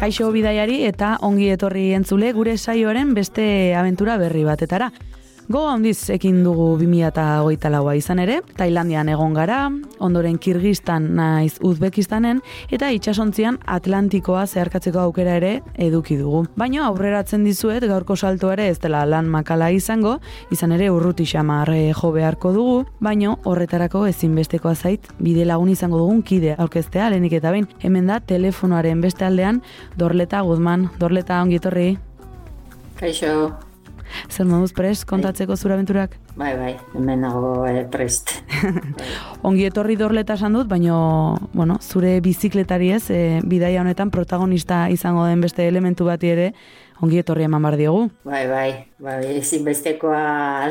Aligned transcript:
Kaixo 0.00 0.30
bidaiari 0.32 0.78
eta 0.88 1.10
ongi 1.28 1.50
etorri 1.52 1.90
entzule 1.92 2.30
gure 2.32 2.54
saioaren 2.56 3.10
beste 3.12 3.44
abentura 3.76 4.14
berri 4.16 4.46
batetara. 4.46 4.86
Go 5.50 5.64
handiz 5.66 6.04
ekin 6.14 6.44
dugu 6.46 6.76
2008 6.78 7.70
laua 7.74 7.96
izan 7.98 8.20
ere, 8.22 8.36
Tailandian 8.54 9.08
egon 9.10 9.32
gara, 9.34 9.64
ondoren 9.98 10.36
Kirgistan 10.38 11.08
naiz 11.18 11.56
Uzbekistanen, 11.66 12.38
eta 12.70 12.86
itxasontzian 12.94 13.56
Atlantikoa 13.66 14.44
zeharkatzeko 14.46 15.00
aukera 15.02 15.32
ere 15.40 15.50
eduki 15.74 16.20
dugu. 16.20 16.44
Baina 16.54 16.84
aurreratzen 16.86 17.42
dizuet 17.42 17.82
gaurko 17.90 18.14
salto 18.14 18.52
ere 18.54 18.68
ez 18.70 18.76
dela 18.78 19.00
lan 19.10 19.26
makala 19.32 19.72
izango, 19.74 20.12
izan 20.54 20.76
ere 20.76 20.86
urruti 20.94 21.26
xamar 21.26 21.72
eh, 21.74 21.90
jo 21.98 22.12
beharko 22.14 22.52
dugu, 22.54 22.76
baino 23.02 23.32
horretarako 23.42 24.04
ezinbestekoa 24.12 24.76
zait 24.76 25.08
bide 25.18 25.48
lagun 25.50 25.72
izango 25.74 25.98
dugun 25.98 26.20
kide 26.22 26.52
aurkeztea 26.58 27.08
lehenik 27.10 27.34
eta 27.40 27.50
behin. 27.50 27.66
Hemen 27.82 28.06
da 28.06 28.20
telefonoaren 28.20 29.02
beste 29.02 29.26
aldean 29.26 29.58
Dorleta 29.98 30.44
Guzman, 30.46 30.86
Dorleta 31.02 31.42
ongi 31.42 31.58
etorri. 31.58 31.88
Kaixo, 33.02 33.34
Zer 34.28 34.46
moduz 34.46 34.72
prest 34.72 35.06
kontatzeko 35.08 35.56
zure 35.56 35.74
abenturak? 35.74 36.16
bai, 36.36 36.56
bai, 36.56 36.76
hemen 36.94 37.20
nago 37.20 37.66
eh, 37.66 37.84
prest. 37.90 38.30
Ongi 39.46 39.66
etorri 39.68 39.96
dorleta 39.96 40.34
esan 40.38 40.54
dut, 40.56 40.68
baino, 40.68 41.36
bueno, 41.52 41.78
zure 41.80 42.20
bizikletari 42.24 42.90
ez, 42.96 43.10
e, 43.10 43.40
bidaia 43.44 43.80
honetan 43.82 44.10
protagonista 44.10 44.88
izango 44.88 45.24
den 45.26 45.40
beste 45.40 45.66
elementu 45.68 46.06
bati 46.08 46.30
ere, 46.32 46.52
ongi 47.00 47.18
etorri 47.20 47.44
eman 47.48 47.62
bar 47.64 47.76
diogu. 47.80 48.10
bai, 48.24 48.46
bai, 48.48 48.70
bai, 49.00 49.18
ezinbestekoa 49.38 50.20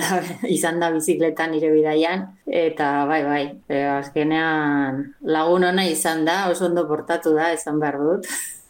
da- 0.01 0.21
izan 0.57 0.79
da 0.79 0.91
bizikletan 0.93 1.51
nire 1.51 1.71
bidaian, 1.73 2.27
eta 2.45 3.05
bai, 3.09 3.23
bai, 3.25 3.43
e, 3.67 3.83
azkenean 3.97 5.03
lagun 5.21 5.63
ona 5.63 5.85
izan 5.89 6.25
da, 6.25 6.47
oso 6.49 6.65
ondo 6.69 6.87
portatu 6.87 7.33
da, 7.35 7.51
esan 7.53 7.79
behar 7.81 7.99
dut. 7.99 8.29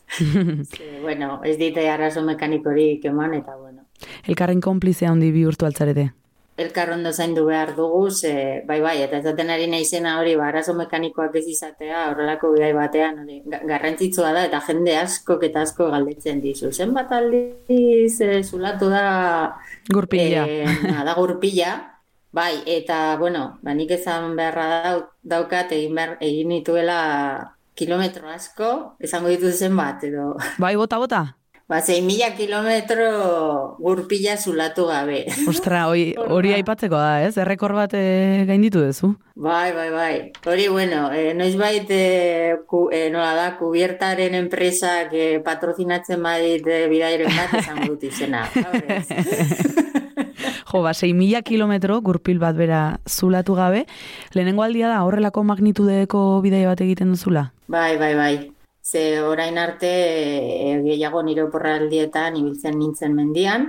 Ze, 0.09 0.99
bueno, 1.03 1.41
ez 1.45 1.57
dite 1.59 1.83
arazo 1.89 2.23
mekanikorik 2.25 3.05
eman, 3.05 3.35
eta 3.37 3.55
bueno, 3.55 3.68
Elkarren 4.27 4.61
konplizea 4.61 5.09
handi 5.11 5.31
bihurtu 5.31 5.65
altzarete. 5.65 6.11
elkar 6.59 6.89
ondo 6.91 7.13
zaindu 7.13 7.45
behar 7.47 7.69
dugu, 7.77 8.11
ze, 8.11 8.63
bai, 8.67 8.81
bai, 8.83 8.97
eta 9.01 9.15
esaten 9.21 9.47
ari 9.49 9.67
naizena 9.71 10.17
hori, 10.19 10.33
ba, 10.35 10.49
arazo 10.49 10.73
mekanikoak 10.75 11.37
ez 11.39 11.45
izatea, 11.47 12.09
horrelako 12.11 12.49
bidai 12.51 12.73
batean, 12.75 13.19
hori, 13.21 13.37
ga- 13.47 13.61
garrantzitsua 13.69 14.33
da, 14.35 14.41
eta 14.43 14.59
jende 14.67 14.97
askok 14.99 15.45
eta 15.47 15.61
asko 15.61 15.87
galdetzen 15.89 16.41
dizu. 16.43 16.73
Zenbat 16.75 17.13
aldiz 17.15 18.19
e, 18.19 18.43
zulatu 18.43 18.89
da 18.91 19.55
Gurpila. 19.87 20.43
Eh, 20.49 20.65
da 21.05 21.13
gurpila, 21.15 21.77
bai, 22.35 22.59
eta, 22.67 23.15
bueno, 23.17 23.57
ba, 23.63 23.73
nik 23.73 23.91
ezan 23.95 24.35
beharra 24.35 24.67
dau, 24.83 24.99
daukat 25.23 25.71
egin, 25.71 25.95
behar, 25.95 26.17
egin 26.19 26.49
nituela 26.51 27.55
kilometro 27.73 28.27
asko, 28.27 28.97
esango 28.99 29.29
ditu 29.31 29.47
zenbat, 29.55 30.03
edo, 30.03 30.35
Bai, 30.57 30.75
bota, 30.75 30.97
bota? 30.99 31.23
Ba, 31.69 31.81
zein 31.85 32.07
mila 32.09 32.31
kilometro 32.33 33.77
gurpila 33.79 34.35
zulatu 34.37 34.87
gabe. 34.89 35.21
Ostra, 35.47 35.85
hori, 35.91 36.15
hori 36.17 36.55
aipatzeko 36.57 36.97
da, 36.97 37.21
ez? 37.27 37.37
Errekor 37.37 37.75
bat 37.77 37.93
e, 37.93 38.45
gainditu 38.49 38.81
duzu. 38.81 39.13
Bai, 39.39 39.71
bai, 39.77 39.89
bai. 39.93 40.13
Hori, 40.49 40.67
bueno, 40.67 41.05
eh, 41.13 41.31
noizbait 41.37 41.87
eh, 41.93 42.57
ku, 42.67 42.89
eh, 42.91 43.07
nola 43.13 43.35
da, 43.37 43.47
kubiertaren 43.61 44.35
enpresak 44.41 45.13
eh, 45.13 45.37
patrozinatzen 45.45 46.25
badit 46.25 46.67
eh, 46.67 46.87
bidairen 46.91 47.31
bat, 47.37 47.55
esango 47.61 47.93
dut 47.93 48.09
izena. 48.09 48.47
Jo, 50.69 50.83
ba, 50.85 50.91
6.000 50.93 51.41
kilometro 51.47 51.95
gurpil 52.05 52.37
bat 52.37 52.53
bera 52.53 52.99
zulatu 53.09 53.55
gabe, 53.57 53.87
lehenengo 54.37 54.61
aldia 54.61 54.91
da 54.91 55.01
horrelako 55.01 55.41
magnitudeko 55.49 56.21
bidaia 56.45 56.69
bat 56.69 56.83
egiten 56.85 57.09
duzula? 57.15 57.47
Bai, 57.65 57.97
bai, 57.97 58.13
bai. 58.13 58.33
Ze 58.89 59.21
orain 59.21 59.57
arte 59.61 59.89
e, 60.65 60.81
gehiago 60.81 61.21
nire 61.21 61.43
oporraldietan 61.45 62.37
ibiltzen 62.39 62.79
nintzen 62.79 63.13
mendian, 63.13 63.67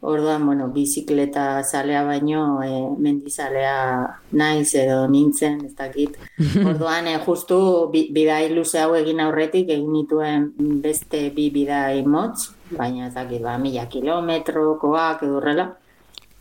orduan, 0.00 0.46
bueno, 0.48 0.68
bizikleta 0.72 1.44
zalea 1.62 2.00
baino 2.08 2.62
e, 2.64 2.70
mendizalea 3.04 3.74
naiz 4.40 4.70
edo 4.84 5.02
nintzen, 5.12 5.60
ez 5.68 5.74
dakit. 5.76 6.16
Orduan, 6.70 7.10
e, 7.12 7.18
justu 7.26 7.58
bi, 7.92 8.06
bidai 8.16 8.48
luze 8.54 8.80
hau 8.80 8.96
egin 8.96 9.20
aurretik 9.26 9.68
egin 9.76 9.92
nituen 9.92 10.48
beste 10.86 11.26
bi 11.36 11.50
bidai 11.52 12.00
motz, 12.16 12.48
baina 12.72 13.10
ez 13.10 13.14
dakit, 13.18 13.44
ba, 13.44 13.58
mila 13.60 13.84
kilometrokoak 13.92 15.28
edo 15.28 15.36
horrela. 15.42 15.68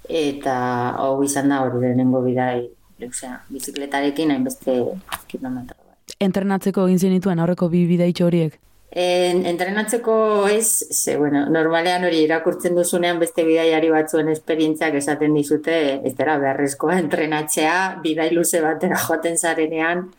Eta 0.07 0.55
hau 1.03 1.17
izan 1.27 1.51
da 1.51 1.59
hori 1.65 1.83
lehenengo 1.83 2.23
bidai, 2.23 2.63
osea, 3.11 3.41
bizikletarekin 3.51 4.31
hainbeste 4.31 4.79
kilometro. 5.27 5.80
Entrenatzeko 6.19 6.85
egin 6.87 6.99
zenituen 6.99 7.39
aurreko 7.39 7.69
bi 7.69 7.85
bidaitxo 7.89 8.27
horiek? 8.27 8.59
En, 8.91 9.45
entrenatzeko 9.45 10.47
ez, 10.51 10.83
ze, 10.91 11.15
bueno, 11.15 11.45
normalean 11.49 12.03
hori 12.03 12.25
irakurtzen 12.25 12.75
duzunean 12.75 13.21
beste 13.21 13.45
bidaiari 13.47 13.87
batzuen 13.89 14.27
esperientziak 14.33 14.97
esaten 14.99 15.37
dizute, 15.37 15.77
ez 16.03 16.11
dira 16.17 16.35
beharrezkoa 16.41 16.97
entrenatzea, 16.99 18.01
bidai 18.03 18.27
luze 18.33 18.59
batera 18.59 18.99
joaten 18.99 19.37
zarenean, 19.37 20.09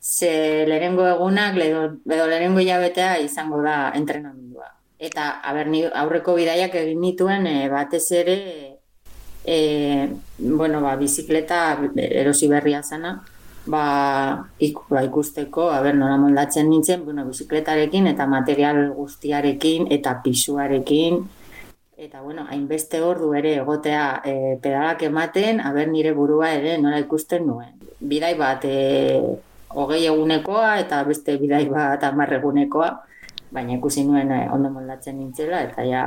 ze 0.00 0.66
lehenengo 0.68 1.06
egunak, 1.08 1.56
edo, 1.64 1.86
lehenengo 2.04 2.60
hilabetea 2.60 3.16
izango 3.24 3.62
da 3.64 3.90
entrenamendua. 3.96 4.68
Eta, 5.00 5.40
aber, 5.40 5.72
ni 5.72 5.86
aurreko 5.88 6.36
bidaiak 6.36 6.76
egin 6.76 7.00
nituen 7.00 7.48
e, 7.48 7.56
batez 7.72 8.04
ere, 8.20 8.38
e, 9.48 10.08
bueno, 10.36 10.82
ba, 10.84 10.92
bizikleta 11.00 11.62
erosi 11.96 12.52
berria 12.52 12.82
zana, 12.82 13.22
ba, 13.66 14.48
ik, 14.58 14.78
ba, 14.88 15.02
ikusteko, 15.04 15.68
a 15.70 15.80
ber, 15.82 15.94
nola 15.96 16.16
moldatzen 16.16 16.68
nintzen, 16.70 17.04
bueno, 17.04 17.26
bizikletarekin 17.28 18.06
eta 18.10 18.26
material 18.26 18.88
guztiarekin 18.96 19.90
eta 19.92 20.16
pisuarekin, 20.24 21.20
eta 22.00 22.22
bueno, 22.22 22.46
hainbeste 22.48 23.02
ordu 23.04 23.34
ere 23.36 23.56
egotea 23.60 24.22
e, 24.24 24.56
pedalak 24.62 25.02
ematen, 25.04 25.60
a 25.60 25.72
ber, 25.76 25.88
nire 25.92 26.14
burua 26.16 26.54
ere 26.56 26.78
nola 26.80 26.98
ikusten 27.02 27.46
nuen. 27.46 27.76
Bidai 28.00 28.34
bat 28.38 28.64
e, 28.64 29.20
hogei 29.76 30.06
egunekoa 30.08 30.78
eta 30.80 31.02
beste 31.04 31.36
bidai 31.38 31.66
bat 31.68 32.02
hamar 32.08 32.32
egunekoa, 32.40 32.90
baina 33.52 33.76
ikusi 33.76 34.06
nuen 34.08 34.32
e, 34.32 34.46
ondo 34.50 34.70
moldatzen 34.72 35.18
nintzela, 35.20 35.60
eta 35.68 35.84
ja, 35.84 36.04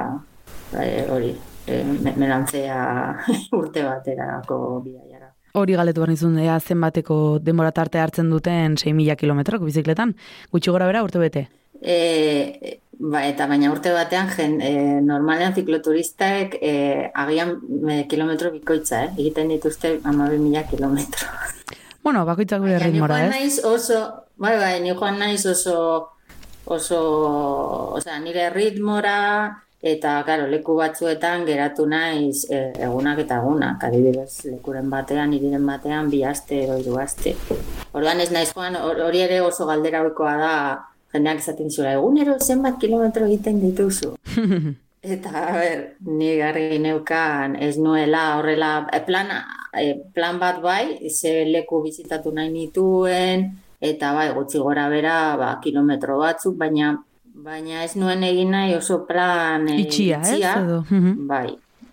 e, 0.82 1.06
hori, 1.14 1.36
e, 1.68 1.84
me- 1.86 2.16
melantzea 2.18 2.80
urte 3.60 3.86
baterako 3.86 4.82
bidaiara. 4.82 5.13
Hori 5.54 5.76
galetu 5.78 6.02
behar 6.02 6.10
nizun, 6.10 6.38
ea 6.42 6.56
zenbateko 6.60 7.16
denbora 7.46 7.70
tarte 7.72 8.00
hartzen 8.02 8.32
duten 8.34 8.74
6.000 8.80 9.16
kilometrok 9.20 9.62
bizikletan. 9.68 10.16
Gutxi 10.50 10.72
gora 10.74 10.88
bera 10.90 11.04
urte 11.06 11.22
bete. 11.22 11.44
E, 11.78 12.80
ba, 12.98 13.22
eta 13.28 13.46
baina 13.52 13.70
urte 13.70 13.92
batean, 13.94 14.32
jen, 14.34 14.56
e, 14.66 14.72
normalean 15.06 15.54
zikloturistek 15.54 16.58
e, 16.58 16.74
agian 17.14 17.54
e, 17.86 18.00
kilometro 18.10 18.50
bikoitza, 18.56 19.04
eh? 19.06 19.12
egiten 19.14 19.54
dituzte 19.54 20.00
amabe 20.10 20.40
mila 20.42 20.64
kilometro. 20.72 21.30
Bueno, 22.04 22.26
bakoitzak 22.26 22.64
bere 22.66 22.80
ritmora, 22.82 23.22
ez? 23.28 23.30
naiz 23.36 23.60
oso, 23.68 24.00
bai, 24.42 24.58
bai, 24.58 24.74
ni 24.82 24.92
joan 24.98 25.22
naiz 25.22 25.46
oso, 25.46 25.78
oso, 26.66 27.04
osea, 28.00 28.18
nire 28.26 28.50
ritmora, 28.56 29.20
eta, 29.84 30.16
karo, 30.24 30.48
leku 30.48 30.78
batzuetan 30.80 31.44
geratu 31.44 31.84
naiz 31.86 32.46
e, 32.48 32.72
egunak 32.86 33.20
eta 33.26 33.42
egunak, 33.42 33.84
adibidez, 33.84 34.46
lekuren 34.48 34.88
batean, 34.90 35.34
iriren 35.36 35.66
batean, 35.68 36.08
bi 36.10 36.22
aste 36.24 36.62
edo 36.64 36.78
hiru 36.80 36.96
aste. 37.04 37.36
Orduan 37.92 38.24
ez 38.24 38.30
naiz 38.32 38.54
joan, 38.54 38.80
hor- 38.80 39.02
hori 39.04 39.26
ere 39.26 39.42
oso 39.44 39.68
galdera 39.68 40.06
ohikoa 40.06 40.38
da, 40.40 40.54
jendeak 41.14 41.44
esaten 41.44 41.70
zura, 41.70 41.98
egunero 42.00 42.38
zenbat 42.40 42.80
kilometro 42.80 43.28
egiten 43.28 43.60
dituzu. 43.62 44.16
Eta, 45.04 45.32
a 45.36 45.52
ber, 45.60 45.80
ni 46.08 46.32
garri 46.40 46.80
neukan 46.80 47.58
ez 47.60 47.76
nuela 47.76 48.38
horrela, 48.38 48.86
e, 48.88 49.04
plana, 49.04 49.44
e, 49.76 49.98
plan 50.16 50.40
bat 50.40 50.62
bai, 50.64 51.12
ze 51.12 51.42
leku 51.44 51.84
bizitatu 51.84 52.32
nahi 52.32 52.54
nituen, 52.54 53.50
eta 53.84 54.14
bai, 54.16 54.30
gutxi 54.32 54.64
gora 54.64 54.88
bera, 54.88 55.36
ba, 55.36 55.58
kilometro 55.60 56.22
batzuk, 56.22 56.56
baina 56.56 56.96
baina 57.34 57.84
ez 57.84 57.96
nuen 57.98 58.24
egin 58.24 58.54
nahi 58.54 58.76
oso 58.78 59.04
plan 59.10 59.68
e, 59.68 59.80
Itxia, 59.82 60.22
ez? 60.22 60.38
Edo. 60.40 60.84
Bai, 61.30 61.50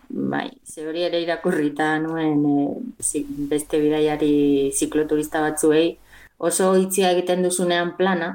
bai, 0.09 0.49
ze 0.65 0.87
hori 0.87 1.07
ere 1.09 1.23
irakurrita 1.25 1.97
nuen 2.03 2.45
e, 2.45 3.25
beste 3.51 3.81
bidaiari 3.81 4.71
zikloturista 4.77 5.41
batzuei, 5.47 5.97
oso 6.39 6.75
itxia 6.77 7.11
egiten 7.17 7.43
duzunean 7.45 7.97
plana, 7.97 8.31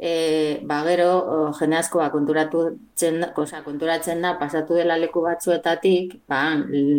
e, 0.00 0.60
ba 0.68 0.82
gero 0.84 1.52
jende 1.58 1.76
asko 1.78 2.00
ba, 2.00 2.10
konturatzen, 2.12 3.20
oza, 3.36 3.62
konturatzen 3.64 4.20
da 4.24 4.34
pasatu 4.40 4.76
dela 4.76 4.96
leku 5.00 5.22
batzuetatik, 5.24 6.18
ba, 6.28 6.40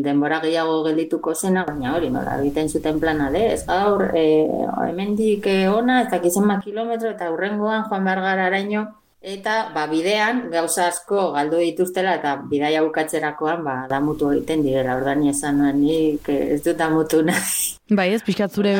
denbora 0.05 0.39
gehiago 0.45 0.83
geldituko 0.87 1.33
zena, 1.35 1.65
baina 1.67 1.95
hori 1.97 2.09
nola 2.13 2.37
egiten 2.41 2.69
zuten 2.69 3.01
plana 3.01 3.31
de, 3.33 3.43
ez 3.53 3.65
gaur, 3.67 4.05
e, 4.13 4.45
hemendik 4.87 5.49
ona, 5.73 6.03
ez 6.03 6.11
dakizen 6.13 6.45
ma 6.45 6.61
kilometro, 6.61 7.09
eta 7.17 7.31
hurrengoan 7.33 7.89
joan 7.89 8.05
behar 8.05 8.23
gara 8.29 8.47
araño, 8.51 8.85
eta 9.25 9.55
ba, 9.73 9.87
bidean 9.89 10.45
gauza 10.53 10.89
asko 10.91 11.31
galdu 11.33 11.57
dituztela, 11.63 12.15
eta 12.19 12.35
bidaia 12.49 12.83
bukatzerakoan 12.85 13.63
ba, 13.65 13.75
damutu 13.89 14.29
egiten 14.35 14.61
direla, 14.65 14.97
ordan 14.99 15.25
esan 15.31 15.63
nik 15.79 16.29
ez 16.29 16.61
dut 16.65 16.77
damutu 16.77 17.23
nahi. 17.25 17.73
Bai, 17.89 18.11
ez 18.13 18.21
pixkat 18.25 18.53
zure, 18.53 18.75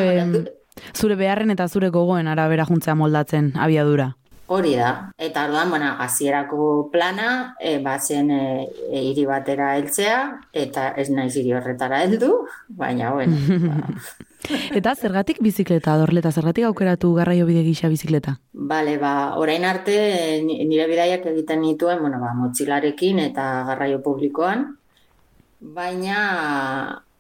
zure 0.94 1.18
beharren 1.18 1.54
eta 1.54 1.68
zure 1.68 1.90
gogoen 1.90 2.30
arabera 2.30 2.68
juntzea 2.70 2.96
moldatzen 2.96 3.54
abiadura. 3.58 4.12
Hori 4.48 4.76
da. 4.78 5.12
Eta 5.18 5.48
orduan, 5.48 5.72
bueno, 5.74 5.88
hasierako 6.00 6.90
plana, 6.94 7.56
e, 7.60 7.80
bazen 7.82 8.30
e, 8.30 8.68
e, 8.92 9.02
hiri 9.02 9.26
batera 9.26 9.72
heltzea 9.78 10.20
eta 10.54 10.92
ez 11.02 11.10
naiz 11.10 11.34
hiri 11.36 11.56
horretara 11.58 12.04
heldu, 12.06 12.46
baina 12.70 13.12
bueno. 13.14 13.36
ba. 13.66 13.90
Eta 14.78 14.94
zergatik 14.94 15.40
bizikleta, 15.42 15.96
dorleta, 15.98 16.30
zergatik 16.30 16.68
aukeratu 16.68 17.16
garraio 17.16 17.48
bide 17.50 17.64
gisa 17.66 17.90
bizikleta? 17.90 18.36
Bale, 18.54 19.00
ba, 19.02 19.34
orain 19.42 19.66
arte 19.66 19.96
ni- 20.46 20.60
nire 20.70 20.86
bidaiak 20.92 21.26
egiten 21.34 21.64
nituen, 21.66 21.98
bueno, 22.04 22.20
ba, 22.22 22.36
motxilarekin 22.38 23.24
eta 23.26 23.64
garraio 23.72 24.04
publikoan, 24.06 24.68
baina 25.60 26.20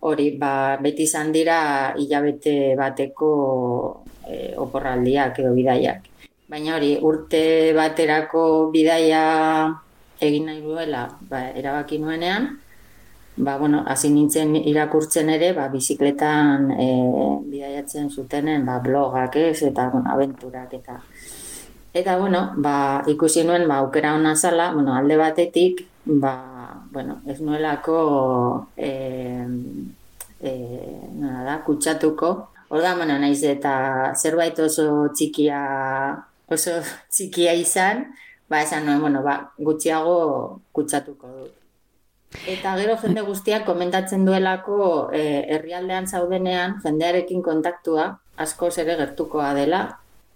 hori, 0.05 0.35
ba, 0.37 0.77
beti 0.77 1.09
izan 1.09 1.31
dira 1.33 1.59
hilabete 1.97 2.75
bateko 2.77 3.31
e, 4.29 4.53
oporraldiak 4.61 5.41
edo 5.41 5.55
bidaiak. 5.57 6.11
Baina 6.55 6.77
hori, 6.77 6.93
urte 7.03 7.73
baterako 7.75 8.41
bidaia 8.71 9.23
egin 10.23 10.45
nahi 10.47 10.61
duela, 10.63 11.01
ba, 11.27 11.41
erabaki 11.51 11.97
nuenean, 11.99 12.45
ba, 13.35 13.57
bueno, 13.59 13.81
hasi 13.83 14.07
nintzen 14.13 14.53
irakurtzen 14.61 15.33
ere, 15.33 15.49
ba, 15.57 15.65
bizikletan 15.73 16.69
e, 16.71 16.85
bidaiatzen 17.49 18.07
zutenen, 18.07 18.63
ba, 18.63 18.77
blogak 18.85 19.35
ez, 19.41 19.57
eta, 19.67 19.89
bueno, 19.91 20.07
aventurak 20.13 20.77
eta 20.77 20.95
Eta, 21.91 22.15
bueno, 22.21 22.53
ba, 22.55 23.03
ikusi 23.11 23.43
nuen, 23.43 23.67
ba, 23.67 23.81
aukera 23.83 24.13
hona 24.15 24.31
zala, 24.35 24.69
bueno, 24.71 24.93
alde 24.95 25.17
batetik, 25.19 25.81
ba, 26.05 26.35
bueno, 26.93 27.17
ez 27.27 27.41
nuelako, 27.41 27.97
e, 28.77 28.91
e, 30.39 30.53
nola 31.19 31.43
da, 31.49 31.57
kutsatuko. 31.67 32.31
Horda, 32.69 32.95
bueno, 32.95 33.19
naiz 33.19 33.43
eta 33.43 33.75
zerbait 34.15 34.63
oso 34.63 34.87
txikia, 35.11 35.59
oso 36.51 36.79
txikia 37.11 37.53
izan, 37.57 38.05
ba, 38.49 38.61
esan 38.61 38.85
nuen, 38.85 39.01
bueno, 39.01 39.23
ba, 39.25 39.37
gutxiago 39.57 40.61
kutsatuko 40.75 41.31
dut. 41.33 41.53
Eta 42.51 42.75
gero 42.75 42.97
jende 42.99 43.23
guztiak 43.23 43.63
komentatzen 43.65 44.25
duelako 44.27 45.09
e, 45.15 45.21
herrialdean 45.55 46.07
zaudenean, 46.07 46.79
jendearekin 46.83 47.41
kontaktua, 47.45 48.09
askoz 48.37 48.73
ere 48.83 48.97
gertukoa 48.99 49.53
dela, 49.55 49.85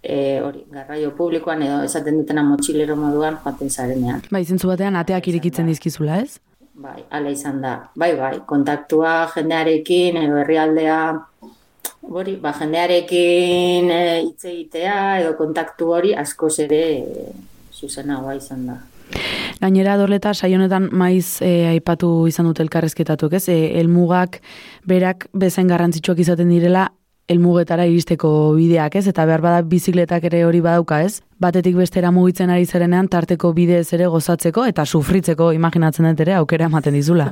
e, 0.01 0.39
hori, 0.41 0.63
garraio 0.71 1.11
publikoan 1.15 1.63
edo 1.65 1.81
esaten 1.83 2.21
dutena 2.21 2.43
motxilero 2.47 2.95
moduan 2.95 3.39
joaten 3.43 3.69
zarenean. 3.69 4.23
Bai, 4.31 4.45
zentzu 4.45 4.71
batean 4.71 4.95
ateak 4.95 5.27
irikitzen 5.27 5.67
dizkizula, 5.67 6.21
ez? 6.23 6.39
Bai, 6.79 7.01
ala 7.11 7.33
izan 7.33 7.59
da. 7.61 7.73
Bai, 7.99 8.13
bai, 8.15 8.37
kontaktua 8.47 9.27
jendearekin 9.35 10.21
edo 10.21 10.39
herrialdea 10.39 10.99
hori, 12.01 12.35
ba, 12.41 12.53
jendearekin 12.57 13.89
e, 13.93 14.03
hitz 14.25 14.45
egitea 14.51 14.99
edo 15.21 15.35
kontaktu 15.39 15.91
hori 15.93 16.13
askoz 16.17 16.55
ere 16.65 16.83
e, 16.99 17.27
zuzenagoa 17.73 18.35
izan 18.39 18.65
da. 18.69 18.77
Gainera 19.59 19.97
dorleta 19.97 20.33
saionetan 20.33 20.89
maiz 20.95 21.41
e, 21.41 21.67
aipatu 21.73 22.27
izan 22.29 22.47
dute 22.49 22.63
elkarrezketatuk, 22.63 23.33
ez? 23.39 23.47
E, 23.51 23.57
elmugak 23.81 24.39
berak 24.87 25.27
bezain 25.33 25.67
garrantzitsuak 25.67 26.21
izaten 26.23 26.49
direla 26.53 26.89
elmugetara 27.29 27.85
iristeko 27.85 28.29
bideak, 28.57 28.95
ez? 28.97 29.05
Eta 29.11 29.25
behar 29.29 29.43
bada 29.43 29.61
bizikletak 29.69 30.25
ere 30.31 30.43
hori 30.47 30.61
badauka, 30.65 31.01
ez? 31.05 31.21
Batetik 31.41 31.77
bestera 31.77 32.11
mugitzen 32.11 32.49
ari 32.53 32.65
zerenean 32.65 33.09
tarteko 33.11 33.53
bidez 33.53 33.87
ere 33.97 34.09
gozatzeko 34.09 34.65
eta 34.71 34.85
sufritzeko 34.85 35.51
imaginatzen 35.57 36.09
dut 36.09 36.25
ere 36.25 36.39
aukera 36.39 36.69
ematen 36.71 36.97
dizula. 36.97 37.29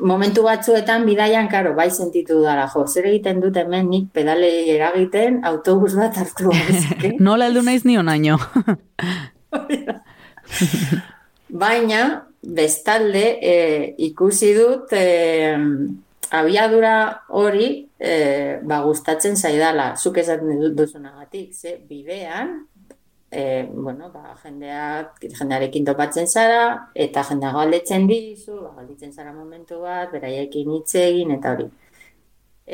Momentu 0.00 0.42
batzuetan 0.46 1.04
bidaian, 1.06 1.48
karo, 1.52 1.74
bai 1.76 1.90
sentitu 1.90 2.40
dara, 2.42 2.64
jo, 2.72 2.86
zer 2.86 3.06
egiten 3.10 3.40
dut 3.42 3.56
hemen 3.60 3.90
nik 3.90 4.08
pedale 4.14 4.48
eragiten 4.72 5.42
autobus 5.44 5.94
bat 5.98 6.16
hartu. 6.16 6.52
Nola 7.26 7.50
heldu 7.50 7.62
naiz 7.66 7.84
ni 7.84 7.98
onaino. 8.00 8.38
Baina, 11.62 12.02
bestalde, 12.42 13.24
e, 13.44 13.56
ikusi 14.08 14.54
dut 14.56 14.94
e, 14.96 15.04
abiadura 16.32 16.94
hori 17.28 17.68
e, 18.00 18.14
ba, 18.64 18.80
gustatzen 18.86 19.36
zaidala, 19.36 19.92
zuk 19.96 20.16
esaten 20.22 20.72
duzunagatik, 20.76 21.52
ze 21.52 21.76
bidean, 21.88 22.62
e, 23.32 23.66
bueno, 23.72 24.10
ba, 24.12 24.34
jendeak, 24.42 25.22
jendearekin 25.38 25.86
topatzen 25.88 26.28
zara, 26.28 26.90
eta 26.94 27.24
jendea 27.24 27.52
galdetzen 27.56 28.04
dizu, 28.06 28.58
ba, 28.60 28.74
galditzen 28.76 29.12
zara 29.12 29.32
momentu 29.32 29.80
bat, 29.80 30.12
beraiekin 30.12 30.68
hitz 30.76 30.94
egin, 31.00 31.32
eta 31.38 31.54
hori. 31.56 31.70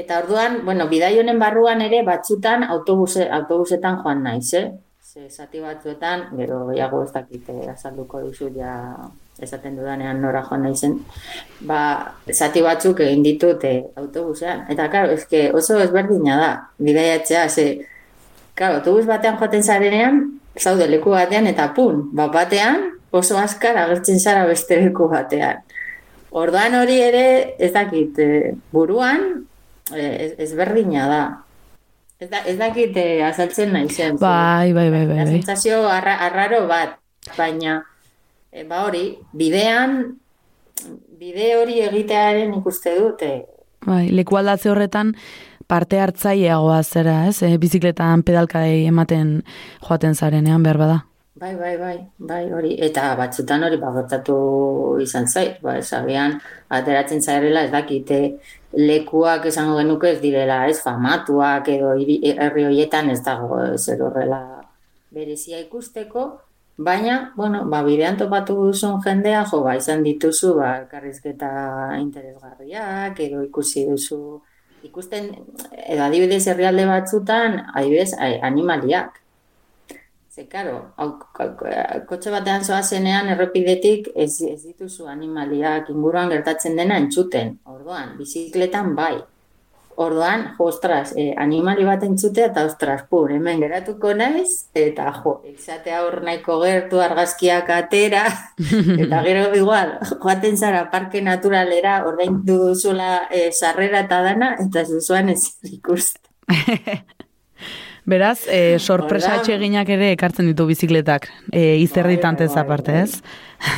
Eta 0.02 0.18
orduan, 0.24 0.64
bueno, 0.66 0.88
bidai 0.90 1.14
honen 1.20 1.38
barruan 1.38 1.80
ere 1.80 2.02
batzutan 2.04 2.66
autobuse, 2.66 3.28
autobusetan 3.38 4.02
joan 4.02 4.24
naiz, 4.26 4.50
eh? 4.58 4.66
Ze 5.08 5.30
zati 5.30 5.62
batzuetan, 5.62 6.26
gero 6.36 6.66
gehiago 6.68 7.04
ez 7.06 7.12
dakite 7.14 7.54
azalduko 7.70 8.20
duzu 8.26 8.50
ja 8.58 8.74
esaten 9.40 9.78
dudanean 9.78 10.20
nora 10.20 10.42
joan 10.42 10.66
naizen, 10.66 10.98
ba, 11.70 11.78
zati 12.34 12.64
batzuk 12.66 13.00
egin 13.06 13.22
ditut 13.22 13.62
eh, 13.64 13.84
autobusean. 13.96 14.66
Eta, 14.74 14.90
karo, 14.90 15.14
eske 15.14 15.46
oso 15.54 15.78
ezberdina 15.78 16.36
da, 16.42 16.50
bidaiatzea, 16.82 17.46
ze, 17.48 17.68
karo, 18.58 18.82
autobus 18.82 19.06
batean 19.06 19.38
joaten 19.38 19.62
zarenean, 19.62 20.20
zaude 20.56 20.86
leku 20.88 21.10
batean, 21.10 21.46
eta 21.46 21.72
pun, 21.74 22.08
bat 22.12 22.32
batean, 22.32 22.92
oso 23.10 23.38
azkar 23.38 23.76
agertzen 23.76 24.18
zara 24.20 24.46
beste 24.46 24.76
leku 24.80 25.08
batean. 25.08 25.60
Orduan 26.30 26.74
hori 26.74 27.00
ere, 27.00 27.54
ez 27.58 27.72
dakit, 27.72 28.18
eh, 28.18 28.54
buruan, 28.72 29.46
ez, 29.96 30.34
ezberdina 30.38 31.06
da. 31.08 31.22
Ez, 32.20 32.28
da, 32.30 32.42
ez 32.44 32.56
dakit 32.58 32.96
eh, 32.96 33.22
azaltzen 33.24 33.72
naizen. 33.72 34.18
ze- 34.18 34.24
Bai, 34.24 34.72
bai, 34.72 34.90
bai, 34.90 35.06
bai, 35.06 35.16
Da 35.16 35.24
bai. 35.24 35.32
sentsazio 35.38 35.88
arra, 35.88 36.16
arraro 36.26 36.66
bat, 36.66 36.98
baina 37.36 37.84
e, 38.52 38.64
ba 38.64 38.84
hori, 38.84 39.18
bidean 39.32 40.18
bide 41.18 41.56
hori 41.56 41.80
egitearen 41.80 42.54
ikuste 42.54 42.94
dut, 42.98 43.22
e, 43.22 43.44
Bai, 43.86 44.08
leku 44.10 44.36
aldatze 44.36 44.68
horretan 44.70 45.14
parte 45.68 46.00
hartzaileagoa 46.00 46.80
zera, 46.82 47.20
ez? 47.28 47.42
E, 47.42 47.58
bizikletan 47.60 48.24
pedalkadei 48.26 48.86
ematen 48.88 49.38
joaten 49.84 50.14
zarenean 50.14 50.62
behar 50.66 50.82
bada. 50.84 50.98
bai, 51.38 51.54
bai, 51.54 51.76
bai, 51.78 51.98
bai, 52.18 52.44
hori, 52.50 52.72
eta 52.82 53.12
batzutan 53.18 53.62
hori 53.62 53.76
ba, 53.78 53.92
gertatu 53.94 54.38
izan 55.02 55.28
zait, 55.28 55.60
ba, 55.62 55.76
ez 55.78 55.92
agian, 55.94 56.34
ateratzen 56.78 57.22
zairela 57.22 57.62
ez 57.62 57.70
dakite 57.70 58.18
lekuak 58.74 59.46
esango 59.46 59.76
genuke 59.78 60.10
ez 60.16 60.20
direla, 60.24 60.64
ez 60.66 60.80
famatuak 60.82 61.70
edo 61.76 61.92
herri 61.94 62.66
horietan 62.66 63.10
ez 63.14 63.20
dago 63.22 63.60
zer 63.76 64.02
horrela 64.02 64.42
berezia 65.14 65.60
ikusteko, 65.60 66.26
baina, 66.76 67.32
bueno, 67.36 67.64
ba, 67.70 67.82
bidean 67.86 68.18
topatu 68.18 68.58
duzun 68.66 69.00
jendea, 69.04 69.44
jo, 69.50 69.62
ba, 69.62 69.76
izan 69.78 70.02
dituzu, 70.06 70.54
ba, 70.58 70.74
elkarrizketa 70.82 71.50
interesgarriak, 72.02 73.18
edo 73.28 73.42
ikusi 73.46 73.86
duzu, 73.88 74.40
ikusten, 74.88 75.30
edo 75.86 76.02
adibidez 76.04 76.44
herrialde 76.48 76.84
batzutan, 76.88 77.62
adibidez, 77.74 78.12
animaliak. 78.18 79.22
Ze, 80.28 80.44
karo, 80.50 80.76
kotxe 82.08 82.30
batean 82.30 82.64
zoazenean 82.64 83.32
errepidetik 83.34 84.12
ez, 84.14 84.32
ez 84.46 84.60
dituzu 84.62 85.08
animaliak 85.10 85.90
inguruan 85.94 86.30
gertatzen 86.34 86.78
dena 86.78 86.98
entzuten. 87.02 87.56
Orduan, 87.66 88.14
bizikletan 88.20 88.94
bai. 88.98 89.16
Orduan, 89.98 90.54
ostras, 90.62 91.12
eh, 91.16 91.34
animali 91.36 91.82
bat 91.82 92.04
entzutea 92.06 92.52
eta 92.52 92.62
ostras, 92.68 93.00
pur, 93.10 93.32
hemen 93.34 93.58
geratuko 93.64 94.12
naiz, 94.14 94.68
eta 94.78 95.10
jo, 95.16 95.32
izatea 95.50 96.04
hor 96.04 96.20
nahiko 96.22 96.60
gertu 96.60 97.00
argazkiak 97.02 97.72
atera, 97.74 98.22
eta 99.02 99.24
gero 99.26 99.48
igual, 99.58 99.96
joaten 100.22 100.54
zara 100.54 100.84
parke 100.92 101.18
naturalera, 101.18 101.96
ordaindu 102.06 102.60
duzula 102.68 103.24
eh, 103.26 103.50
sarrera 103.50 104.04
eta 104.06 104.22
dana, 104.22 104.52
eta 104.68 104.86
ez 104.86 104.92
duzuan 104.92 105.34
ez 105.34 105.40
ikusten. 105.66 106.22
Beraz, 108.08 108.46
e, 108.46 108.78
sorpresa 108.78 109.34
atseginak 109.36 109.90
ere 109.92 110.12
ekartzen 110.14 110.46
ditu 110.48 110.64
bizikletak, 110.70 111.26
e, 111.50 111.74
izerditantez 111.82 112.52
Bai, 112.54 112.54
bai, 112.54 112.64
aparte, 112.64 112.92
bai. 112.92 113.02
ez? 113.02 113.20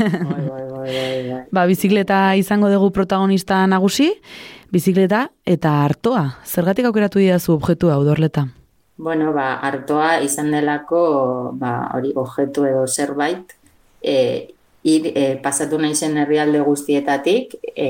Bai, 0.05 0.45
bai, 0.45 0.65
bai, 0.69 0.93
bai. 1.33 1.41
Ba, 1.57 1.65
bizikleta 1.67 2.21
izango 2.39 2.69
dugu 2.71 2.93
protagonista 2.95 3.65
nagusi, 3.67 4.13
bizikleta 4.73 5.29
eta 5.47 5.85
artoa. 5.85 6.25
Zergatik 6.47 6.87
aukeratu 6.87 7.19
didazu 7.19 7.55
objektu 7.55 7.91
hau 7.91 8.05
bueno, 9.01 9.33
ba, 9.33 9.55
artoa 9.65 10.21
izan 10.21 10.51
delako, 10.53 11.53
ba, 11.57 11.89
hori, 11.97 12.13
objektu 12.21 12.67
edo 12.69 12.83
zerbait, 12.87 13.55
e, 14.03 14.17
ir, 14.85 15.07
e, 15.15 15.23
pasatu 15.41 15.79
nahi 15.81 15.97
zen 15.97 16.19
herrialde 16.21 16.61
guztietatik, 16.67 17.55
e, 17.73 17.87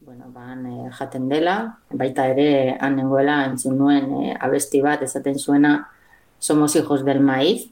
bueno, 0.00 0.32
ba, 0.34 0.56
e, 0.56 0.90
jaten 0.98 1.28
dela, 1.30 1.56
baita 1.90 2.26
ere, 2.32 2.74
han 2.80 2.98
nengoela, 2.98 3.44
entzun 3.52 3.78
nuen, 3.78 4.10
e, 4.18 4.34
abesti 4.34 4.82
bat, 4.82 5.06
esaten 5.06 5.38
zuena, 5.38 5.76
somos 6.40 6.74
hijos 6.74 7.04
del 7.06 7.20
maíz, 7.20 7.68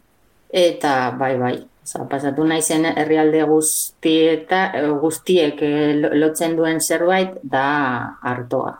eta 0.54 1.10
bai, 1.18 1.34
bai, 1.42 1.56
Osa, 1.90 2.04
pasatu 2.06 2.44
nahi 2.46 2.62
zen 2.62 2.84
herrialde 2.86 3.40
guztieta, 3.50 4.60
guztiek 5.02 5.58
lotzen 6.14 6.54
duen 6.54 6.78
zerbait 6.78 7.32
da 7.42 7.64
hartoa. 8.22 8.76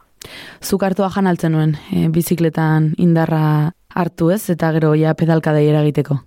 Zuk 0.62 0.85
hartoa 0.87 1.09
jan 1.11 1.26
altzen 1.26 1.50
nuen, 1.57 1.73
e, 1.90 2.05
bizikletan 2.07 2.93
indarra 3.02 3.73
hartu 3.90 4.31
ez, 4.31 4.45
eta 4.55 4.71
gero 4.76 4.93
ja 4.95 5.17
pedalkadei 5.19 5.64
eragiteko? 5.73 6.21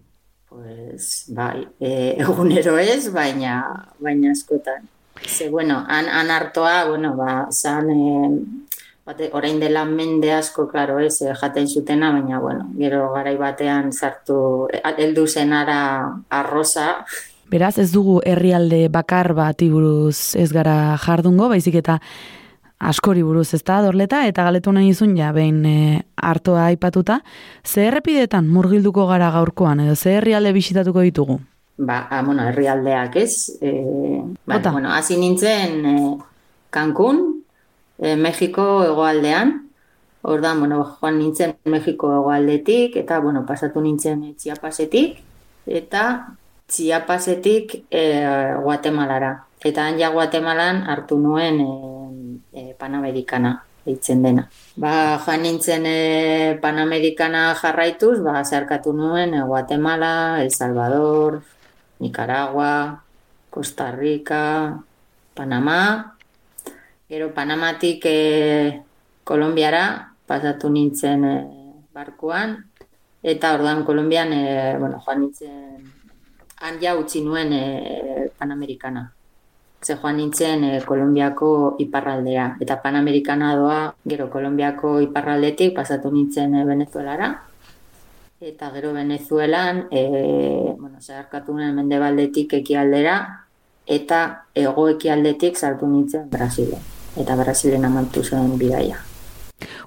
Pues, 0.51 1.29
bai, 1.31 1.63
e, 1.79 2.17
egunero 2.25 2.75
ez, 2.81 3.07
baina, 3.15 3.61
baina 4.03 4.35
askotan. 4.35 4.83
Ze, 5.23 5.47
bueno, 5.47 5.85
han, 5.87 6.11
han 6.11 6.35
hartoa, 6.35 6.89
bueno, 6.89 7.15
ba, 7.15 7.47
zan, 7.51 7.93
e, 7.95 8.62
bate, 9.05 9.29
orain 9.33 9.59
dela 9.59 9.83
mende 9.85 10.31
asko, 10.33 10.67
klaro, 10.71 10.99
ez, 10.99 11.21
eh, 11.21 11.33
jaten 11.35 11.67
zutena, 11.67 12.11
baina, 12.11 12.39
bueno, 12.39 12.69
gero 12.77 13.11
garai 13.13 13.35
batean 13.37 13.91
sartu, 13.91 14.67
heldu 14.97 15.27
zenara 15.27 16.21
arroza. 16.29 17.05
Beraz, 17.51 17.77
ez 17.77 17.91
dugu 17.91 18.21
herrialde 18.25 18.87
bakar 18.89 19.33
bat 19.33 19.61
buruz 19.69 20.35
ez 20.35 20.51
gara 20.51 20.97
jardungo, 20.97 21.49
baizik 21.49 21.75
eta 21.75 21.99
askori 22.79 23.23
buruz 23.23 23.53
ez 23.53 23.63
da, 23.63 23.81
dorleta, 23.83 24.25
eta 24.27 24.43
galetu 24.43 24.71
nahi 24.71 24.89
izun, 24.91 25.15
ja, 25.17 25.31
behin 25.35 25.63
e, 25.65 26.03
hartoa 26.15 26.67
aipatuta, 26.71 27.21
ze 27.63 27.87
errepidetan 27.87 28.47
murgilduko 28.49 29.05
gara 29.07 29.29
gaurkoan, 29.31 29.83
edo 29.85 29.95
ze 29.95 30.17
herrialde 30.17 30.53
bisitatuko 30.53 31.03
ditugu? 31.05 31.39
Ba, 31.77 32.07
a, 32.09 32.19
ah, 32.19 32.23
bueno, 32.23 32.43
herrialdeak 32.47 33.15
ez. 33.15 33.59
E, 33.61 33.71
ba, 34.45 34.59
bueno, 34.71 34.91
hasi 34.93 35.17
nintzen 35.17 35.85
e, 35.85 35.95
Cancún, 36.69 37.42
e, 38.03 38.15
Mexiko 38.19 38.83
egoaldean, 38.83 39.55
hor 40.23 40.41
da, 40.43 40.53
bueno, 40.59 40.83
joan 40.99 41.19
nintzen 41.19 41.55
Mexiko 41.71 42.11
egoaldetik, 42.19 42.97
eta, 42.99 43.19
bueno, 43.23 43.45
pasatu 43.47 43.81
nintzen 43.81 44.25
Txiapasetik, 44.35 45.21
eta 45.65 46.03
Txiapasetik 46.67 47.75
e, 47.89 48.03
Guatemalara. 48.63 49.33
Eta 49.63 49.87
han 49.87 49.99
ja 49.99 50.11
Guatemalan 50.11 50.83
hartu 50.91 51.17
nuen 51.19 51.61
e, 51.63 51.69
e, 52.51 52.73
Panamerikana 52.79 53.55
eitzen 53.87 54.23
dena. 54.23 54.47
Ba, 54.79 55.19
joan 55.23 55.43
nintzen 55.47 55.87
e, 55.87 55.97
Panamerikana 56.63 57.49
jarraituz, 57.59 58.19
ba, 58.23 58.41
zeharkatu 58.43 58.93
nuen 58.95 59.35
e, 59.35 59.43
Guatemala, 59.47 60.43
El 60.43 60.51
Salvador, 60.51 61.41
Nicaragua, 61.99 63.03
Costa 63.49 63.91
Rica, 63.91 64.83
Panamá, 65.33 66.12
Gero 67.09 67.33
Panamatik 67.33 68.05
e, 68.05 68.81
Kolombiara 69.23 70.15
pasatu 70.25 70.69
nintzen 70.71 71.23
e, 71.27 71.35
barkuan. 71.91 72.55
Eta 73.23 73.53
orduan 73.55 73.83
Kolombian 73.83 74.31
e, 74.31 74.77
bueno, 74.79 75.01
joan 75.03 75.19
nintzen 75.21 75.83
han 76.63 76.79
ja 76.79 76.95
utzi 76.95 77.23
nuen 77.23 77.51
e, 77.53 78.29
Panamerikana. 78.39 79.03
Ze 79.83 79.97
joan 79.99 80.17
nintzen 80.17 80.63
e, 80.63 80.81
Kolombiako 80.87 81.75
iparraldea. 81.83 82.55
Eta 82.63 82.79
Panamerikana 82.81 83.51
doa 83.59 83.81
gero 84.07 84.29
Kolombiako 84.31 85.01
iparraldetik 85.03 85.75
pasatu 85.75 86.11
nintzen 86.11 86.55
e, 86.55 86.63
Venezuelara. 86.65 87.29
Eta 88.39 88.71
gero 88.71 88.93
Venezuelan 88.95 89.87
e, 89.91 90.07
bueno, 90.79 91.03
zeharkatu 91.03 91.53
nuen 91.53 91.75
mendebaldetik 91.75 92.57
ekialdera 92.63 93.19
eta 93.85 94.25
ego 94.55 94.87
ekialdetik 94.95 95.59
sartu 95.59 95.87
nintzen 95.87 96.29
Brasilen 96.31 96.92
eta 97.17 97.35
Brasilen 97.39 97.85
amantu 97.85 98.23
zen 98.23 98.57
bidaia. 98.57 99.01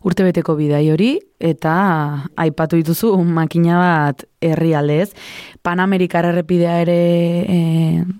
Urtebeteko 0.06 0.54
bidai 0.56 0.84
hori 0.92 1.10
eta 1.42 1.72
aipatu 2.38 2.78
dituzu 2.80 3.12
makina 3.24 3.78
bat 3.80 4.24
herrialdez. 4.40 5.10
Panamerikar 5.66 6.28
errepidea 6.30 6.80
ere 6.84 6.98
e, 7.42 7.58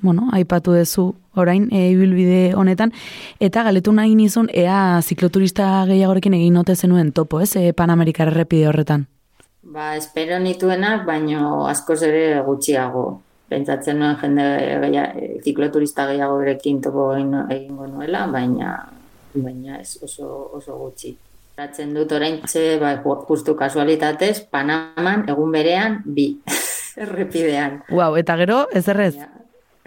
bueno, 0.03 0.29
aipatu 0.33 0.75
duzu 0.77 1.13
orain 1.37 1.69
e, 1.71 1.91
ibilbide 1.93 2.55
honetan 2.57 2.93
eta 3.41 3.63
galetu 3.63 3.93
nahi 3.93 4.15
nizun 4.19 4.49
ea 4.53 5.01
zikloturista 5.03 5.85
gehiagorekin 5.89 6.35
egin 6.35 6.57
note 6.59 6.77
zenuen 6.77 7.13
topo, 7.13 7.41
ez? 7.41 7.55
E, 7.57 7.73
Panamerikar 7.73 8.33
errepide 8.33 8.69
horretan. 8.69 9.07
Ba, 9.63 9.95
espero 9.97 10.39
nituenak, 10.39 11.05
baino 11.07 11.67
askoz 11.69 12.03
ere 12.07 12.41
gutxiago. 12.47 13.07
Pentsatzen 13.47 13.99
nuen 14.03 14.17
jende 14.19 14.45
gehiago, 14.83 15.41
zikloturista 15.45 16.07
gehiago 16.11 16.39
berekin 16.43 16.81
topo 16.83 17.13
egingo 17.15 17.87
nuela, 17.87 18.27
baina 18.27 18.73
baina 19.45 19.81
ez 19.81 19.97
oso, 20.03 20.29
oso 20.57 20.77
gutxi. 20.81 21.17
Ratzen 21.57 21.95
dut 21.97 22.11
orain 22.13 22.43
txe, 22.45 22.77
ba, 22.81 22.97
justu 23.29 23.55
kasualitatez, 23.57 24.43
Panaman 24.53 25.25
egun 25.33 25.55
berean 25.55 26.03
bi, 26.05 26.29
errepidean. 27.07 27.81
Wow, 27.89 28.19
eta 28.21 28.37
gero, 28.43 28.67
ez 28.77 28.85
errez? 28.93 29.15
Ja. 29.17 29.31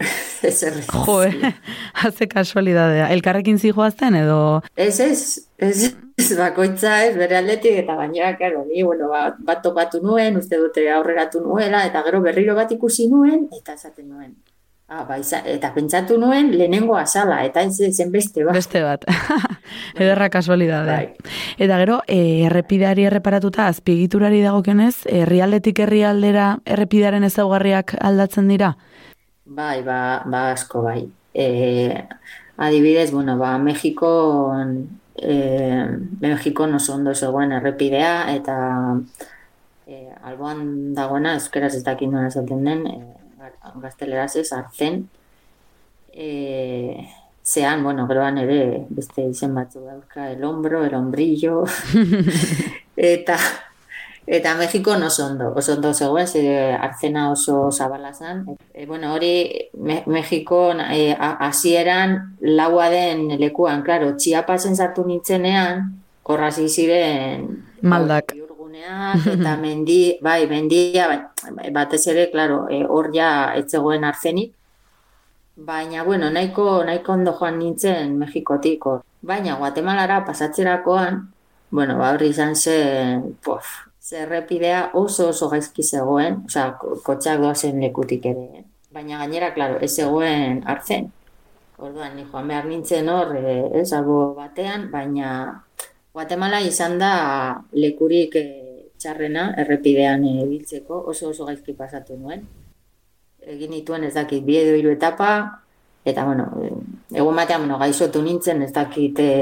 ez 0.50 0.62
errez. 0.66 0.86
Jo, 0.90 1.20
eh? 1.22 1.52
haze 2.02 2.28
kasualidadea. 2.28 3.08
Elkarrekin 3.14 3.58
zijoazten 3.58 4.18
edo? 4.18 4.40
Ez, 4.74 4.98
ez, 5.04 5.22
ez, 5.58 5.92
ez 6.18 6.28
bakoitza 6.38 7.04
ez, 7.06 7.14
bere 7.18 7.38
aldetik, 7.38 7.82
eta 7.84 7.96
baina, 7.98 8.34
karo, 8.40 8.64
ni, 8.68 8.82
bueno, 8.82 9.10
bat, 9.12 9.38
bat 9.46 9.62
topatu 9.62 10.02
nuen, 10.04 10.42
uste 10.42 10.58
dute 10.58 10.88
aurreratu 10.90 11.44
nuela, 11.44 11.84
eta 11.86 12.02
gero 12.08 12.22
berriro 12.24 12.58
bat 12.58 12.72
ikusi 12.74 13.06
nuen, 13.12 13.46
eta 13.60 13.78
esaten 13.78 14.08
nuen. 14.08 14.34
Ah, 14.90 15.04
bai, 15.06 15.20
eta 15.46 15.68
pentsatu 15.70 16.16
nuen 16.18 16.48
lehenengo 16.50 16.96
azala, 16.98 17.44
eta 17.46 17.62
ez 17.62 17.92
zen 17.94 18.08
beste 18.10 18.42
bat. 18.42 18.56
Beste 18.56 18.80
bat. 18.82 19.04
Ederra 20.02 20.26
kasualidade. 20.34 20.90
Bai. 20.90 21.34
Eta 21.62 21.76
gero, 21.78 22.00
e, 22.10 22.16
errepideari 22.48 23.04
erreparatuta, 23.06 23.68
azpiegiturari 23.70 24.40
dagokionez, 24.42 25.04
herrialdetik 25.06 25.78
herrialdera 25.84 26.48
errepidearen 26.66 27.28
ezaugarriak 27.28 27.94
aldatzen 28.00 28.50
dira? 28.50 28.72
Bai, 29.46 29.84
ba, 29.86 30.00
ba 30.26 30.42
asko 30.56 30.82
bai. 30.88 31.04
E, 31.38 31.46
adibidez, 32.58 33.12
bueno, 33.14 33.38
ba, 33.38 33.54
Mexiko, 33.62 34.10
e, 35.22 35.38
Mexiko 36.26 36.66
no 36.66 36.82
ondo 36.96 37.14
zegoen 37.14 37.54
errepidea, 37.60 38.34
eta 38.34 38.58
e, 39.86 40.02
alboan 40.26 40.66
dagoena, 40.98 41.38
euskeraz 41.38 41.76
ez 41.76 41.86
dakit 41.86 42.10
nuen 42.10 42.26
esaten 42.26 42.66
den, 42.66 42.86
e, 42.90 43.19
gazteleraz 43.80 44.34
ez, 44.36 44.52
artzen, 44.52 45.08
e, 46.12 47.08
zean, 47.44 47.82
bueno, 47.82 48.06
geroan 48.08 48.38
ere, 48.38 48.86
beste 48.90 49.24
izen 49.28 49.54
batzu 49.54 49.84
dauka, 49.84 50.30
el 50.32 50.44
hombro, 50.44 50.84
el 50.84 50.94
hombrillo, 50.94 51.64
eta, 52.96 53.38
eta 54.26 54.54
Mexiko 54.56 54.96
no 54.96 55.08
ondo, 55.24 55.52
oso 55.54 55.74
ondo 55.74 55.94
zegoen, 55.94 56.28
ze 56.28 56.72
artzena 56.72 57.30
oso 57.30 57.70
zabala 57.72 58.12
zan. 58.14 58.46
E, 58.74 58.86
bueno, 58.86 59.14
hori, 59.14 59.70
Me 59.74 60.02
Mexiko 60.06 60.72
e, 60.72 61.16
hasieran 61.18 62.36
laua 62.40 62.90
den 62.90 63.28
lekuan, 63.40 63.82
klaro, 63.82 64.14
txiapasen 64.16 64.76
zartu 64.76 65.04
nintzenean, 65.04 66.00
horrazi 66.30 66.68
ziren 66.68 67.48
maldak 67.82 68.34
eta 68.80 69.56
mendi, 69.62 70.18
bai, 70.22 70.46
mendia, 70.48 71.08
bai, 71.08 71.70
batez 71.72 72.06
ere, 72.12 72.30
claro, 72.30 72.66
e, 72.70 72.84
hor 72.84 73.10
ja 73.14 73.52
etzegoen 73.56 74.04
arzenik, 74.04 74.54
baina, 75.56 76.04
bueno, 76.04 76.30
nahiko, 76.30 76.84
nahiko 76.84 77.12
ondo 77.12 77.34
joan 77.38 77.58
nintzen 77.58 78.16
Mexikotik, 78.18 78.86
or. 78.86 79.02
baina, 79.20 79.56
Guatemalara 79.56 80.24
pasatzerakoan, 80.24 81.28
bueno, 81.70 81.98
ba, 81.98 82.12
hori 82.14 82.30
izan 82.32 82.56
zen, 82.56 83.36
pof, 83.44 83.66
zerrepidea 84.00 84.90
oso 84.94 85.28
oso 85.30 85.48
gaizki 85.50 85.82
zegoen, 85.82 86.44
osea, 86.46 86.72
kotxak 87.04 87.40
doazen 87.40 87.80
lekutik 87.80 88.26
ere, 88.26 88.64
baina 88.90 89.18
gainera, 89.18 89.54
claro, 89.54 89.78
ez 89.80 89.94
zegoen 89.94 90.64
artzen. 90.66 91.12
Orduan, 91.80 92.12
ni 92.16 92.26
joan 92.28 92.48
behar 92.48 92.66
nintzen 92.68 93.08
hor, 93.08 93.36
eh, 93.36 93.80
ez, 93.80 93.92
albo 93.96 94.34
batean, 94.36 94.90
baina 94.92 95.30
Guatemala 96.12 96.58
izan 96.60 96.98
da 96.98 97.12
lekurik 97.72 98.34
e, 98.34 98.44
txarrena 99.00 99.50
errepidean 99.62 100.24
ibiltzeko 100.28 101.00
oso 101.12 101.30
oso 101.32 101.48
gaizki 101.48 101.74
pasatu 101.78 102.18
nuen. 102.18 102.44
Egin 103.40 103.72
dituen 103.72 104.04
ez 104.04 104.14
dakit 104.14 104.44
bi 104.44 104.58
edo 104.60 104.76
hiru 104.76 104.92
etapa 104.92 105.30
eta 106.04 106.24
bueno, 106.24 106.46
egun 107.12 107.36
batean 107.36 107.66
bueno, 107.66 107.78
gaixotu 107.80 108.22
nintzen 108.22 108.62
ez 108.62 108.72
dakit 108.76 109.18
e, 109.20 109.32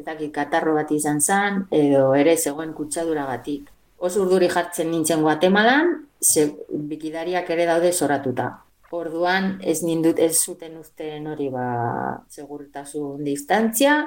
ez 0.00 0.04
dakit 0.04 0.32
katarro 0.32 0.74
bat 0.76 0.90
izan 0.92 1.20
zen 1.20 1.64
edo 1.70 2.14
ere 2.14 2.36
zegoen 2.36 2.72
kutsaduragatik. 2.76 3.68
Oso 4.00 4.22
urduri 4.24 4.48
jartzen 4.48 4.90
nintzen 4.90 5.20
Guatemalan, 5.20 5.92
ze 6.20 6.46
bikidariak 6.70 7.50
ere 7.50 7.66
daude 7.68 7.92
soratuta. 7.92 8.50
Orduan 8.90 9.58
ez 9.62 9.82
nindut 9.84 10.18
ez 10.18 10.32
zuten 10.40 10.78
uzten 10.80 11.28
hori 11.30 11.48
ba 11.52 11.66
segurtasun 12.28 13.22
distantzia, 13.24 14.00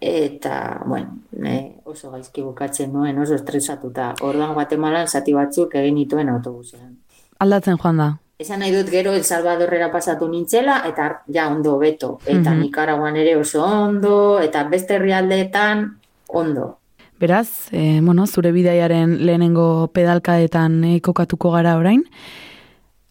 eta, 0.00 0.82
bueno, 0.86 1.18
ne, 1.32 1.76
oso 1.84 2.10
gaizki 2.10 2.42
bukatzen 2.42 2.92
nuen, 2.92 3.18
oso 3.18 3.34
estresatuta. 3.34 4.14
Orduan 4.20 4.54
Guatemalan 4.54 5.08
zati 5.08 5.32
batzuk 5.32 5.74
egin 5.74 5.94
nituen 5.94 6.28
autobusean. 6.28 6.96
Aldatzen 7.38 7.76
joan 7.78 7.96
da. 7.96 8.08
Esan 8.38 8.60
nahi 8.60 8.72
dut 8.74 8.90
gero 8.92 9.14
El 9.16 9.24
Salvadorrera 9.24 9.90
pasatu 9.90 10.28
nintzela, 10.28 10.82
eta 10.88 11.22
ja 11.32 11.48
ondo 11.48 11.78
beto. 11.78 12.18
Eta 12.26 12.50
Mhm. 12.50 12.60
Nicaraguan 12.60 13.16
ere 13.16 13.36
oso 13.36 13.64
ondo, 13.64 14.40
eta 14.40 14.64
beste 14.64 14.96
herrialdeetan 14.96 15.98
ondo. 16.28 16.78
Beraz, 17.18 17.72
e, 17.72 18.00
bueno, 18.02 18.26
zure 18.26 18.52
bidaiaren 18.52 19.24
lehenengo 19.24 19.88
pedalkaetan 19.88 20.84
e, 20.84 21.00
kokatuko 21.00 21.50
gara 21.50 21.78
orain, 21.78 22.04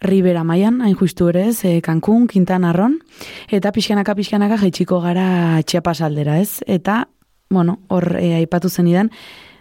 Ribera 0.06 0.44
maian, 0.44 0.82
hain 0.82 0.96
justu 0.96 1.30
ere 1.32 1.48
ez, 1.50 1.64
e, 1.66 1.82
Cancun, 1.82 2.28
Quintana 2.28 2.74
Ron, 2.74 3.00
eta 3.50 3.72
pixkanaka 3.72 4.16
pixkanaka 4.16 4.60
jaitsiko 4.62 5.02
gara 5.02 5.62
Chiapas 5.64 6.02
aldera 6.02 6.40
ez, 6.40 6.62
eta, 6.68 7.08
bueno, 7.50 7.80
hor 7.90 8.16
e, 8.20 8.36
aipatu 8.40 8.70
zenidan, 8.70 9.12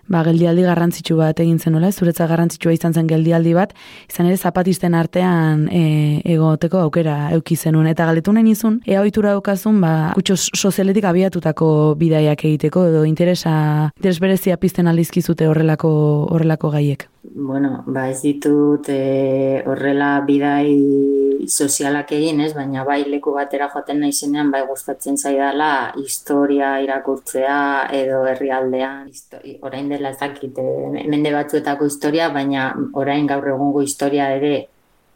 ba, 0.08 0.22
geldialdi 0.26 0.64
garrantzitsu 0.66 1.16
bat 1.18 1.40
egin 1.40 1.58
zenuela, 1.58 1.88
ez, 1.88 1.96
zuretzat 1.96 2.28
garrantzitsua 2.30 2.74
izan 2.76 2.94
zen 2.94 3.08
geldialdi 3.08 3.54
bat, 3.56 3.72
izan 4.10 4.28
ere 4.28 4.36
zapatisten 4.36 4.94
artean 4.94 5.66
e, 5.72 6.20
egoteko 6.36 6.82
aukera 6.84 7.30
euki 7.36 7.56
zenuen, 7.56 7.88
eta 7.90 8.06
galdetu 8.10 8.34
nahi 8.36 8.44
nizun, 8.50 8.80
ea 8.86 9.00
ohitura 9.02 9.32
daukazun, 9.36 9.80
ba, 9.84 9.94
kutxo 10.18 10.36
sozialetik 10.36 11.08
abiatutako 11.08 11.94
bidaiak 12.00 12.44
egiteko, 12.44 12.88
edo 12.92 13.04
interesa, 13.08 13.56
interes 13.96 14.20
berezia 14.20 14.60
pizten 14.60 14.90
aldizkizute 14.92 15.48
horrelako, 15.48 15.90
horrelako 16.30 16.72
gaiek. 16.76 17.08
Bueno, 17.32 17.82
ba 17.86 18.10
ez 18.10 18.20
ditut 18.20 18.88
e, 18.92 19.62
horrela 19.64 20.20
bidai 20.26 21.48
sozialak 21.48 22.12
egin, 22.12 22.42
ez? 22.44 22.52
Baina 22.56 22.84
bai 22.84 22.98
leku 23.08 23.32
batera 23.32 23.70
joaten 23.72 24.02
naizenean 24.04 24.50
bai 24.52 24.60
gustatzen 24.68 25.16
zaidala 25.16 25.94
historia 26.00 26.74
irakurtzea 26.84 27.88
edo 27.96 28.24
herrialdean 28.28 29.08
histori, 29.08 29.56
orain 29.62 29.88
dela 29.88 30.12
ez 30.12 30.20
dakit 30.20 30.60
eh, 30.60 31.06
mende 31.08 31.32
batzuetako 31.32 31.88
historia, 31.88 32.28
baina 32.28 32.68
orain 32.92 33.26
gaur 33.26 33.48
egungo 33.54 33.82
historia 33.82 34.28
ere 34.36 34.54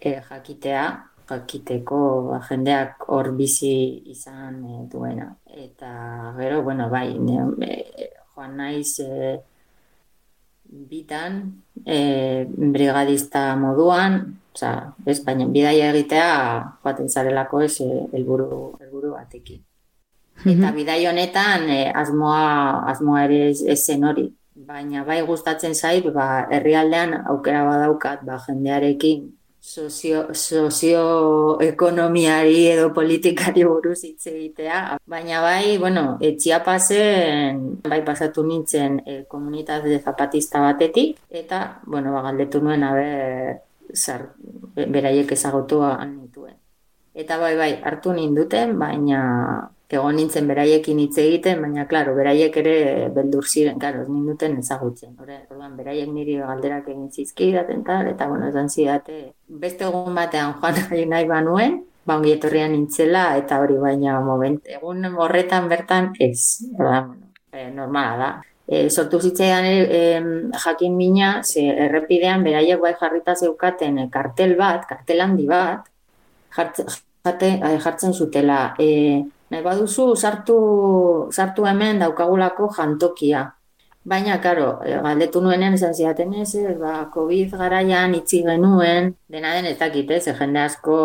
eh, 0.00 0.18
jakitea, 0.30 0.86
jakiteko 1.28 2.00
ba, 2.30 2.40
jendeak 2.48 3.04
hor 3.12 3.32
bizi 3.36 3.74
izan 4.14 4.62
eh, 4.64 4.82
duena. 4.90 5.28
Eta 5.44 6.34
gero, 6.38 6.62
bueno, 6.62 6.88
bai, 6.88 7.18
ne, 7.18 7.44
eh, 7.68 8.10
joan 8.34 8.56
naiz 8.56 8.98
eh, 9.04 9.36
bitan, 10.68 11.62
e, 11.86 12.46
brigadista 12.48 13.56
moduan, 13.56 14.38
oza, 14.54 14.72
ez, 15.06 15.20
baina 15.24 15.46
bidaia 15.48 15.90
egitea 15.92 16.32
joaten 16.82 17.08
zarelako 17.08 17.62
ez 17.64 17.80
e, 17.80 17.88
helburu 18.12 18.74
helburu 18.80 19.14
batekin. 19.16 19.62
Eta 20.46 20.70
bidai 20.74 21.00
honetan 21.10 21.66
e, 21.72 21.80
asmoa, 21.90 22.84
asmoa 22.92 23.24
ere 23.26 23.40
ez 23.50 23.80
zen 23.84 24.04
hori. 24.04 24.28
Baina 24.68 25.04
bai 25.06 25.22
gustatzen 25.26 25.74
zait, 25.74 26.06
ba, 26.14 26.46
herrialdean 26.50 27.14
aukera 27.30 27.64
badaukat, 27.66 28.24
ba, 28.26 28.38
jendearekin 28.46 29.37
sozio, 29.68 30.32
sozioekonomiari 30.32 32.72
edo 32.72 32.88
politikari 32.96 33.68
buruz 33.68 34.00
hitz 34.06 34.30
egitea. 34.32 34.96
Baina 35.06 35.42
bai, 35.44 35.76
bueno, 35.82 36.16
etxia 36.24 36.62
pasen, 36.64 37.76
bai 37.84 38.00
pasatu 38.06 38.46
nintzen 38.46 39.00
e, 39.04 39.24
komunitate 39.28 40.00
zapatista 40.00 40.60
batetik, 40.64 41.18
eta, 41.28 41.82
bueno, 41.84 42.12
ba, 42.16 42.22
galdetu 42.30 42.60
nuen, 42.64 42.82
haber, 42.88 43.60
zar, 43.94 44.32
beraiek 44.76 45.32
ezagutu 45.36 45.82
nituen. 46.14 46.56
Eta 47.18 47.38
bai, 47.38 47.56
bai, 47.58 47.80
hartu 47.84 48.12
ninduten, 48.16 48.78
baina 48.80 49.20
egon 49.96 50.18
nintzen 50.20 50.48
beraiekin 50.48 50.98
hitz 51.00 51.16
egiten, 51.22 51.62
baina, 51.64 51.86
klaro, 51.88 52.12
beraiek 52.16 52.56
ere 52.60 52.74
beldur 53.14 53.46
ziren, 53.48 53.78
klaro, 53.80 54.02
ez 54.04 54.10
ninduten 54.12 54.58
ezagutzen. 54.60 55.14
Orduan, 55.22 55.76
beraiek 55.78 56.10
niri 56.12 56.36
galderak 56.42 56.90
egin 56.92 57.06
zizkidaten 57.08 57.84
tal, 57.86 58.10
eta, 58.12 58.26
bueno, 58.28 58.50
esan 58.52 58.68
zidate, 58.68 59.20
beste 59.48 59.86
egun 59.88 60.18
batean 60.18 60.58
joan 60.60 61.08
nahi 61.14 61.28
banuen, 61.30 61.78
ba, 62.04 62.18
ongi 62.18 62.34
etorrian 62.36 62.74
nintzela, 62.76 63.30
eta 63.40 63.62
hori 63.62 63.78
baina 63.80 64.18
moment, 64.24 64.60
egun 64.68 65.08
horretan 65.08 65.70
bertan 65.72 66.12
ez, 66.20 66.68
orduan, 66.76 67.08
bueno, 67.14 67.32
e, 67.52 67.70
normala 67.72 68.20
da. 68.20 68.30
E, 68.68 68.82
sortu 68.90 69.22
zitzaidan 69.24 69.64
e, 69.64 70.02
jakin 70.66 70.96
mina, 71.00 71.30
ze 71.42 71.64
errepidean 71.86 72.44
beraiek 72.44 72.84
bai 72.84 72.92
jarrita 73.00 73.32
zeukaten 73.34 74.04
e, 74.04 74.06
kartel 74.12 74.52
bat, 74.60 74.84
kartel 74.90 75.24
handi 75.24 75.48
bat, 75.48 75.88
jartzen, 76.52 76.92
jate, 77.24 77.52
jartzen 77.80 78.12
zutela, 78.12 78.60
e, 78.76 79.24
nahi 79.50 79.62
baduzu 79.64 80.14
sartu, 80.16 80.58
sartu 81.32 81.66
hemen 81.66 82.02
daukagulako 82.02 82.68
jantokia. 82.76 83.46
Baina, 84.08 84.38
karo, 84.40 84.78
galdetu 85.04 85.40
nuenean 85.44 85.74
esan 85.76 85.92
zidaten 85.92 86.32
ez, 86.40 86.54
ba, 86.80 87.10
COVID 87.12 87.56
garaian 87.60 88.14
itzi 88.16 88.40
genuen, 88.46 89.10
dena 89.28 89.52
den 89.52 89.68
ez 89.68 89.76
dakit, 89.80 90.10
ez, 90.16 90.30
jende 90.38 90.62
asko 90.62 90.96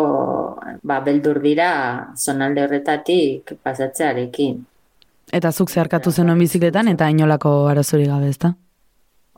ba, 0.82 1.00
beldur 1.04 1.42
dira 1.44 1.70
zonalde 2.16 2.64
horretatik 2.64 3.58
pasatzearekin. 3.62 4.62
Eta 5.32 5.52
zuk 5.52 5.68
zeharkatu 5.68 6.12
zenuen 6.12 6.40
bizikletan 6.40 6.88
eta 6.88 7.10
inolako 7.12 7.66
arazorik 7.68 8.08
gabe, 8.08 8.30
ezta? 8.32 8.54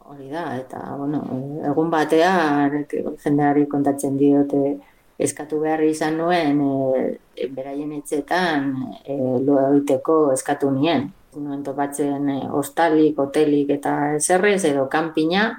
Hori 0.06 0.30
da, 0.30 0.44
eta, 0.60 0.84
bueno, 0.94 1.24
egun 1.66 1.90
batean 1.90 2.84
jendeari 3.24 3.66
kontatzen 3.66 4.14
diote 4.20 4.76
eskatu 5.18 5.60
behar 5.60 5.82
izan 5.84 6.18
nuen 6.20 6.60
e, 6.60 7.48
beraien 7.52 7.92
etxetan 7.96 8.72
e, 9.04 9.16
lo 9.44 9.60
egiteko 9.70 10.32
eskatu 10.34 10.70
nien. 10.70 11.10
Nuen 11.36 11.62
topatzen 11.64 12.28
e, 12.32 12.38
hostalik, 12.48 13.18
hotelik 13.20 13.74
eta 13.76 14.16
eserrez 14.16 14.62
edo 14.64 14.86
kanpina, 14.92 15.50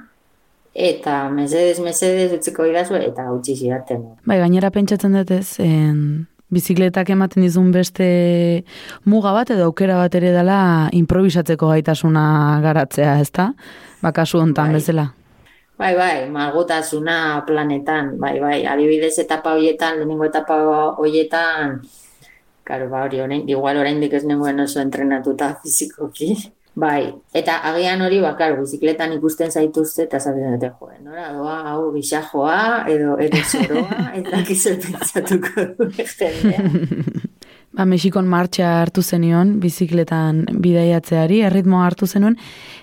eta 0.78 1.28
mesedez, 1.34 1.80
mesedez 1.82 2.32
utziko 2.38 2.66
idazu 2.70 2.98
eta 3.02 3.32
utzi 3.34 3.56
zidaten. 3.58 4.04
Bai, 4.30 4.40
gainera 4.42 4.70
pentsatzen 4.74 5.18
dut 5.18 5.34
ez, 5.34 5.58
en, 5.64 6.28
bizikletak 6.54 7.10
ematen 7.12 7.44
dizun 7.44 7.72
beste 7.76 8.08
muga 9.10 9.34
bat 9.36 9.52
edo 9.52 9.68
aukera 9.68 9.98
bat 10.00 10.14
ere 10.16 10.32
dela 10.36 10.60
improvisatzeko 10.96 11.74
gaitasuna 11.74 12.26
garatzea, 12.64 13.18
ezta? 13.24 13.52
Ba, 14.04 14.14
kasu 14.16 14.40
hontan 14.40 14.72
Bai. 14.72 14.80
bezala. 14.80 15.10
Bai, 15.78 15.94
bai, 15.94 16.26
malgutasuna 16.34 17.46
planetan, 17.46 18.18
bai, 18.18 18.40
bai, 18.42 18.66
adibidez 18.66 19.14
etapa 19.22 19.54
horietan, 19.54 20.00
lehenengo 20.00 20.26
etapa 20.26 20.58
horietan, 20.98 21.84
karo, 22.66 22.90
ba, 22.90 23.04
hori, 23.06 23.22
orain, 23.22 23.44
igual 23.46 23.78
oraindik 23.78 24.18
ez 24.18 24.24
nengoen 24.26 24.64
oso 24.66 24.82
entrenatuta 24.82 25.52
fizikoki, 25.62 26.34
bai, 26.74 27.14
eta 27.30 27.60
agian 27.70 28.02
hori, 28.02 28.18
ba, 28.26 28.34
karo, 28.42 28.58
bizikletan 28.64 29.14
ikusten 29.20 29.54
zaituzte, 29.54 30.08
eta 30.10 30.18
zaten 30.18 30.58
dute, 30.58 30.74
joe, 30.82 30.98
nora, 31.06 31.30
doa, 31.38 31.62
hau, 31.70 31.92
bisajoa, 31.94 32.60
edo, 32.90 33.14
edo 33.22 33.46
zoroa, 33.46 34.12
eta 34.18 34.42
kizel 34.50 34.82
pentsatuko 34.82 35.72
du 35.78 35.92
jendea. 35.94 36.66
Ba, 37.78 37.86
Mexikon 37.86 38.26
martxa 38.26 38.72
hartu 38.82 39.04
zenion, 39.06 39.52
bizikletan 39.62 40.40
bidaiatzeari, 40.64 41.44
erritmoa 41.46 41.84
hartu 41.86 42.08
zenuen, 42.10 42.34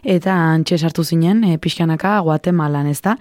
eta 0.07 0.37
antxe 0.53 0.79
sartu 0.79 1.03
zinen, 1.03 1.41
e, 1.43 1.57
pixkanaka, 1.59 2.13
Guatemalan, 2.23 2.87
ezta? 2.93 3.17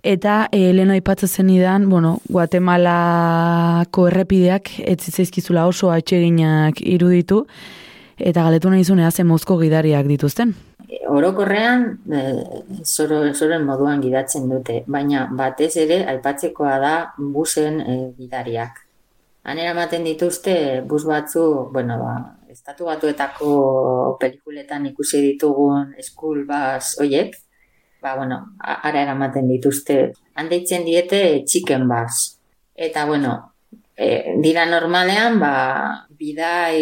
Eta 0.00 0.46
e, 0.48 0.70
lehen 0.72 0.94
aipatzen 0.96 1.28
zenidan, 1.28 1.90
bueno, 1.92 2.14
Guatemalako 2.24 4.06
errepideak 4.08 4.72
ez 4.80 4.96
zitzaizkizula 5.02 5.66
oso 5.68 5.92
atseginak 5.92 6.80
iruditu, 6.80 7.44
eta 8.16 8.48
galetu 8.48 8.72
nahi 8.72 8.88
zunea 8.88 9.10
ze 9.10 9.24
mozko 9.24 9.60
gidariak 9.60 10.08
dituzten. 10.08 10.56
Orokorrean, 11.12 11.98
e, 12.08 12.28
zoro, 12.82 13.26
zoroen 13.34 13.68
moduan 13.68 14.00
gidatzen 14.00 14.48
dute, 14.48 14.84
baina 14.88 15.28
batez 15.36 15.74
ere 15.84 16.06
aipatzekoa 16.14 16.78
da 16.80 16.94
busen 17.18 17.82
e, 17.84 18.04
gidariak. 18.16 18.86
Hanera 19.42 19.72
ematen 19.72 20.04
dituzte 20.04 20.54
bus 20.88 21.04
batzu, 21.08 21.44
bueno, 21.72 21.96
ba, 22.02 22.14
estatu 22.52 22.90
batuetako 22.90 24.16
pelikuletan 24.20 24.90
ikusi 24.90 25.22
ditugun 25.24 25.94
school 26.04 26.44
bus 26.48 26.98
oiek, 27.00 27.36
ba, 28.02 28.16
bueno, 28.16 28.40
ara 28.60 29.02
eramaten 29.02 29.48
dituzte. 29.48 30.12
Handeitzen 30.36 30.84
diete 30.84 31.44
chicken 31.46 31.88
bus. 31.88 32.36
Eta, 32.74 33.06
bueno, 33.06 33.54
e, 33.96 34.36
dira 34.44 34.66
normalean, 34.68 35.40
ba, 35.40 35.54
bidai, 36.20 36.80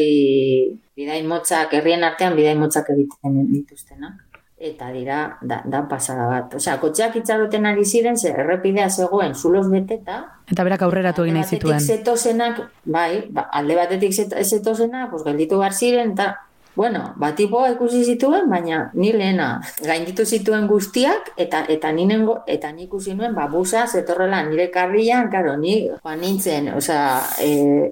bidai 0.98 1.22
motzak, 1.26 1.78
herrien 1.78 2.06
artean 2.06 2.34
bidai 2.38 2.56
motzak 2.58 2.90
egiten 2.94 3.44
dituztenak. 3.52 4.27
Eta 4.60 4.88
dira, 4.90 5.38
da, 5.40 5.60
da 5.64 5.84
pasada 5.88 6.24
bat. 6.26 6.54
Osea, 6.58 6.80
kotxeak 6.82 7.14
itxaroten 7.20 7.66
ari 7.66 7.84
ziren, 7.86 8.16
ze 8.18 8.32
errepidea 8.32 8.88
zegoen 8.90 9.34
zuloz 9.34 9.68
beteta, 9.70 10.16
Eta 10.50 10.64
berak 10.64 10.82
aurreratu 10.82 11.22
egin 11.22 11.34
nahi 11.34 11.44
Alde 11.44 11.56
zituen. 11.56 11.76
batetik 11.76 11.96
zetozenak, 11.98 12.58
bai, 12.84 13.28
ba, 13.30 13.42
alde 13.52 13.76
batetik 13.76 14.12
zet- 14.12 14.34
zetozenak, 14.42 15.10
pues, 15.10 15.22
gelditu 15.22 15.58
behar 15.58 15.72
ziren, 15.74 16.12
eta 16.12 16.40
Bueno, 16.78 17.00
batipoa 17.18 17.72
ikusi 17.72 18.04
zituen, 18.06 18.44
baina 18.46 18.84
ni 18.94 19.08
lehena 19.10 19.48
gainditu 19.82 20.22
zituen 20.22 20.68
guztiak, 20.70 21.32
eta 21.42 21.64
eta 21.74 21.90
ninengo, 21.90 22.36
eta 22.46 22.70
ni 22.70 22.84
ikusi 22.84 23.16
nuen, 23.18 23.32
ba, 23.34 23.48
busa 23.50 23.82
zetorrela 23.90 24.44
nire 24.46 24.68
karrian, 24.70 25.26
karo, 25.32 25.56
ni 25.58 25.72
joan 25.88 26.20
nintzen, 26.22 26.68
osea, 26.78 27.18
e, 27.42 27.48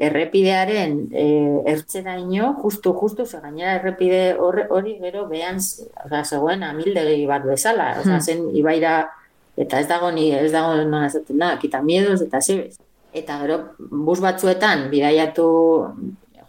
errepidearen 0.07 0.95
e, 1.11 1.25
ertzeraino, 1.73 2.53
justu, 2.63 2.93
justu, 3.01 3.27
ze 3.27 3.41
gainera 3.43 3.75
errepide 3.81 4.37
horre- 4.39 4.69
hori 4.71 4.95
gero 5.03 5.27
behan, 5.33 5.59
osea, 6.05 6.23
zegoen 6.25 6.63
amildegi 6.63 7.27
bat 7.27 7.43
bezala, 7.43 7.89
osea, 8.05 8.21
Hmm. 8.21 8.23
zen 8.23 8.47
ibaira, 8.55 9.09
eta 9.57 9.81
ez 9.83 9.89
dago 9.91 10.13
ni, 10.13 10.31
ez 10.31 10.53
dago 10.53 10.77
nola 10.85 11.07
esaten 11.11 11.39
da, 11.43 11.57
kita 11.59 11.83
miedos 11.83 12.21
eta 12.23 12.39
zebez. 12.41 12.77
Eta 13.13 13.41
gero, 13.43 13.59
bus 13.79 14.21
batzuetan, 14.21 14.87
bidaiatu, 14.95 15.49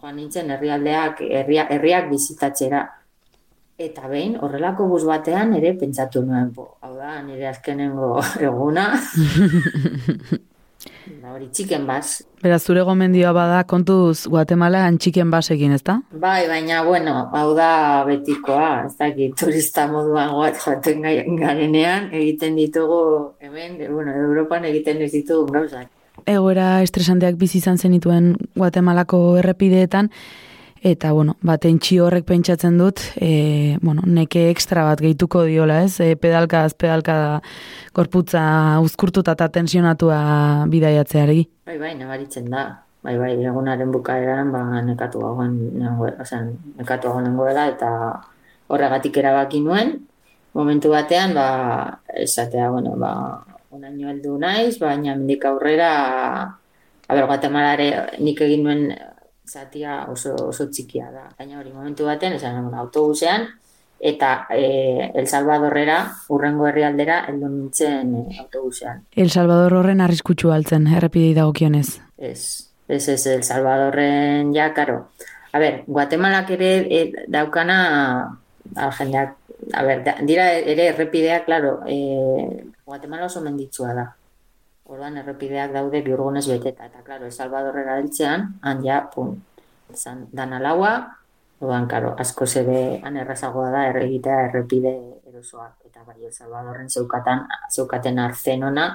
joan 0.08 0.15
nintzen 0.15 0.52
herrialdeak, 0.54 1.20
herria, 1.22 1.67
herriak 1.70 2.10
bizitatzera. 2.10 2.86
Eta 3.78 4.08
behin, 4.10 4.38
horrelako 4.41 4.88
bus 4.89 5.04
batean 5.06 5.54
ere 5.58 5.74
pentsatu 5.78 6.24
nuen, 6.26 6.54
bo, 6.56 6.78
hau 6.82 6.96
da, 6.96 7.22
nire 7.22 7.50
azkenengo 7.52 8.15
eguna. 8.48 8.86
da 11.22 11.32
hori, 11.36 11.50
txiken 11.52 11.86
baz. 11.86 12.24
Beraz, 12.41 12.62
zure 12.63 12.86
gomendioa 12.88 13.34
bada 13.36 13.60
kontuz 13.67 14.26
Guatemala 14.32 14.86
antxiken 14.88 15.30
basekin, 15.30 15.76
ezta? 15.76 16.00
Bai, 16.10 16.48
baina, 16.48 16.82
bueno, 16.88 17.17
hau 17.36 17.52
da 17.58 18.06
betikoa, 18.08 18.88
ez 18.88 18.96
dakit, 18.98 19.36
turista 19.38 19.89
moduan 19.91 20.32
goat 20.39 20.58
joaten 20.63 21.04
garenean, 21.43 22.10
egiten 22.15 22.56
ditugu, 22.58 23.04
hemen, 23.43 23.78
bueno, 23.91 24.15
Europan 24.24 24.72
egiten 24.72 25.04
ez 25.04 25.12
ditugu 25.20 25.52
gauzak. 25.52 25.91
Egoera 26.25 26.82
estresanteak 26.82 27.38
bizi 27.38 27.60
izan 27.60 27.77
zenituen 27.77 28.36
Guatemalako 28.56 29.38
errepideetan, 29.41 30.10
eta, 30.82 31.12
bueno, 31.12 31.36
bat 31.41 31.65
horrek 31.65 32.25
pentsatzen 32.25 32.77
dut, 32.77 33.01
e, 33.19 33.77
bueno, 33.82 34.01
neke 34.06 34.49
ekstra 34.49 34.84
bat 34.84 34.99
gehituko 35.01 35.43
diola, 35.43 35.84
ez? 35.84 35.99
E, 35.99 36.15
pedalkaz, 36.15 36.73
pedalka 36.73 37.41
gorputza 37.93 38.80
uzkurtuta 38.82 39.34
eta 39.34 39.49
tensionatua 39.49 40.65
bidaiatzeari. 40.69 41.47
Bai, 41.65 41.77
bai, 41.77 41.95
nabaritzen 41.95 42.49
da. 42.49 42.84
Bai, 43.03 43.17
bai, 43.17 43.34
egunaren 43.45 43.91
bukaeran, 43.91 44.51
ba, 44.51 44.82
nekatu 44.84 45.21
gagoen, 45.21 45.53
osea, 46.19 46.41
nekatu 46.77 47.13
nengoela, 47.21 47.67
eta 47.71 47.89
horregatik 48.67 49.17
erabaki 49.21 49.62
nuen, 49.63 49.93
momentu 50.53 50.91
batean, 50.91 51.34
ba, 51.38 51.99
esatea, 52.13 52.69
bueno, 52.73 52.97
ba, 52.97 53.45
unaino 53.78 54.10
heldu 54.12 54.38
naiz, 54.42 54.78
baina 54.82 55.16
mendik 55.16 55.46
aurrera, 55.46 55.92
a 57.08 57.16
ber, 57.16 57.28
Guatemalare 57.30 57.92
nik 58.20 58.42
egin 58.44 58.66
nuen 58.68 58.90
zatia 59.48 60.04
oso, 60.12 60.36
oso 60.50 60.68
txikia 60.68 61.08
da. 61.13 61.30
Baina 61.38 61.62
hori, 61.62 61.72
momentu 61.74 62.08
batean, 62.08 62.36
esan, 62.36 62.60
bueno, 62.66 62.82
autobusean, 62.84 63.48
eta 64.00 64.48
e, 64.54 65.12
El 65.16 65.28
Salvadorrera, 65.28 66.00
urrengo 66.30 66.68
herrialdera, 66.68 67.24
heldu 67.30 67.50
nintzen 67.50 68.13
e, 68.16 68.26
autobusean. 68.44 69.06
El 69.16 69.32
Salvador 69.32 69.80
horren 69.80 70.04
arriskutsu 70.04 70.52
altzen, 70.54 70.88
errepidei 70.88 71.34
dagokionez. 71.38 72.02
Ez, 72.18 72.42
ez, 72.88 73.08
ez, 73.08 73.22
El 73.34 73.44
Salvadorren 73.48 74.54
ja, 74.56 74.74
karo. 74.76 75.08
A 75.54 75.63
ber, 75.63 75.84
Guatemalak 75.88 76.52
ere 76.58 76.72
e, 76.92 77.02
daukana, 77.32 77.80
a, 78.76 78.92
jendeak, 79.00 79.38
a 79.74 79.84
ber, 79.84 80.04
dira 80.26 80.52
ere 80.54 80.89
errepideak, 80.93 81.46
claro, 81.46 81.82
e, 81.86 81.98
Guatemala 82.86 83.26
oso 83.26 83.41
menditsua 83.41 83.93
da. 83.93 84.08
Orduan 84.88 85.17
errepideak 85.20 85.74
daude 85.74 86.02
biurgunez 86.02 86.46
beteta, 86.48 86.88
eta, 86.88 87.04
claro, 87.04 87.26
El 87.26 87.36
Salvadorrera 87.36 87.98
heltzean, 88.00 88.48
han 88.62 88.84
ja, 88.86 89.02
pum, 89.13 89.36
izan 89.93 90.28
dana 90.32 90.62
laua, 90.63 90.93
orduan, 91.60 91.88
karo, 91.91 92.13
asko 92.20 92.48
zebe, 92.48 93.02
han 93.04 93.17
errazagoa 93.17 93.72
da 93.74 93.88
erregitea 93.89 94.46
errepide 94.48 94.93
erosoak, 95.28 95.89
eta 95.89 96.06
bai, 96.08 96.22
El 96.24 96.32
Salvadorren 96.32 96.89
zeukatan, 96.89 97.48
zeukaten 97.74 98.20
arzenona, 98.24 98.88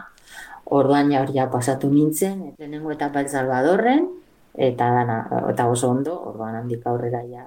Orduan 0.72 1.10
ja 1.10 1.22
hor 1.22 1.32
ja 1.34 1.48
pasatu 1.50 1.90
nintzen, 1.90 2.54
lehenengo 2.58 2.92
etapa 2.94 3.20
El 3.20 3.28
Salvadorren, 3.28 4.06
eta 4.54 4.88
dana, 4.94 5.16
eta 5.50 5.66
oso 5.68 5.90
ondo, 5.90 6.14
orduan 6.30 6.54
handik 6.60 6.86
aurrera 6.86 7.22
ja, 7.28 7.44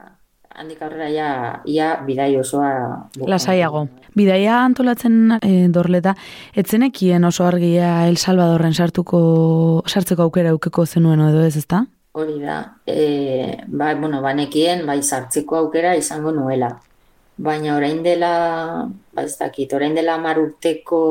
handik 0.56 0.82
aurrera 0.82 1.10
ja, 1.12 1.30
ia 1.68 1.96
bidai 2.06 2.36
osoa... 2.40 2.70
Lasaiago. 3.28 3.86
Bidaia 4.16 4.62
antolatzen 4.64 5.38
e, 5.42 5.68
dorleta, 5.72 6.16
etzenekien 6.56 7.28
oso 7.28 7.46
argia 7.48 8.08
El 8.08 8.18
Salvadorren 8.18 8.74
sartuko, 8.74 9.20
sartzeko 9.88 10.30
aukera 10.30 10.54
eukeko 10.56 10.86
zenuen 10.86 11.26
edo 11.28 11.44
ez, 11.44 11.56
ezta? 11.60 11.84
Hori 12.16 12.40
da, 12.40 12.62
e, 12.88 13.58
ba, 13.68 13.92
bueno, 14.00 14.22
banekien, 14.24 14.86
bai, 14.88 15.02
sartzeko 15.04 15.60
aukera 15.66 15.96
izango 16.00 16.32
nuela. 16.32 16.72
Baina 17.36 17.76
orain 17.76 18.00
dela, 18.04 18.32
ba, 19.12 19.28
ez 19.28 19.36
dakit, 19.38 19.74
orain 19.76 19.98
dela 19.98 20.16
hamar 20.16 20.40
urteko 20.40 21.04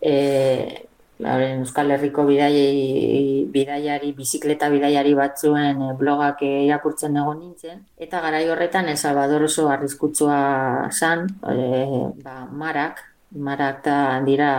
e, 0.00 0.14
Haren 0.14 0.93
Euskal 1.22 1.92
Herriko 1.94 2.24
bidaiari, 2.26 3.46
bidaiari, 3.46 4.10
bizikleta 4.12 4.68
bidaiari 4.68 5.14
batzuen 5.14 5.82
eh, 5.82 5.92
blogak 5.94 6.42
eh, 6.42 6.64
irakurtzen 6.66 7.16
egon 7.16 7.38
nintzen. 7.38 7.84
Eta 7.96 8.20
garai 8.20 8.48
horretan 8.50 8.88
El 8.88 8.96
Salvador 8.98 9.44
oso 9.46 9.68
arriskutsua 9.70 10.90
zan, 10.90 11.28
e, 11.46 12.10
ba, 12.24 12.46
marak, 12.50 12.98
marak 13.30 13.84
da 13.84 13.98
dira 14.26 14.50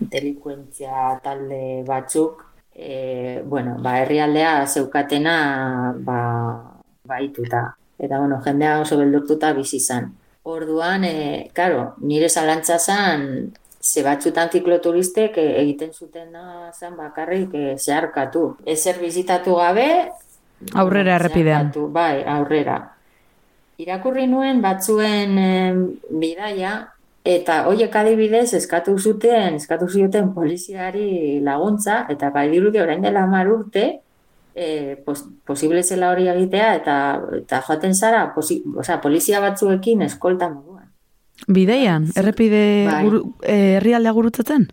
delikuentzia 0.00 1.20
talde 1.22 1.84
batzuk, 1.84 2.40
e, 2.72 3.42
bueno, 3.44 3.76
ba, 3.78 4.00
herrialdea 4.00 4.66
zeukatena 4.66 5.92
ba, 5.98 6.20
baituta. 7.04 7.76
Eta, 7.98 8.18
bueno, 8.18 8.40
jendea 8.44 8.80
oso 8.80 8.96
beldurtuta 8.96 9.52
bizi 9.52 9.80
zan. 9.80 10.14
Orduan, 10.44 11.04
e, 11.04 11.50
karo, 11.52 11.94
nire 12.00 12.28
zalantza 12.30 12.78
zan, 12.78 13.52
ze 13.86 14.02
batzutan 14.02 14.50
zikloturistek 14.52 15.38
e, 15.38 15.46
egiten 15.62 15.92
zutena 15.92 16.72
zen 16.74 16.96
bakarrik 16.98 17.54
e, 17.54 17.76
zeharkatu. 17.78 18.48
Ezer 18.66 18.98
bizitatu 19.02 19.56
gabe, 19.60 19.88
Aurrera 20.74 21.16
errepidean. 21.20 21.70
zeharkatu, 21.70 21.88
bai, 21.92 22.24
aurrera. 22.36 22.76
Irakurri 23.78 24.26
nuen 24.26 24.62
batzuen 24.64 25.38
em, 25.38 25.82
bidaia, 26.10 26.72
eta 27.26 27.60
hoiek 27.68 27.94
adibidez 28.00 28.54
eskatu 28.56 28.96
zuten, 28.98 29.58
eskatu 29.60 29.88
zioten 29.88 30.32
poliziari 30.34 31.40
laguntza, 31.44 32.04
eta 32.12 32.30
bai 32.34 32.48
dirudi 32.52 32.80
orain 32.80 33.04
dela 33.04 33.26
hamar 33.26 33.50
urte, 33.52 33.86
e, 34.54 34.96
pos, 35.04 35.26
posible 35.44 35.82
zela 35.82 36.10
hori 36.14 36.30
egitea, 36.32 36.70
eta, 36.80 36.96
eta 37.42 37.60
joaten 37.66 37.94
zara, 37.94 38.22
posi, 38.34 38.62
osea, 38.78 39.00
polizia 39.04 39.42
batzuekin 39.44 40.06
eskolta 40.08 40.48
moduan. 40.54 40.75
Bideian, 41.46 42.08
errepide 42.16 42.86
Bai. 42.88 43.04
guru, 43.04 43.22
eh, 43.42 43.76
herrialdea 43.76 44.12
gurutzatzen? 44.16 44.68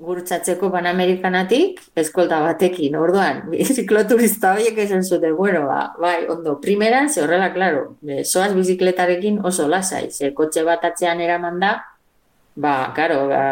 gurutzatzeko 0.00 0.70
Panamerikanatik 0.72 1.80
eskolta 2.00 2.40
batekin, 2.40 2.96
orduan, 2.96 3.42
zikloturista 3.78 4.54
horiek 4.56 4.78
esan 4.86 5.04
zuten, 5.04 5.34
bueno, 5.36 5.66
ba, 5.68 5.80
bai, 6.00 6.24
ondo, 6.32 6.56
primeran, 6.62 7.10
ze 7.12 7.22
horrela, 7.24 7.50
klaro, 7.52 7.96
e, 8.08 8.24
soaz 8.24 8.54
bizikletarekin 8.56 9.42
oso 9.44 9.68
lasai, 9.68 10.08
ze 10.10 10.32
kotxe 10.36 10.64
bat 10.64 10.86
atzean 10.88 11.20
eraman 11.20 11.60
da, 11.60 11.74
ba, 12.56 12.74
karo, 12.96 13.26
ba, 13.28 13.42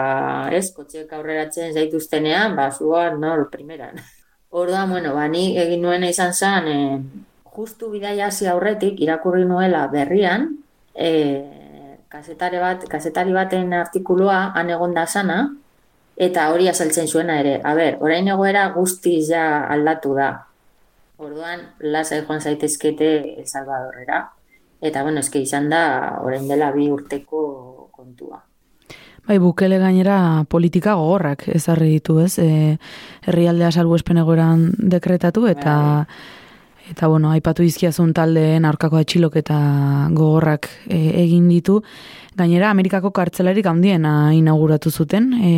ez, 0.57 0.71
kotxeek 0.73 1.13
aurreratzen 1.13 1.77
zaituztenean, 1.77 2.57
ba, 2.57 2.71
zuan, 2.73 3.21
nor, 3.21 3.49
primeran. 3.53 4.01
Orduan, 4.59 4.89
bueno, 4.89 5.13
ba, 5.19 5.29
ni 5.29 5.51
egin 5.61 5.85
nuena 5.85 6.09
izan 6.09 6.33
zen, 6.33 6.73
e, 6.73 7.29
justu 7.59 7.93
bidaia 7.93 8.33
hasi 8.33 8.49
aurretik, 8.49 9.03
irakurri 9.05 9.45
nuela 9.45 9.85
berrian, 9.93 10.49
e, 10.95 11.13
kasetare 12.09 12.61
bat, 12.61 12.85
kasetari 12.89 13.33
baten 13.37 13.73
artikulua 13.77 14.53
han 14.57 14.71
egonda 14.71 15.07
sana, 15.07 15.39
eta 16.17 16.49
hori 16.53 16.69
azaltzen 16.69 17.07
zuena 17.09 17.39
ere. 17.41 17.59
A 17.65 17.75
ber, 17.79 17.99
orain 18.01 18.29
egoera 18.29 18.69
guztiz 18.75 19.29
ja 19.31 19.45
aldatu 19.71 20.17
da. 20.19 20.33
Orduan, 21.19 21.65
lasai 21.81 22.23
joan 22.25 22.41
zaitezkete 22.41 23.09
El 23.39 23.47
Salvadorrera. 23.47 24.25
Eta, 24.81 25.03
bueno, 25.03 25.21
eske 25.21 25.43
izan 25.43 25.67
da, 25.71 25.83
orain 26.23 26.47
dela 26.49 26.71
bi 26.71 26.87
urteko 26.95 27.41
kontua. 27.91 28.45
Bai, 29.29 29.37
bukele 29.43 29.77
gainera 29.83 30.45
politika 30.49 30.95
gogorrak 30.97 31.49
ezarri 31.53 31.91
ditu, 31.97 32.21
ez? 32.23 32.39
E, 32.41 32.79
herrialdea 33.27 33.73
salbuespen 33.75 34.23
egoeran 34.23 34.63
dekretatu 34.95 35.45
eta 35.51 35.75
eta 36.91 37.09
bueno, 37.09 37.31
aipatu 37.31 37.63
izkiazun 37.63 38.13
taldeen 38.17 38.65
aurkako 38.69 39.01
atxiloketa 39.01 39.59
gogorrak 40.17 40.71
e, 40.87 40.99
egin 41.25 41.49
ditu. 41.49 41.83
Gainera, 42.39 42.71
Amerikako 42.71 43.11
kartzelarik 43.11 43.67
handiena 43.67 44.33
inauguratu 44.35 44.91
zuten, 44.91 45.33
e, 45.43 45.53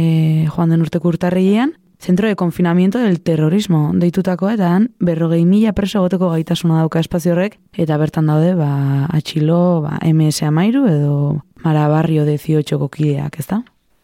joan 0.49 0.71
den 0.73 0.83
urteko 0.87 1.13
urtarrilean, 1.13 1.77
Zentro 2.01 2.27
de 2.27 2.35
Confinamiento 2.35 2.99
del 2.99 3.21
Terrorismo 3.21 3.91
deitutako 3.93 4.49
eta 4.49 4.71
han 4.73 4.87
berrogei 5.05 5.43
mila 5.45 5.75
preso 5.77 5.99
egoteko 6.01 6.31
gaitasuna 6.33 6.79
dauka 6.81 7.03
espazio 7.05 7.35
horrek 7.35 7.59
eta 7.77 7.99
bertan 8.01 8.31
daude 8.31 8.55
ba, 8.57 9.05
atxilo 9.13 9.83
ba, 9.85 9.99
MS 10.09 10.47
amairu 10.49 10.87
edo 10.89 11.43
Mara 11.61 11.89
Barrio 11.93 12.25
18 12.25 12.89
kideak, 12.89 13.37
ezta? 13.39 13.61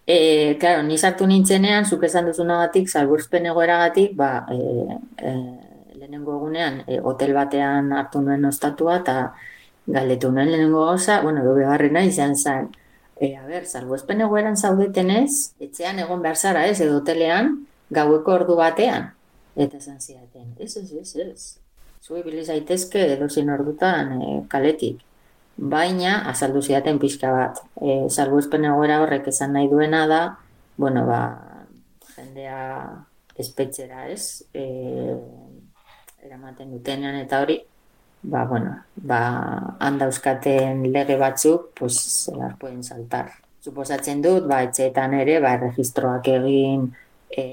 E, 0.07 0.57
claro, 0.61 0.83
ni 0.85 0.99
sartu 0.99 1.27
nintzenean, 1.27 1.87
zuk 1.89 2.05
esan 2.05 2.29
duzunagatik, 2.29 2.87
salbuespen 2.87 3.49
egoeragatik, 3.51 4.13
ba, 4.15 4.45
e, 4.53 4.99
e, 5.19 5.33
lehenengo 6.07 6.37
egunean, 6.39 6.83
e, 6.87 7.01
hotel 7.03 7.35
batean 7.35 7.93
hartu 7.93 8.23
nuen 8.23 8.45
ostatua, 8.47 9.01
eta 9.03 9.35
galdetu 9.87 10.31
nuen 10.31 10.51
lehenengo 10.53 10.87
gauza, 10.87 11.21
bueno, 11.23 11.45
dobe 11.45 11.67
barrena 11.67 12.05
izan 12.07 12.37
zen, 12.37 12.71
e, 13.19 13.35
a 13.37 13.45
ber, 13.47 13.67
salbuespen 13.67 14.23
egoeran 14.23 14.57
zaudetenez, 14.57 15.53
etxean 15.61 15.99
egon 15.99 16.23
behar 16.23 16.37
zara 16.37 16.67
ez, 16.71 16.81
edo 16.81 17.01
hotelean, 17.01 17.67
gaueko 17.91 18.35
ordu 18.39 18.57
batean. 18.57 19.11
Eta 19.57 19.81
esan 19.81 20.01
zidaten, 20.01 20.53
ez, 20.59 20.77
ez, 20.77 20.93
ez, 20.93 21.17
ez. 21.17 21.59
Zue 22.07 22.23
zaitezke 22.45 23.03
edo 23.17 23.29
zin 23.29 23.51
ordutan 23.51 24.13
e, 24.23 24.41
kaletik. 24.49 25.03
Baina, 25.57 26.21
azaldu 26.31 26.63
zidaten 26.63 27.01
pixka 27.03 27.33
bat. 27.33 27.63
E, 27.81 28.07
salbuespen 28.11 28.65
egoera 28.65 29.01
horrek 29.03 29.29
esan 29.33 29.57
nahi 29.57 29.69
duena 29.69 30.07
da, 30.07 30.23
bueno, 30.77 31.07
ba, 31.07 31.21
jendea 32.15 32.61
espetxera 33.37 34.09
ez, 34.09 34.45
e, 34.55 34.65
eramaten 36.27 36.73
dutenean 36.75 37.17
eta 37.21 37.41
hori, 37.45 37.57
ba, 38.27 38.45
bueno, 38.51 38.75
ba, 38.97 39.21
handa 39.79 40.09
euskaten 40.11 40.83
lege 40.93 41.17
batzuk, 41.21 41.71
pues, 41.79 41.97
zelar 42.27 42.57
pueden 42.59 42.83
saltar. 42.83 43.31
Suposatzen 43.63 44.23
dut, 44.23 44.47
ba, 44.51 44.63
etxeetan 44.67 45.15
ere, 45.21 45.39
ba, 45.43 45.57
registroak 45.63 46.29
egin 46.35 46.89
e, 47.31 47.45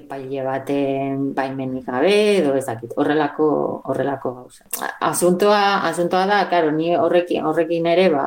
epaile 0.00 0.44
baten 0.44 1.30
baimenik 1.36 1.88
gabe, 1.88 2.14
edo 2.38 2.54
ez 2.56 2.66
dakit, 2.68 2.92
horrelako, 2.96 3.48
horrelako 3.92 4.34
gauza. 4.40 4.68
Asuntoa, 5.00 5.82
asuntoa 5.88 6.26
da, 6.28 6.42
karo, 6.52 6.72
ni 6.76 6.92
horrekin, 6.96 7.44
horrekin 7.48 7.88
ere, 7.94 8.08
ba, 8.12 8.26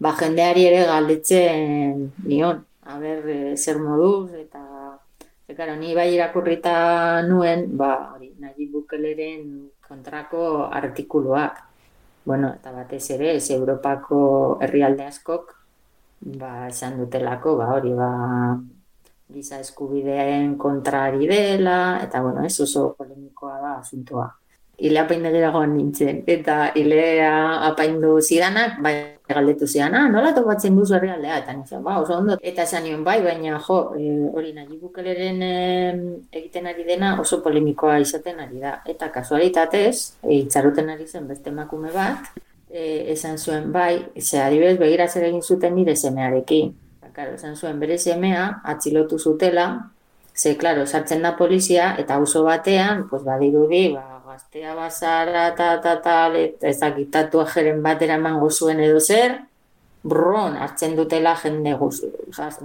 ba, 0.00 0.16
jendeari 0.20 0.66
ere 0.72 0.84
galdetzen 0.88 2.10
nion, 2.28 2.64
a 2.84 3.00
ber, 3.00 3.24
e, 3.28 3.40
zer 3.56 3.80
moduz, 3.80 4.32
eta, 4.44 4.64
karo, 5.54 5.76
ni 5.76 5.94
bai 5.94 6.08
irakurrita 6.14 7.22
nuen, 7.26 7.76
ba, 7.76 8.12
hori, 8.14 8.32
nahi 8.38 8.66
bukeleren 8.72 9.70
kontrako 9.86 10.66
artikuluak. 10.66 11.62
Bueno, 12.24 12.52
eta 12.54 12.72
batez 12.72 13.04
ere, 13.16 13.34
ez 13.36 13.50
Europako 13.50 14.58
herrialde 14.60 15.06
askok, 15.06 15.54
ba, 16.40 16.68
esan 16.68 16.98
dutelako, 17.00 17.56
ba, 17.60 17.70
hori, 17.76 17.94
ba, 17.96 18.10
giza 19.30 19.60
eskubideen 19.62 20.56
kontrari 20.58 21.26
dela, 21.30 22.00
eta, 22.02 22.22
bueno, 22.22 22.44
ez 22.44 22.56
oso 22.60 22.92
polemikoa 22.98 23.56
da 23.60 23.78
asuntoa 23.78 24.28
ile 24.80 24.98
apaindegirago 25.00 25.62
nintzen. 25.66 26.22
Eta 26.26 26.72
ilea 26.80 27.32
apaindu 27.68 28.18
zidanak, 28.20 28.78
bai 28.82 28.94
galdetu 29.30 29.66
zidan, 29.68 29.94
ah, 29.94 30.08
nola 30.10 30.32
topatzen 30.34 30.76
duzu 30.76 30.96
herrialdea? 30.96 31.38
Eta 31.44 31.54
nintzen, 31.54 31.82
ba, 31.84 31.98
oso 32.02 32.16
ondo. 32.18 32.36
Eta 32.42 32.64
esan 32.66 32.84
nion, 32.86 33.04
bai, 33.06 33.20
baina, 33.24 33.58
jo, 33.66 33.78
e, 33.94 34.10
hori 34.34 34.52
nahi 34.56 34.78
bukeleren 34.80 35.42
e, 35.46 35.54
egiten 36.40 36.66
ari 36.70 36.86
dena 36.88 37.14
oso 37.20 37.40
polemikoa 37.44 38.00
izaten 38.02 38.40
ari 38.42 38.62
da. 38.62 38.78
Eta 38.88 39.10
kasualitatez, 39.14 39.94
e, 40.22 40.40
itxaruten 40.40 40.90
ari 40.96 41.06
zen 41.06 41.28
beste 41.30 41.52
emakume 41.52 41.92
bat, 41.94 42.32
e, 42.70 43.12
esan 43.14 43.38
zuen, 43.38 43.70
bai, 43.72 44.06
ze 44.18 44.42
adibes 44.42 44.78
begira 44.80 45.08
zer 45.08 45.28
egin 45.30 45.42
zuten 45.42 45.76
nire 45.78 45.96
semearekin. 45.96 46.74
Karo, 47.10 47.34
esan 47.34 47.56
zuen 47.56 47.80
bere 47.82 47.96
semea, 47.98 48.62
atxilotu 48.70 49.18
zutela, 49.18 49.90
ze, 50.32 50.54
klaro, 50.56 50.86
sartzen 50.86 51.24
da 51.26 51.34
polizia, 51.36 51.96
eta 51.98 52.16
auzo 52.20 52.44
batean, 52.46 53.08
pues, 53.10 53.24
badirudi, 53.26 53.88
ba, 53.96 54.19
gaztea 54.30 54.74
bazara 54.78 55.48
eta 55.52 55.74
eta 55.78 55.94
eta 55.98 56.16
ezakitatu 56.70 57.42
ajeren 57.42 57.82
batera 57.82 58.18
emango 58.20 58.50
zuen 58.50 58.80
edo 58.86 59.00
zer, 59.00 59.38
bron 60.02 60.56
hartzen 60.56 60.96
dutela 60.96 61.34
jende 61.36 61.76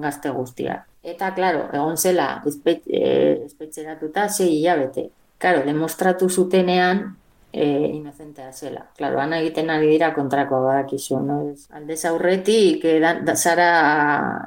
gazte 0.03 0.29
guztia. 0.29 0.85
Eta, 1.03 1.33
klaro, 1.35 1.67
egon 1.73 1.97
zela, 1.97 2.41
eh, 2.45 3.43
espetxeratuta, 3.45 4.29
zei 4.29 4.49
hilabete. 4.55 5.09
Klaro, 5.37 5.61
demostratu 5.65 6.29
zutenean, 6.29 7.03
e, 7.51 7.65
inozentea 7.93 8.51
zela. 8.51 8.87
Klaro, 8.97 9.19
ana 9.19 9.39
egiten 9.39 9.69
ari 9.69 9.91
dira 9.93 10.13
kontrakoa 10.15 10.61
badakizu, 10.63 11.19
no? 11.23 11.37
Aldez 11.77 12.01
aurretik, 12.09 12.83
e, 12.85 12.99
da, 12.99 13.35
zara 13.35 13.69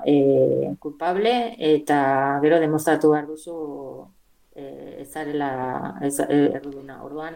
e, 0.05 0.75
culpable, 0.81 1.35
eta 1.73 2.01
gero 2.43 2.59
demostratu 2.65 3.15
behar 3.15 3.29
duzu 3.31 3.55
eh 4.59 5.03
ezarela 5.05 5.51
ez 6.03 6.19
eh, 6.21 6.51
erduna 6.59 7.03
orduan 7.05 7.35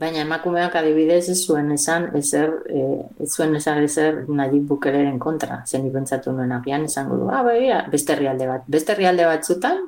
baina 0.00 0.22
emakumeak 0.22 0.76
adibidez 0.80 1.28
ez 1.28 1.38
zuen 1.46 1.72
esan 1.72 2.10
ezer 2.20 2.50
eh 2.68 3.24
ez 3.24 3.30
zuen 3.34 3.54
esan 3.56 3.82
ezer 3.82 4.24
nahi 4.28 4.60
bukereren 4.60 5.18
kontra. 5.18 5.62
Zen 5.66 5.90
pentsatu 5.92 6.32
nuen 6.32 6.52
agian 6.52 6.84
esango 6.84 7.16
du 7.16 7.28
ah 7.30 7.42
begira 7.42 7.84
beste 7.94 8.12
herrialde 8.14 8.46
bat 8.52 8.62
beste 8.76 8.92
herrialde 8.92 9.26
batzutan 9.32 9.82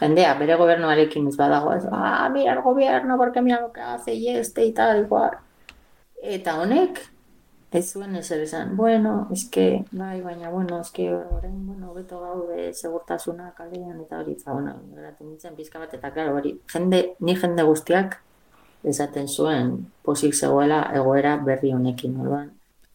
jendea 0.00 0.34
bere 0.34 0.56
gobernuarekin 0.62 1.28
ez 1.28 1.36
badago 1.36 1.72
ez 1.78 1.84
ah 1.90 2.28
mira 2.28 2.52
el 2.52 2.62
gobierno 2.62 3.16
porque 3.16 3.42
mira 3.42 3.60
lo 3.60 3.72
que 3.72 3.80
hace 3.80 4.14
y 4.14 4.28
este 4.28 4.66
y 4.66 4.72
tal 4.72 5.04
igual 5.04 5.38
eta 6.22 6.60
honek 6.60 7.13
ez 7.74 7.92
zuen 7.92 8.14
ezer 8.14 8.40
esan, 8.44 8.76
bueno, 8.76 9.26
eske, 9.34 9.84
bai, 9.90 10.20
baina, 10.22 10.50
bueno, 10.50 10.78
eske, 10.80 11.08
orain, 11.12 11.56
bueno, 11.66 11.92
beto 11.92 12.20
gaude, 12.20 12.68
segurtasuna 12.72 13.48
kalean, 13.56 13.96
eta 14.04 14.20
hori, 14.20 14.36
eta, 14.38 14.52
bueno, 14.52 14.76
eraten 14.94 15.32
nintzen 15.32 15.56
pizka 15.56 15.80
bat, 15.82 15.96
eta, 15.96 16.12
klaro, 16.14 16.36
hori, 16.38 16.52
jende, 16.70 17.00
ni 17.18 17.34
jende 17.34 17.64
guztiak, 17.66 18.20
esaten 18.86 19.26
zuen, 19.26 19.72
posik 20.06 20.36
zegoela, 20.38 20.84
egoera 20.94 21.34
berri 21.42 21.72
honekin, 21.74 22.14
orduan. 22.22 22.52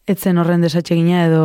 Etzen 0.08 0.40
horren 0.40 0.64
desatxegina 0.64 1.26
edo 1.26 1.42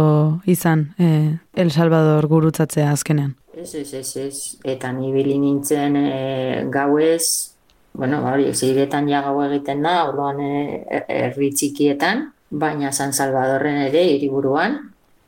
izan, 0.47 0.85
eh, 0.97 1.35
El 1.53 1.73
Salvador 1.75 2.29
gurutzatzea 2.31 2.87
azkenean? 2.93 3.35
Ez, 3.51 3.73
ez, 3.75 3.89
ez, 3.99 4.15
ez, 4.15 4.37
eta 4.63 4.93
ni 4.95 5.11
bili 5.11 5.35
nintzen 5.39 5.99
e, 5.99 6.63
gauez, 6.71 7.51
bueno, 7.93 8.21
hori, 8.31 8.47
ziretan 8.55 9.11
ja 9.11 9.21
gau 9.27 9.35
egiten 9.43 9.83
da, 9.83 9.97
orduan, 10.07 10.39
e, 10.39 11.03
erri 11.27 11.51
txikietan, 11.51 12.29
baina 12.59 12.91
San 12.91 13.13
Salvadorren 13.13 13.81
ere 13.89 14.03
hiriburuan, 14.13 14.77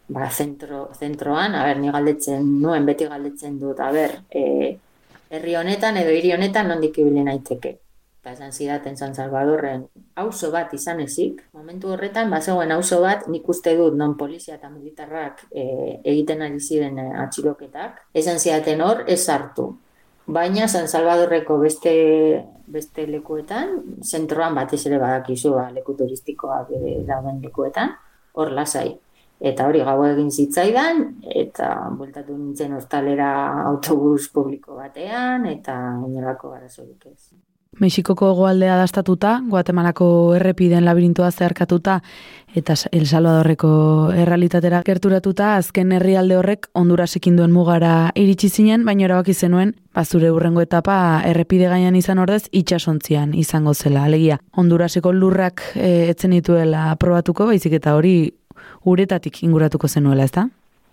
ba, 0.07 0.29
zentro, 0.31 0.87
zentroan, 0.95 1.55
a 1.55 1.65
ber, 1.67 1.79
ni 1.79 1.91
galdetzen 1.91 2.45
nuen, 2.61 2.85
beti 2.87 3.07
galdetzen 3.09 3.57
dut, 3.59 3.79
a 3.83 3.91
ber, 3.91 4.15
e, 4.29 4.77
herri 5.29 5.57
honetan 5.59 5.99
edo 6.03 6.13
hiri 6.15 6.31
honetan 6.35 6.71
nondik 6.71 7.01
ibili 7.03 7.25
naiteke. 7.27 7.73
Eta 8.21 8.33
esan 8.33 8.51
zidaten 8.51 8.97
San 8.99 9.13
Salvadorren 9.15 9.85
auzo 10.19 10.49
bat 10.51 10.73
izan 10.75 10.99
ezik, 11.03 11.43
momentu 11.55 11.93
horretan, 11.93 12.31
bazegoen 12.31 12.71
auzo 12.75 13.01
bat, 13.03 13.27
nik 13.31 13.47
uste 13.47 13.75
dut 13.77 13.95
non 13.95 14.17
polizia 14.19 14.55
eta 14.55 14.71
militarrak 14.71 15.45
e, 15.51 15.65
egiten 16.03 16.43
ari 16.47 16.59
ziren 16.59 16.99
e, 16.99 17.09
atxiloketak, 17.25 18.01
esan 18.13 18.39
zidaten 18.39 18.83
hor, 18.83 19.03
ez 19.07 19.21
hartu. 19.31 19.69
Baina 20.27 20.67
San 20.67 20.87
Salvadorreko 20.91 21.55
beste 21.61 21.91
beste 22.67 23.05
lekuetan, 23.07 23.77
zentroan 24.03 24.55
batez 24.57 24.81
ere 24.89 24.99
badakizu 24.99 25.53
ba, 25.55 25.69
leku 25.71 25.95
turistikoak 25.95 26.73
dauden 27.07 27.39
lekuetan, 27.43 27.93
hor 28.35 28.51
lasai. 28.51 28.89
Eta 29.39 29.67
hori 29.69 29.83
gau 29.85 29.99
egin 30.03 30.31
zitzaidan, 30.33 31.03
eta 31.43 31.69
bueltatu 31.95 32.35
nintzen 32.35 32.73
ostalera 32.75 33.29
autobus 33.69 34.27
publiko 34.33 34.79
batean, 34.81 35.45
eta 35.45 35.77
inolako 36.09 36.55
garazorik 36.55 37.05
ez. 37.11 37.31
Mexikoko 37.79 38.31
goaldea 38.33 38.75
dastatuta, 38.79 39.35
Guatemalako 39.49 40.07
errepiden 40.37 40.85
labirintoa 40.85 41.29
zeharkatuta 41.31 41.99
eta 42.57 42.73
El 42.91 43.05
Salvadorreko 43.05 43.69
errealitatera 44.17 44.81
gerturatuta, 44.85 45.55
azken 45.57 45.91
herrialde 45.93 46.39
horrek 46.39 46.69
Hondurasekin 46.73 47.35
duen 47.37 47.53
mugara 47.53 48.09
iritsi 48.15 48.49
zinen, 48.49 48.85
baina 48.85 49.05
erabaki 49.05 49.35
zenuen, 49.35 49.75
bazure 49.93 50.31
urrengo 50.33 50.63
etapa 50.63 51.21
errepide 51.27 51.69
gainean 51.69 51.95
izan 51.95 52.23
ordez 52.23 52.47
itxasontzian 52.51 53.35
izango 53.37 53.75
zela. 53.75 54.07
Alegia, 54.09 54.39
Honduraseko 54.57 55.13
lurrak 55.13 55.61
e, 55.75 56.09
etzen 56.09 56.33
dituela 56.33 56.95
probatuko, 56.97 57.45
baizik 57.51 57.77
eta 57.77 57.93
hori 57.99 58.31
uretatik 58.85 59.43
inguratuko 59.43 59.87
zenuela, 59.87 60.25
ezta? 60.25 60.47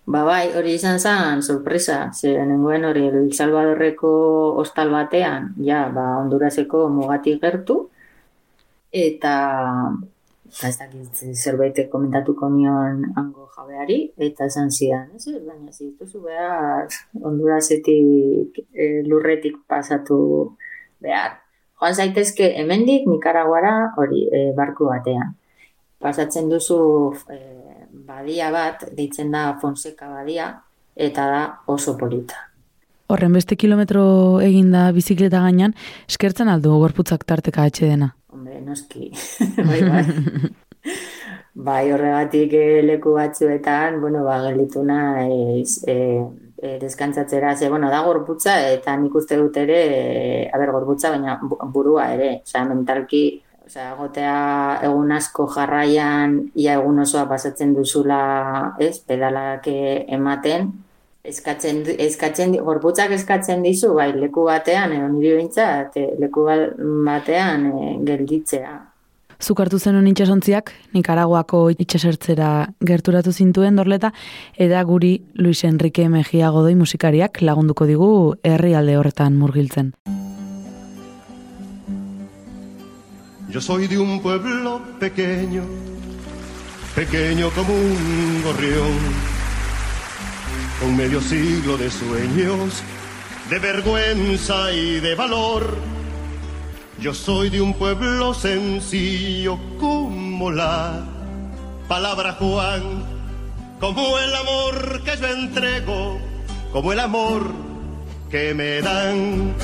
Ba 0.06 0.20
bai, 0.28 0.52
hori 0.52 0.74
izan 0.76 0.98
zen, 1.00 1.40
sorpresa, 1.42 2.10
ze 2.12 2.34
nengoen 2.44 2.84
hori 2.84 3.06
El 3.08 3.30
Salvadorreko 3.32 4.10
hostal 4.60 4.90
batean, 4.92 5.54
ja, 5.64 5.86
ba, 5.94 6.18
Honduraseko 6.20 6.88
mugatik 6.92 7.40
gertu, 7.40 7.78
eta 8.92 9.32
ba, 9.94 10.68
ez 10.68 10.76
dakit 10.76 11.22
zerbait 11.32 11.80
komentatuko 11.88 12.50
nion 12.52 13.00
hango 13.16 13.48
jabeari, 13.56 13.98
eta 14.28 14.44
esan 14.52 14.68
zidan, 14.68 15.08
ez 15.16 15.24
ez, 15.24 15.40
baina 15.46 15.72
zituzu 15.72 16.20
behar 16.26 16.92
Hondurasetik 17.22 18.60
e, 18.76 18.90
lurretik 19.08 19.56
pasatu 19.66 20.20
behar. 21.00 21.40
Joan 21.80 21.96
zaitezke 21.96 22.52
hemendik 22.60 23.08
Nikaraguara 23.08 23.94
hori 23.96 24.28
e, 24.28 24.50
barku 24.52 24.92
batean. 24.92 25.32
Pasatzen 26.04 26.52
duzu 26.52 26.76
e, 27.32 27.63
badia 28.06 28.50
bat, 28.52 28.84
deitzen 28.96 29.32
da 29.32 29.46
Fonseca 29.60 30.08
badia, 30.12 30.50
eta 30.94 31.28
da 31.30 31.44
oso 31.66 31.96
polita. 31.98 32.50
Horren 33.12 33.34
beste 33.36 33.56
kilometro 33.60 34.04
eginda 34.40 34.86
bizikleta 34.96 35.42
gainean, 35.44 35.74
eskertzen 36.08 36.48
aldu 36.48 36.78
gorputzak 36.80 37.24
tarteka 37.28 37.66
atxe 37.68 37.88
dena? 37.90 38.14
Hombre, 38.32 38.60
noski, 38.64 39.10
bai, 39.68 39.80
bai. 39.88 40.04
bai, 41.68 41.82
horregatik 41.92 42.56
eh, 42.58 42.80
leku 42.84 43.14
batzuetan, 43.18 44.00
bueno, 44.00 44.24
ba, 44.24 44.40
gelitu 44.48 44.82
naiz, 44.88 45.82
e, 45.86 45.96
e, 46.56 46.78
deskantzatzera, 46.80 47.54
ze, 47.56 47.68
bueno, 47.68 47.92
da 47.92 48.02
gorputza, 48.06 48.56
eta 48.72 48.96
nik 48.96 49.14
uste 49.20 49.38
dut 49.38 49.56
ere, 49.60 49.80
e, 49.84 50.48
aber, 50.52 50.72
gorputza, 50.74 51.12
baina 51.14 51.38
burua 51.76 52.10
ere, 52.16 52.38
osea, 52.42 52.64
mentalki 52.72 53.24
Osea, 53.64 53.94
gotea 53.96 54.80
egun 54.84 55.12
asko 55.16 55.46
jarraian, 55.48 56.34
ia 56.54 56.74
egun 56.76 56.98
osoa 57.00 57.24
pasatzen 57.30 57.70
duzula, 57.72 58.18
ez, 58.76 58.98
pedalak 59.08 59.70
ematen, 59.72 60.66
eskatzen, 61.24 61.80
eskatzen, 62.06 62.52
gorputzak 62.66 63.14
eskatzen 63.16 63.64
dizu, 63.64 63.94
bai, 63.96 64.10
leku 64.18 64.44
batean, 64.50 64.92
edo 64.92 65.06
niri 65.14 65.38
bintzat, 65.38 65.96
leku 66.20 66.44
batean 67.06 67.64
e, 67.70 67.94
gelditzea. 68.04 68.74
Zuk 69.40 69.60
hartu 69.64 69.80
zenun 69.80 70.10
itxasontziak, 70.12 70.74
Nikaraguako 70.92 71.62
itxasertzera 71.72 72.50
gerturatu 72.84 73.32
zintuen 73.32 73.80
dorleta, 73.80 74.12
eta 74.60 74.84
guri 74.84 75.14
Luis 75.40 75.64
Enrique 75.64 76.04
Mejia 76.12 76.52
Godoi 76.52 76.76
musikariak 76.76 77.40
lagunduko 77.40 77.88
digu 77.88 78.12
herrialde 78.44 79.00
horretan 79.00 79.40
murgiltzen. 79.40 79.94
Yo 83.54 83.60
soy 83.60 83.86
de 83.86 83.96
un 83.96 84.20
pueblo 84.20 84.82
pequeño, 84.98 85.62
pequeño 86.96 87.50
como 87.50 87.72
un 87.72 88.42
gorrión, 88.42 88.98
con 90.80 90.96
medio 90.96 91.20
siglo 91.20 91.76
de 91.76 91.88
sueños, 91.88 92.82
de 93.48 93.60
vergüenza 93.60 94.72
y 94.72 94.98
de 94.98 95.14
valor. 95.14 95.76
Yo 96.98 97.14
soy 97.14 97.48
de 97.48 97.60
un 97.60 97.74
pueblo 97.74 98.34
sencillo 98.34 99.56
como 99.78 100.50
la 100.50 101.04
palabra 101.86 102.32
Juan, 102.32 103.04
como 103.78 104.18
el 104.18 104.34
amor 104.34 105.00
que 105.04 105.16
yo 105.16 105.28
entrego, 105.28 106.18
como 106.72 106.92
el 106.92 106.98
amor 106.98 107.52
que 108.32 108.52
me 108.52 108.82
dan. 108.82 109.54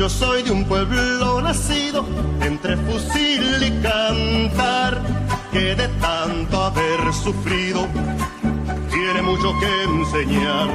Yo 0.00 0.08
soy 0.08 0.42
de 0.42 0.50
un 0.50 0.64
pueblo 0.64 1.42
nacido 1.42 2.06
entre 2.40 2.74
fusil 2.74 3.62
y 3.62 3.70
cantar, 3.82 4.98
que 5.52 5.74
de 5.74 5.88
tanto 6.00 6.64
haber 6.64 7.12
sufrido 7.12 7.86
tiene 8.90 9.20
mucho 9.20 9.52
que 9.60 9.82
enseñar. 9.82 10.68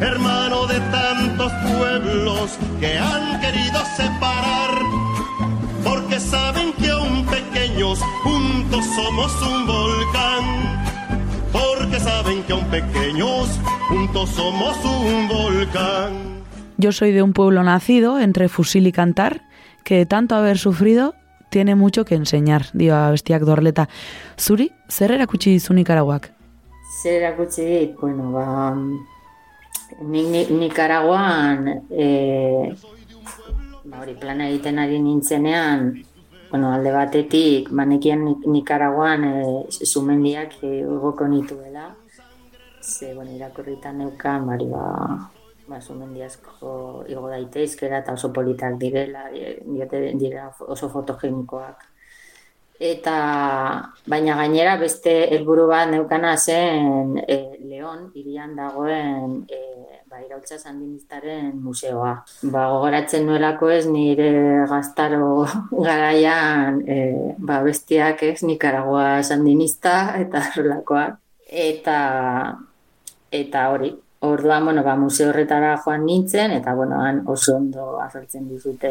Hermano 0.00 0.66
de 0.66 0.80
tantos 0.80 1.52
pueblos 1.78 2.58
que 2.80 2.98
han 2.98 3.40
querido 3.40 3.84
separar, 3.96 4.70
porque 5.84 6.18
saben 6.18 6.72
que 6.72 6.90
aún 6.90 7.24
pequeños 7.26 8.00
juntos 8.24 8.84
somos 8.96 9.32
un 9.42 9.66
volcán. 9.68 10.84
Porque 11.52 12.00
saben 12.00 12.42
que 12.42 12.52
aún 12.52 12.64
pequeños 12.64 13.48
juntos 13.88 14.28
somos 14.30 14.76
un 14.84 15.28
volcán. 15.28 16.29
Yo 16.80 16.92
soy 16.92 17.12
de 17.12 17.22
un 17.22 17.34
pueblo 17.34 17.62
nacido 17.62 18.18
entre 18.18 18.48
fusil 18.48 18.86
y 18.86 18.92
cantar, 18.92 19.42
que 19.84 19.96
de 19.96 20.06
tanto 20.06 20.34
haber 20.34 20.56
sufrido 20.56 21.14
tiene 21.50 21.74
mucho 21.74 22.06
que 22.06 22.14
enseñar, 22.14 22.68
dio 22.72 22.94
bestiak 23.10 23.42
dorleta. 23.42 23.86
Zuri, 24.38 24.72
zer 24.88 25.12
erakutsi 25.12 25.50
dizu 25.50 25.74
Nikaraguak? 25.74 26.32
Zer 27.02 27.22
erakutsi 27.22 27.66
dit, 27.66 27.96
bueno, 28.00 28.32
ba, 28.32 28.74
ni, 30.00 30.22
ni, 30.24 30.46
Nikaraguan, 30.46 31.84
e, 31.90 32.72
ba, 33.84 34.00
hori 34.00 34.14
plana 34.14 34.48
egiten 34.48 34.78
ari 34.78 35.02
nintzenean, 35.04 35.90
bueno, 36.48 36.72
alde 36.72 36.94
batetik, 36.94 37.68
manekian 37.76 38.24
Nikaraguan 38.46 39.26
e, 39.28 39.34
sumendiak 39.68 40.56
e, 40.62 40.86
ugoko 40.86 41.28
nituela, 41.28 41.90
ze, 42.80 43.12
bueno, 43.12 43.36
irakurritan 43.36 43.98
neukan, 43.98 44.48
bari, 44.48 44.70
ba, 44.72 45.30
ba, 45.70 45.78
sumendi 45.80 46.22
asko 46.26 47.04
igo 47.08 47.28
daitezkera 47.30 48.02
eta 48.02 48.16
oso 48.18 48.32
politak 48.34 48.76
direla, 48.82 49.28
diote 49.30 50.02
dira 50.18 50.50
oso 50.66 50.90
fotogenikoak. 50.90 51.86
Eta 52.80 53.14
baina 54.08 54.38
gainera 54.38 54.78
beste 54.80 55.12
helburu 55.34 55.66
bat 55.68 55.90
neukana 55.92 56.32
zen 56.40 57.18
e, 57.20 57.36
Leon 57.68 58.06
irian 58.16 58.54
dagoen 58.56 59.34
e, 59.52 59.60
ba, 60.08 60.22
irautza 60.24 60.56
sandinistaren 60.56 61.52
museoa. 61.60 62.14
Ba, 62.48 62.64
gogoratzen 62.72 63.28
nuelako 63.28 63.68
ez 63.76 63.84
nire 63.84 64.30
gaztaro 64.72 65.44
garaian 65.86 66.80
e, 66.88 67.00
ba, 67.36 67.60
bestiak 67.68 68.24
ez 68.30 68.40
Nicaragua 68.48 69.20
sandinista 69.22 70.16
eta 70.24 70.46
horrelakoak. 70.48 71.20
Eta, 71.50 71.98
eta 73.28 73.68
hori, 73.74 73.92
Orduan, 74.22 74.66
bueno, 74.66 74.82
ba, 74.84 74.96
museo 74.96 75.30
horretara 75.30 75.78
joan 75.80 76.04
nintzen, 76.04 76.50
eta 76.52 76.74
bueno, 76.74 77.00
han 77.00 77.22
oso 77.26 77.56
ondo 77.56 78.00
azaltzen 78.02 78.48
dizute 78.50 78.90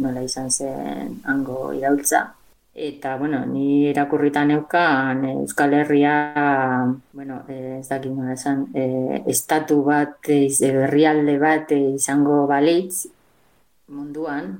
nola 0.00 0.22
izan 0.24 0.48
zen 0.50 1.18
hango 1.28 1.74
iraultza. 1.76 2.22
Eta, 2.72 3.16
bueno, 3.20 3.44
ni 3.44 3.90
irakurritan 3.90 4.48
neukan 4.48 5.24
Euskal 5.34 5.74
Herria, 5.74 6.14
bueno, 7.12 7.42
ez 7.48 7.88
dakit 7.90 8.14
nola 8.14 8.32
esan, 8.32 8.64
e, 8.72 9.20
estatu 9.28 9.82
bat, 9.84 10.16
herrialde 10.30 11.36
bat 11.42 11.76
izango 11.76 12.46
balitz 12.48 13.04
munduan, 13.92 14.54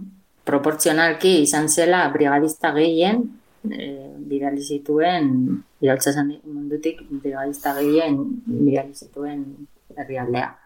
proportzionalki 0.45 1.39
izan 1.47 1.73
zela 1.73 2.03
brigadista 2.13 2.75
gehien, 2.77 3.25
e, 3.65 3.91
bidali 4.29 4.61
zituen, 4.61 5.33
iraultza 5.81 6.13
mundutik 6.29 7.07
brigadista 7.09 7.73
gehien 7.81 8.21
bidali 8.45 8.93
zituen 8.93 9.47
herrialdea. 10.05 10.57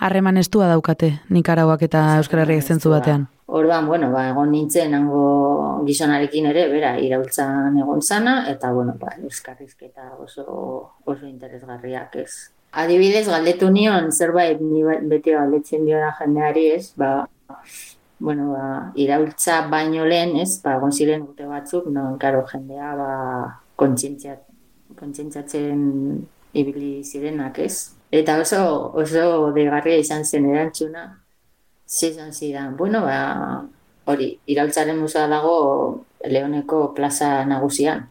Harreman 0.00 0.38
estua 0.40 0.66
daukate, 0.70 1.20
Nikaraguak 1.28 1.82
eta 1.84 2.16
Euskal 2.20 2.40
Herriak 2.44 2.62
zentzu 2.64 2.90
batean. 2.92 3.26
Orduan, 3.50 3.86
bueno, 3.90 4.12
ba, 4.12 4.28
egon 4.30 4.52
nintzen 4.54 4.94
hango 4.94 5.82
gizonarekin 5.86 6.46
ere, 6.52 6.68
bera, 6.70 6.92
iraultzan 7.02 7.76
egon 7.82 8.00
zana, 8.00 8.46
eta, 8.52 8.70
bueno, 8.72 8.94
ba, 9.00 9.10
euskarrizketa 9.26 10.14
oso, 10.22 10.44
oso 11.04 11.26
interesgarriak 11.26 12.14
ez. 12.22 12.54
Adibidez, 12.70 13.26
galdetu 13.26 13.70
nion, 13.74 14.12
zerbait, 14.14 14.60
ni 14.62 14.84
ba, 14.86 14.94
beti 15.02 15.34
galdetzen 15.34 15.84
dio 15.88 15.98
da 15.98 16.14
jendeari 16.20 16.70
ez, 16.76 16.94
ba, 16.96 17.26
bueno, 18.20 18.52
ba, 18.54 18.92
iraultza 18.94 19.66
baino 19.68 20.06
lehen, 20.06 20.36
ez, 20.38 20.62
ba, 20.62 20.76
egon 20.78 20.92
ziren 20.94 21.26
urte 21.26 21.44
batzuk, 21.50 21.90
no, 21.90 22.16
karo, 22.22 22.46
jendea, 22.54 22.94
ba, 22.96 23.10
kontzientziatzen 23.82 25.78
ibili 26.54 27.02
zirenak, 27.02 27.58
ez, 27.66 27.99
Eta 28.10 28.40
oso, 28.42 28.90
oso 28.98 29.52
degarria 29.54 29.98
izan 30.02 30.24
zen 30.24 30.48
erantzuna, 30.50 31.04
zizan 31.86 32.32
zidan, 32.32 32.76
bueno, 32.76 33.04
ba, 33.06 33.66
hori, 34.10 34.32
iraultzaren 34.50 34.98
musa 34.98 35.28
dago 35.30 36.04
Leoneko 36.26 36.92
plaza 36.94 37.44
nagusian. 37.46 38.08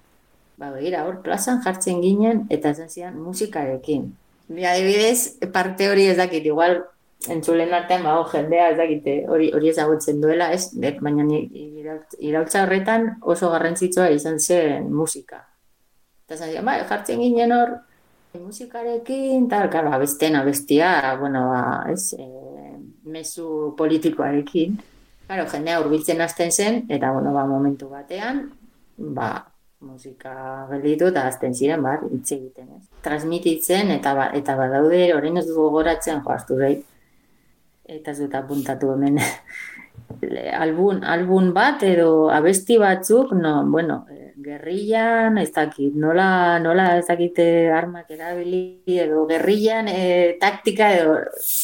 Ba, 0.59 0.71
begira, 0.71 1.03
hor, 1.07 1.19
plazan 1.23 1.59
jartzen 1.63 1.99
ginen, 2.03 2.45
eta 2.49 2.73
zen 2.73 2.89
zidan 2.89 3.19
musikarekin. 3.19 4.07
Ni 4.49 4.65
adibidez, 4.65 5.37
parte 5.53 5.89
hori 5.91 6.07
ez 6.11 6.17
dakit, 6.17 6.47
igual, 6.47 6.79
entzulen 7.27 7.73
artean, 7.75 8.03
ba, 8.07 8.15
jendea 8.31 8.69
ez 8.71 8.77
dakite, 8.79 9.17
hori, 9.27 9.51
hori 9.55 9.71
ezagutzen 9.73 10.23
duela, 10.23 10.49
ez, 10.55 10.71
baina 11.03 11.27
iraultza 11.27 12.63
horretan 12.63 13.17
oso 13.21 13.51
garrantzitsua 13.51 14.09
izan 14.15 14.39
zen 14.39 14.87
musika. 14.95 15.43
Eta 16.27 16.39
zen 16.39 16.65
ba, 16.65 16.77
jartzen 16.87 17.19
ginen 17.19 17.51
hor, 17.51 17.75
musikarekin, 18.37 19.47
tal, 19.49 19.69
karo, 19.69 19.91
abesten, 19.93 20.35
abestia, 20.35 21.15
bueno, 21.19 21.47
ba, 21.49 21.85
ez, 21.89 22.13
e, 22.13 22.27
mesu 23.09 23.73
politikoarekin. 23.77 24.77
Karo, 25.29 25.45
jendea 25.49 25.79
urbiltzen 25.81 26.21
hasten 26.21 26.51
zen, 26.51 26.83
eta, 26.89 27.11
bueno, 27.11 27.33
ba, 27.33 27.45
momentu 27.49 27.89
batean, 27.89 28.45
ba, 28.97 29.31
musika 29.81 30.67
gelditu 30.69 31.09
eta 31.09 31.25
azten 31.27 31.55
ziren, 31.55 31.81
bar, 31.81 32.05
hitz 32.11 32.31
egiten, 32.35 32.69
ez. 32.77 32.85
Transmititzen, 33.05 33.91
eta, 33.97 34.13
ba, 34.17 34.29
eta 34.37 34.55
badaude, 34.59 35.03
orain 35.15 35.41
ez 35.41 35.47
dugu 35.47 35.69
gogoratzen, 35.69 36.21
joaztu 36.25 36.59
rei, 36.59 36.75
eta 37.89 38.11
ez 38.11 38.19
dut 38.21 38.35
apuntatu 38.37 38.93
hemen, 38.93 39.17
albun, 40.63 41.03
albun 41.03 41.53
bat, 41.55 41.81
edo 41.87 42.29
abesti 42.33 42.77
batzuk, 42.81 43.33
no, 43.37 43.63
bueno, 43.71 44.03
gerrillan, 44.49 45.37
ez 45.41 45.51
dakit, 45.55 45.93
nola, 45.95 46.57
nola 46.63 46.95
ez 46.99 47.05
dakite 47.07 47.45
armak 47.73 48.09
erabili, 48.15 48.81
edo 48.89 49.25
gerrillan 49.29 49.89
e, 49.91 50.35
taktika, 50.41 50.91
edo 50.97 51.15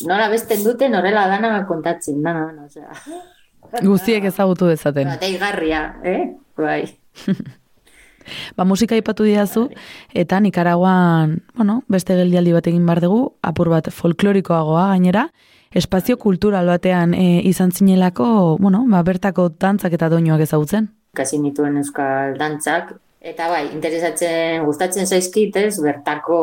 nola 0.09 0.29
besten 0.31 0.63
dute 0.63 0.89
norela 0.89 1.25
dana 1.31 1.57
kontatzen, 1.69 2.21
dana, 2.23 2.47
dana, 2.51 2.65
osea. 2.69 3.21
Guztiek 3.89 4.25
ezagutu 4.29 4.69
dezaten. 4.69 5.09
Ba, 5.09 5.31
garria, 5.41 5.81
eh? 6.05 6.35
Bai. 6.57 6.83
ba, 8.57 8.63
musika 8.63 8.95
ipatu 8.95 9.25
diazu, 9.27 9.67
eta 10.13 10.39
Nikaraguan, 10.39 11.39
bueno, 11.57 11.81
beste 11.91 12.15
geldialdi 12.15 12.53
bat 12.55 12.69
egin 12.71 12.85
bar 12.85 13.01
dugu, 13.03 13.23
apur 13.41 13.73
bat 13.73 13.89
folklorikoagoa 13.91 14.91
gainera, 14.93 15.29
espazio 15.75 16.17
kultural 16.21 16.69
batean 16.71 17.13
e, 17.13 17.41
izan 17.49 17.73
zinelako, 17.75 18.57
bueno, 18.61 18.85
ba, 18.87 19.03
bertako 19.03 19.49
dantzak 19.59 19.97
eta 19.97 20.13
doinuak 20.13 20.45
ezagutzen 20.45 20.93
ikasi 21.15 21.39
nituen 21.39 21.79
euskal 21.79 22.35
dantzak, 22.37 22.91
eta 23.25 23.47
bai, 23.49 23.63
interesatzen, 23.73 24.65
gustatzen 24.67 25.07
zaizkit, 25.07 25.55
ez, 25.57 25.79
bertako 25.81 26.37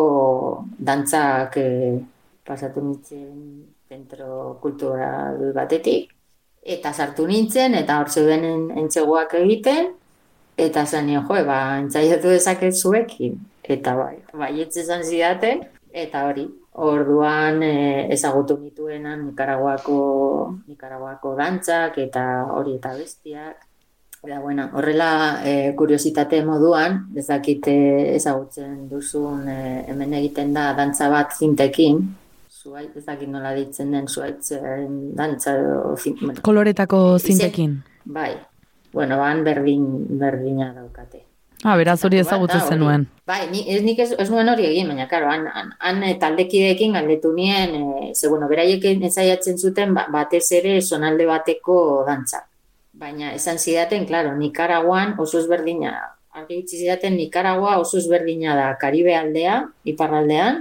dantzak 0.82 1.60
e, 1.60 1.68
pasatu 2.48 2.82
nintzen 2.82 3.36
zentro 3.92 4.56
kultural 4.62 5.52
batetik, 5.54 6.10
eta 6.62 6.92
sartu 6.92 7.26
nintzen, 7.28 7.76
eta 7.78 8.00
hor 8.00 8.10
zeuden 8.10 8.72
entzegoak 8.82 9.36
egiten, 9.42 9.92
eta 10.58 10.84
nio, 11.06 11.22
jo, 11.28 11.38
ba, 11.46 11.60
entzaiatu 11.78 12.34
dezaket 12.34 12.74
zuekin. 12.74 13.38
Eta 13.62 13.94
bai, 13.94 14.16
bai, 14.34 14.52
etzizan 14.64 15.04
zidaten, 15.06 15.62
eta 15.92 16.26
hori, 16.26 16.48
orduan 16.72 17.62
e, 17.62 17.74
ezagutu 18.14 18.56
nituenan 18.58 19.26
Nikaraguako, 19.28 19.98
Nikaraguako 20.66 21.36
dantzak, 21.36 21.98
eta 21.98 22.24
hori 22.56 22.78
eta 22.80 22.94
bestiak. 22.96 23.68
Eta, 24.24 24.38
bueno, 24.38 24.70
horrela, 24.74 25.42
e, 25.44 25.74
kuriositate 25.74 26.44
moduan, 26.46 27.08
ezakite 27.18 27.72
ezagutzen 28.14 28.84
duzun 28.88 29.48
e, 29.50 29.56
hemen 29.90 30.12
egiten 30.14 30.52
da 30.54 30.68
dantza 30.78 31.08
bat 31.10 31.32
zintekin, 31.34 31.98
zuait, 32.62 32.92
ezakit 33.00 33.26
nola 33.32 33.50
ditzen 33.56 33.90
den 33.90 34.06
zuaitzen 34.06 35.10
dantza 35.18 35.56
edo 35.58 35.96
zin, 35.96 36.14
bueno, 36.20 36.38
Koloretako 36.46 37.00
izen- 37.16 37.32
zintekin. 37.40 37.74
Bai, 38.04 38.30
bueno, 38.92 39.18
ban 39.18 39.42
berdin, 39.42 39.88
berdina 40.22 40.70
daukate. 40.76 41.24
Ah, 41.64 41.74
beraz 41.78 41.98
hori 42.04 42.18
ezagutzen 42.22 42.62
zenuen. 42.68 43.08
Bai, 43.26 43.48
ni, 43.50 43.64
ez, 43.70 43.82
nik 43.86 43.98
ez, 44.02 44.12
ez 44.18 44.30
nuen 44.30 44.48
hori 44.54 44.66
egin, 44.70 44.86
baina, 44.94 45.08
karo, 45.10 45.26
han, 45.30 45.48
han, 45.50 45.74
han 45.82 46.00
eh, 46.06 46.14
taldekideekin 46.22 46.94
galdetu 46.94 47.34
nien, 47.34 47.74
e, 47.74 48.14
ze, 48.14 48.28
bueno, 48.30 48.46
beraiek 48.50 48.84
ensaiatzen 48.94 49.58
zuten 49.58 49.94
ba, 49.98 50.06
batez 50.14 50.46
ere 50.62 50.78
sonalde 50.80 51.26
bateko 51.26 52.04
dantza. 52.06 52.44
Baina, 53.02 53.32
esan 53.34 53.58
zidaten, 53.58 54.04
klaro, 54.06 54.36
Nikaraguan 54.38 55.16
oso 55.18 55.40
ezberdina, 55.40 55.96
argi 56.38 56.60
utzi 56.62 56.78
zidaten, 56.84 57.16
Nikaragua 57.18 57.78
oso 57.82 57.98
ezberdina 57.98 58.54
da, 58.54 58.68
Karibe 58.78 59.16
aldea, 59.18 59.56
iparraldean, 59.90 60.60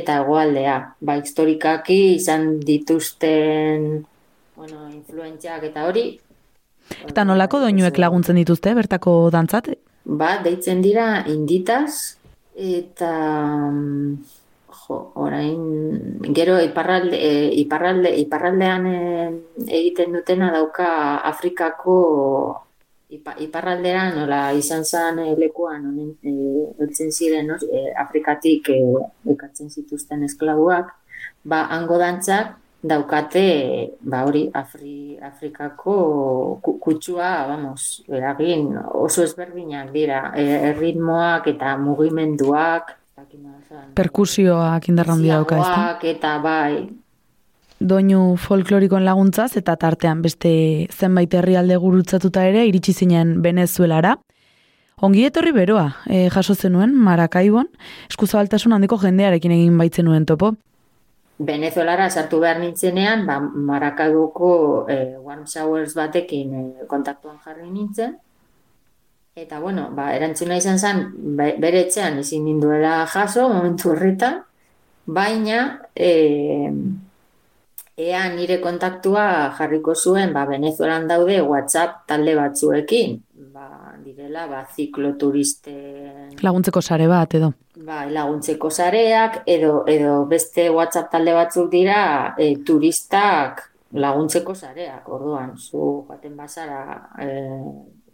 eta 0.00 0.22
hegoaldea. 0.22 0.78
Ba, 1.04 1.18
historikaki 1.20 1.98
izan 2.14 2.54
dituzten, 2.64 3.84
bueno, 4.56 4.88
influentziak 4.94 5.68
eta 5.68 5.84
hori. 5.90 6.06
Eta 7.04 7.26
nolako 7.28 7.60
doinuek 7.66 8.00
laguntzen 8.00 8.40
dituzte 8.40 8.72
bertako 8.78 9.18
dantzat? 9.34 9.68
Ba, 10.08 10.38
deitzen 10.44 10.80
dira 10.80 11.10
inditas 11.28 12.16
eta 12.56 13.12
mm, 13.68 14.37
jo, 14.88 15.12
orain 15.14 15.60
gero 16.34 16.58
iparralde, 16.60 17.16
e, 17.16 17.32
iparralde, 17.62 18.10
iparraldean 18.24 18.86
e, 18.86 19.00
egiten 19.80 20.12
dutena 20.16 20.50
dauka 20.52 21.18
Afrikako 21.32 21.96
ipa, 23.08 23.34
iparraldean 23.40 24.16
nola 24.18 24.52
izan 24.52 24.84
zen 24.84 25.18
e, 25.24 25.34
lekuan 25.36 25.84
honen 25.88 26.10
e, 26.22 27.10
ziren 27.10 27.46
no? 27.48 27.56
e, 27.56 27.92
Afrikatik 27.96 28.68
e, 28.72 28.80
ekartzen 29.34 29.70
zituzten 29.70 30.24
esklabuak 30.24 30.92
ba 31.44 31.66
hango 31.72 31.98
dantzak 31.98 32.56
daukate 32.82 33.90
ba 34.00 34.22
hori 34.24 34.50
Afri, 34.54 35.18
Afrikako 35.18 36.60
ku- 36.62 36.78
kutsua, 36.78 37.46
vamos, 37.50 38.04
eragin 38.06 38.70
oso 38.94 39.24
ezberdinak 39.26 39.90
dira, 39.92 40.32
e, 40.36 40.44
erritmoak 40.70 41.48
eta 41.50 41.74
mugimenduak, 41.76 42.94
ez. 43.22 43.82
Perkusioak 43.94 44.88
indarra 44.88 45.14
handia 45.14 45.42
dauka? 45.42 45.60
Ziagoak 45.62 46.04
eta 46.04 46.38
bai, 46.44 46.88
Doinu 47.78 48.34
folklorikoen 48.42 49.04
laguntzaz 49.06 49.52
eta 49.60 49.76
tartean 49.78 50.22
beste 50.22 50.50
zenbait 50.90 51.34
herrialde 51.34 51.76
gurutzatuta 51.78 52.42
ere 52.42 52.64
iritsi 52.66 52.92
zinen 52.92 53.36
Venezuelara. 53.42 54.16
Ongi 55.00 55.22
etorri 55.28 55.52
beroa, 55.54 55.92
e, 56.10 56.26
jaso 56.34 56.56
zenuen 56.56 56.90
Marakaibon, 56.90 57.68
eskuzabaltasun 58.10 58.74
handiko 58.74 58.98
jendearekin 58.98 59.54
egin 59.54 59.78
baitzen 59.78 60.08
nuen 60.10 60.26
topo. 60.26 60.56
Venezuelara 61.38 62.08
sartu 62.10 62.40
behar 62.42 62.58
nintzenean, 62.58 63.22
ba, 63.26 63.38
Marakaduko 63.38 64.88
e, 64.90 65.14
Warm 65.22 65.46
Showers 65.46 65.94
batekin 65.94 66.54
e, 66.58 66.86
kontaktuan 66.90 67.38
jarri 67.44 67.70
nintzen. 67.70 68.16
Eta, 69.38 69.60
bueno, 69.62 69.88
ba, 69.94 70.08
erantzuna 70.16 70.56
izan 70.58 70.78
zen, 70.82 71.02
be- 71.38 71.54
bere 71.62 71.84
etxean 71.86 72.18
ezin 72.22 72.44
ninduela 72.48 73.04
jaso, 73.06 73.44
momentu 73.52 73.92
horretan, 73.92 74.40
baina 75.06 75.58
e, 75.94 76.08
ea 77.98 78.22
nire 78.34 78.56
kontaktua 78.62 79.24
jarriko 79.58 79.94
zuen, 79.94 80.32
ba, 80.34 80.44
Venezuelan 80.48 81.06
daude 81.10 81.40
WhatsApp 81.42 82.04
talde 82.10 82.34
batzuekin, 82.38 83.16
ba, 83.54 83.94
direla, 84.04 84.46
ba, 84.50 84.64
zikloturisten 84.74 86.34
Laguntzeko 86.42 86.82
sare 86.82 87.06
bat 87.10 87.34
edo. 87.34 87.52
Bai, 87.88 88.08
laguntzeko 88.10 88.70
sareak 88.74 89.42
edo 89.46 89.84
edo 89.86 90.24
beste 90.30 90.68
WhatsApp 90.70 91.12
talde 91.12 91.34
batzuk 91.36 91.70
dira 91.70 92.34
e, 92.38 92.56
turistak 92.66 93.62
laguntzeko 93.92 94.54
sareak. 94.54 95.06
Orduan, 95.08 95.54
zu 95.56 96.04
joaten 96.08 96.34
bazara 96.36 96.82
e, 97.22 97.28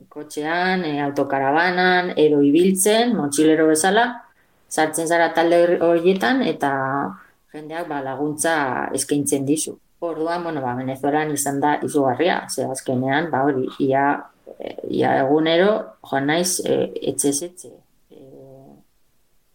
kotxean, 0.09 0.85
e, 0.85 1.01
autokarabanan 1.03 2.13
edo 2.17 2.41
ibiltzen, 2.43 3.15
motxilero 3.17 3.67
bezala, 3.71 4.07
sartzen 4.69 5.07
zara 5.09 5.33
talde 5.35 5.61
hor- 5.63 5.83
horietan 5.89 6.43
eta 6.43 6.73
jendeak 7.55 7.89
ba, 7.89 8.01
laguntza 8.03 8.55
eskaintzen 8.95 9.47
dizu. 9.47 9.79
Orduan, 10.05 10.43
bueno, 10.45 10.61
ba, 10.61 10.75
Venezuelan 10.77 11.31
izan 11.33 11.61
da 11.63 11.79
izugarria, 11.83 12.43
ze 12.51 12.65
azkenean, 12.69 13.31
ba, 13.33 13.45
hori, 13.47 13.69
ia, 13.81 14.09
e, 14.59 14.75
ia 14.99 15.15
egunero, 15.23 15.71
joan 16.11 16.27
naiz, 16.29 16.59
e, 16.61 16.91
etxez 17.13 17.39
etxe. 17.47 17.71
E, 18.11 18.19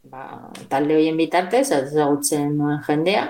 ba, 0.10 0.24
talde 0.72 0.96
horien 0.98 1.20
bitartez, 1.20 1.68
ezagutzen 1.76 2.56
nuen 2.58 2.82
jendea, 2.88 3.28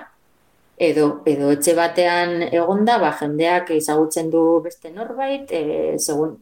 edo, 0.80 1.10
edo 1.28 1.50
etxe 1.52 1.76
batean 1.76 2.46
egonda, 2.48 2.98
ba, 3.04 3.12
jendeak 3.20 3.74
ezagutzen 3.76 4.30
du 4.32 4.44
beste 4.64 4.94
norbait, 4.96 5.52
e, 5.52 5.98
segun, 6.00 6.38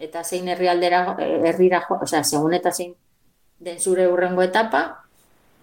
eta 0.00 0.24
zein 0.24 0.48
herrialdera, 0.48 1.04
e, 1.18 1.28
herrira, 1.50 1.84
osea, 2.00 2.24
segun 2.24 2.56
eta 2.56 2.72
zein 2.72 2.94
den 3.60 3.78
zure 3.78 4.08
urrengo 4.08 4.42
etapa, 4.42 4.82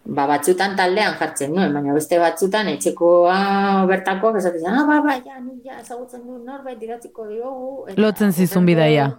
ba, 0.06 0.26
batzutan 0.30 0.76
taldean 0.78 1.16
jartzen 1.20 1.54
nuen, 1.54 1.74
baina 1.74 1.96
beste 1.96 2.20
batzutan 2.22 2.70
etxekoa 2.72 3.86
bertakoak 3.90 4.38
esaten 4.40 4.64
zen, 4.64 4.74
ah, 4.74 4.84
ba, 4.88 5.00
ba, 5.04 5.16
ja, 5.26 5.40
ni 5.42 5.58
ja 5.66 5.80
ezagutzen 5.82 6.22
du 6.28 6.38
norbait 6.46 6.82
idatziko 6.84 7.28
diogu. 7.28 7.72
eta 7.88 8.02
Lotzen 8.02 8.32
zizun 8.32 8.68
bidaia. 8.70 9.16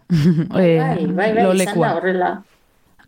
Bai, 0.54 0.68
Eh, 0.68 1.08
bai, 1.12 1.32
bai, 1.34 1.50
izan 1.56 1.80
da 1.80 1.96
horrela. 1.96 2.30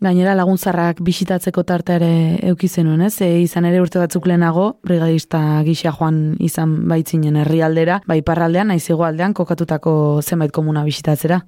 Gainera 0.01 0.33
laguntzarrak 0.33 0.97
bisitatzeko 1.05 1.61
tartea 1.61 1.99
ere 1.99 2.13
euki 2.49 2.67
zenuen, 2.67 3.03
ez? 3.05 3.19
E, 3.21 3.43
izan 3.43 3.67
ere 3.69 3.83
urte 3.83 3.99
batzuk 4.01 4.25
lehenago, 4.25 4.79
brigadista 4.83 5.61
gisa 5.67 5.93
joan 5.93 6.39
izan 6.41 6.73
baitzinen 6.89 7.37
herrialdera, 7.43 7.99
bai 8.09 8.23
parraldean, 8.25 8.73
naiz 8.73 8.81
hegoaldean 8.89 9.37
kokatutako 9.37 9.93
zenbait 10.25 10.51
komuna 10.51 10.83
bisitatzera. 10.83 11.43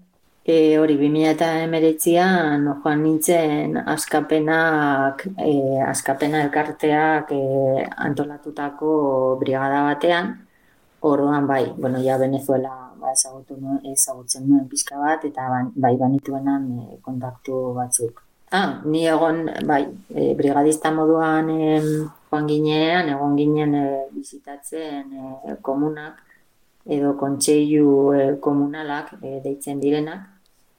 E, 0.45 0.77
hori, 0.77 0.97
2019an 0.99 2.65
joan 2.83 2.99
nintzen 2.99 3.77
askapenak, 3.79 5.21
e, 5.39 5.79
askapena 5.87 6.41
elkarteak 6.43 7.31
e, 7.31 7.43
antolatutako 8.07 8.89
brigada 9.39 9.85
batean, 9.87 10.33
orduan 10.99 11.47
bai, 11.47 11.71
bueno, 11.77 12.01
ja 12.03 12.17
Venezuela 12.19 12.73
ba, 12.99 13.13
ezagutu 13.15 13.55
nuen, 13.55 13.79
ezagutzen 13.93 14.43
nuen 14.49 14.67
pizka 14.67 14.99
bat, 14.99 15.23
eta 15.23 15.47
bai 15.79 15.93
banituenan 15.95 16.67
e, 16.75 16.99
kontaktu 17.07 17.61
batzuk. 17.79 18.19
Ah, 18.51 18.81
ni 18.83 19.05
egon, 19.07 19.45
bai, 19.63 19.85
e, 20.11 20.33
brigadista 20.35 20.91
moduan 20.91 21.53
em, 21.55 21.89
joan 22.27 22.51
ginean, 22.51 23.13
egon 23.15 23.39
ginen 23.39 23.79
e, 23.79 23.87
bizitatzen 24.11 25.07
e, 25.07 25.55
komunak, 25.63 26.19
edo 26.83 27.15
kontseilu 27.15 28.11
e, 28.11 28.29
komunalak 28.43 29.15
e, 29.21 29.39
deitzen 29.39 29.79
direnak, 29.79 30.32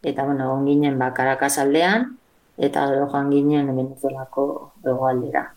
eta 0.04 0.24
bueno, 0.24 0.44
egon 0.44 0.66
ginen 0.66 0.98
ba, 0.98 1.12
Caracas 1.14 1.56
aldean, 1.58 2.18
eta 2.58 2.86
gero 2.90 3.08
joan 3.08 3.30
ginen 3.32 3.74
Venezuelako 3.76 4.44
hegoaldera. 4.84 5.48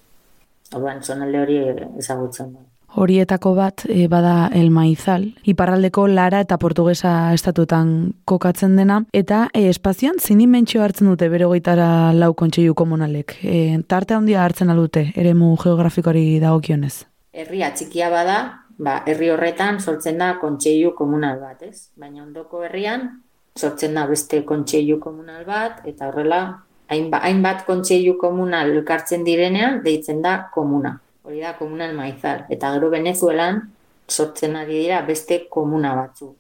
Orduan, 0.74 1.04
zonalde 1.04 1.41
hori 1.41 1.60
ezagutzen 2.00 2.52
duen. 2.54 2.66
Horietako 2.98 3.52
bat 3.54 3.84
e, 3.91 4.08
bada 4.08 4.50
El 4.56 4.72
Maizal, 4.72 5.28
iparraldeko 5.45 6.08
Lara 6.08 6.39
eta 6.41 6.58
Portugesa 6.58 7.34
estatuetan 7.36 8.14
kokatzen 8.26 8.78
dena, 8.80 9.02
eta 9.14 9.50
e, 9.54 9.68
espazioan 9.70 10.20
zein 10.20 10.56
hartzen 10.82 11.08
dute 11.08 11.30
bere 11.30 11.45
goitara 11.45 12.14
lau 12.14 12.34
kontseilu 12.34 12.74
komunalek. 12.74 13.38
E, 13.43 13.78
tarte 13.88 14.14
handia 14.14 14.43
hartzen 14.43 14.70
aldute, 14.70 15.12
eremu 15.16 15.56
geografikoari 15.58 16.39
dagokionez. 16.39 17.06
Herria 17.34 17.74
txikia 17.74 18.10
bada, 18.10 18.64
ba, 18.78 19.04
herri 19.06 19.30
horretan 19.30 19.80
sortzen 19.80 20.18
da 20.18 20.38
kontseilu 20.39 20.95
komunal 20.95 21.39
bat, 21.39 21.62
ez? 21.62 21.91
Baina 21.98 22.24
ondoko 22.24 22.64
herrian 22.64 23.22
sortzen 23.58 23.97
da 23.97 24.05
beste 24.08 24.43
kontseilu 24.45 24.99
komunal 25.01 25.43
bat, 25.45 25.82
eta 25.89 26.08
horrela, 26.12 26.41
hainba, 26.89 27.22
hainbat 27.26 27.66
kontseilu 27.68 28.18
komunal 28.22 28.72
elkartzen 28.76 29.26
direnean, 29.28 29.82
deitzen 29.84 30.22
da 30.22 30.38
komuna. 30.53 30.97
Hori 31.28 31.41
da 31.43 31.53
komunal 31.60 31.95
maizal. 31.97 32.45
Eta 32.53 32.72
gero 32.76 32.89
Venezuelan 32.93 33.62
sortzen 34.08 34.55
ari 34.55 34.84
dira 34.84 35.01
beste 35.08 35.41
komuna 35.51 35.93
batzuk. 35.97 36.36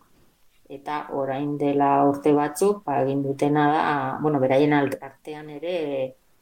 Eta 0.69 1.07
orain 1.15 1.57
dela 1.59 2.03
urte 2.07 2.33
batzuk, 2.35 2.83
ba, 2.85 3.01
egin 3.03 3.23
dutena 3.23 3.67
da, 3.71 3.83
bueno, 4.21 4.39
beraien 4.39 4.73
artean 4.75 5.49
ere 5.57 5.75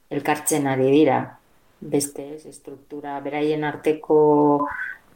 elkartzen 0.10 0.68
ari 0.68 0.92
dira. 0.94 1.20
Beste, 1.86 2.24
ez, 2.36 2.46
estruktura, 2.50 3.20
beraien 3.22 3.64
arteko 3.68 4.18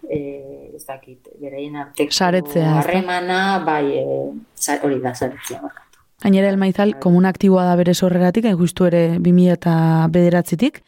eh, 0.10 0.72
ez 0.76 0.86
dakit, 0.86 1.28
beraien 1.42 1.76
arteko 1.76 2.12
Saretzea, 2.12 2.80
harremana, 2.80 3.60
bai, 3.66 3.86
eh, 3.98 4.32
sa- 4.56 4.80
hori 4.84 5.00
da 5.00 5.14
saretzea 5.16 5.62
barkatu. 5.62 6.00
Gainera 6.22 6.50
Elmaizal 6.50 6.98
komuna 7.00 7.30
aktiboa 7.30 7.64
da 7.66 7.76
bere 7.80 7.94
sorreratik, 7.94 8.46
hain 8.46 8.58
justu 8.58 8.86
ere 8.86 9.20
2000 9.20 9.54
eta 9.54 10.08
bederatzitik, 10.12 10.82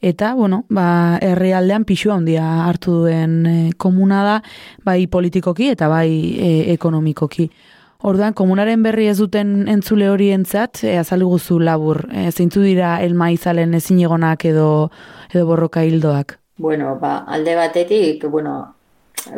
eta, 0.00 0.34
bueno, 0.34 0.64
ba, 0.68 1.18
herrialdean 1.20 1.84
pixua 1.84 2.16
handia 2.16 2.66
hartu 2.66 3.02
duen 3.02 3.46
e, 3.46 3.70
komuna 3.76 4.22
da, 4.24 4.42
bai 4.84 5.06
politikoki 5.06 5.68
eta 5.70 5.88
bai 5.88 6.08
e, 6.38 6.72
ekonomikoki. 6.72 7.50
Orduan, 8.02 8.34
komunaren 8.34 8.82
berri 8.82 9.06
ez 9.06 9.18
duten 9.18 9.68
entzule 9.68 10.08
hori 10.10 10.32
entzat, 10.34 10.82
e, 10.82 10.96
azaldu 10.98 11.28
guzu 11.28 11.60
labur, 11.62 12.08
e, 12.10 12.30
zeintzu 12.32 12.64
dira 12.64 12.96
elmaizalen 13.04 13.74
ezin 13.74 14.00
egonak 14.00 14.44
edo, 14.50 14.90
edo 15.32 15.46
borroka 15.46 15.84
hildoak? 15.86 16.41
Bueno, 16.58 16.98
ba, 17.00 17.18
alde 17.24 17.54
batetik, 17.56 18.24
bueno, 18.28 18.74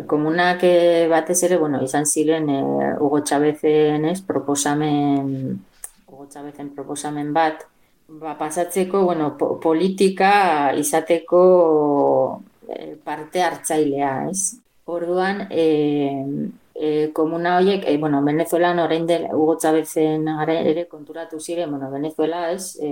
komunak 0.07 0.63
e, 0.65 1.07
batez 1.09 1.43
ere, 1.45 1.57
bueno, 1.57 1.83
izan 1.83 2.07
ziren 2.07 2.49
e, 2.51 2.59
Hugo 2.99 3.21
Chavezen, 3.21 4.05
ez, 4.05 4.21
proposamen, 4.23 5.63
Hugo 6.09 6.27
Chavezen 6.29 6.75
proposamen 6.75 7.33
bat, 7.33 7.63
ba, 8.09 8.37
pasatzeko, 8.39 9.05
bueno, 9.05 9.37
po 9.39 9.61
politika 9.61 10.75
izateko 10.77 12.43
e, 12.69 12.97
parte 13.05 13.43
hartzailea, 13.43 14.29
ez? 14.31 14.59
Orduan, 14.85 15.47
eh, 15.51 16.51
e, 16.75 17.11
komuna 17.15 17.57
horiek, 17.59 17.85
e, 17.87 17.97
bueno, 17.97 18.23
Venezuelan 18.25 18.81
orain 18.81 19.07
dela, 19.07 19.31
Hugo 19.37 19.57
Chavezen 19.57 20.29
ere 20.49 20.89
konturatu 20.89 21.41
ziren, 21.41 21.71
bueno, 21.71 21.91
Venezuela 21.91 22.51
ez, 22.53 22.77
e, 22.83 22.91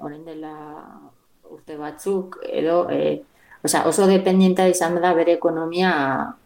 orain 0.00 0.24
dela 0.24 0.54
urte 1.48 1.76
batzuk, 1.76 2.40
edo, 2.48 2.88
e, 2.90 3.22
sea, 3.68 3.86
oso 3.86 4.06
dependienta 4.06 4.66
izan 4.68 4.98
da 5.00 5.12
bere 5.14 5.36
ekonomia 5.38 5.92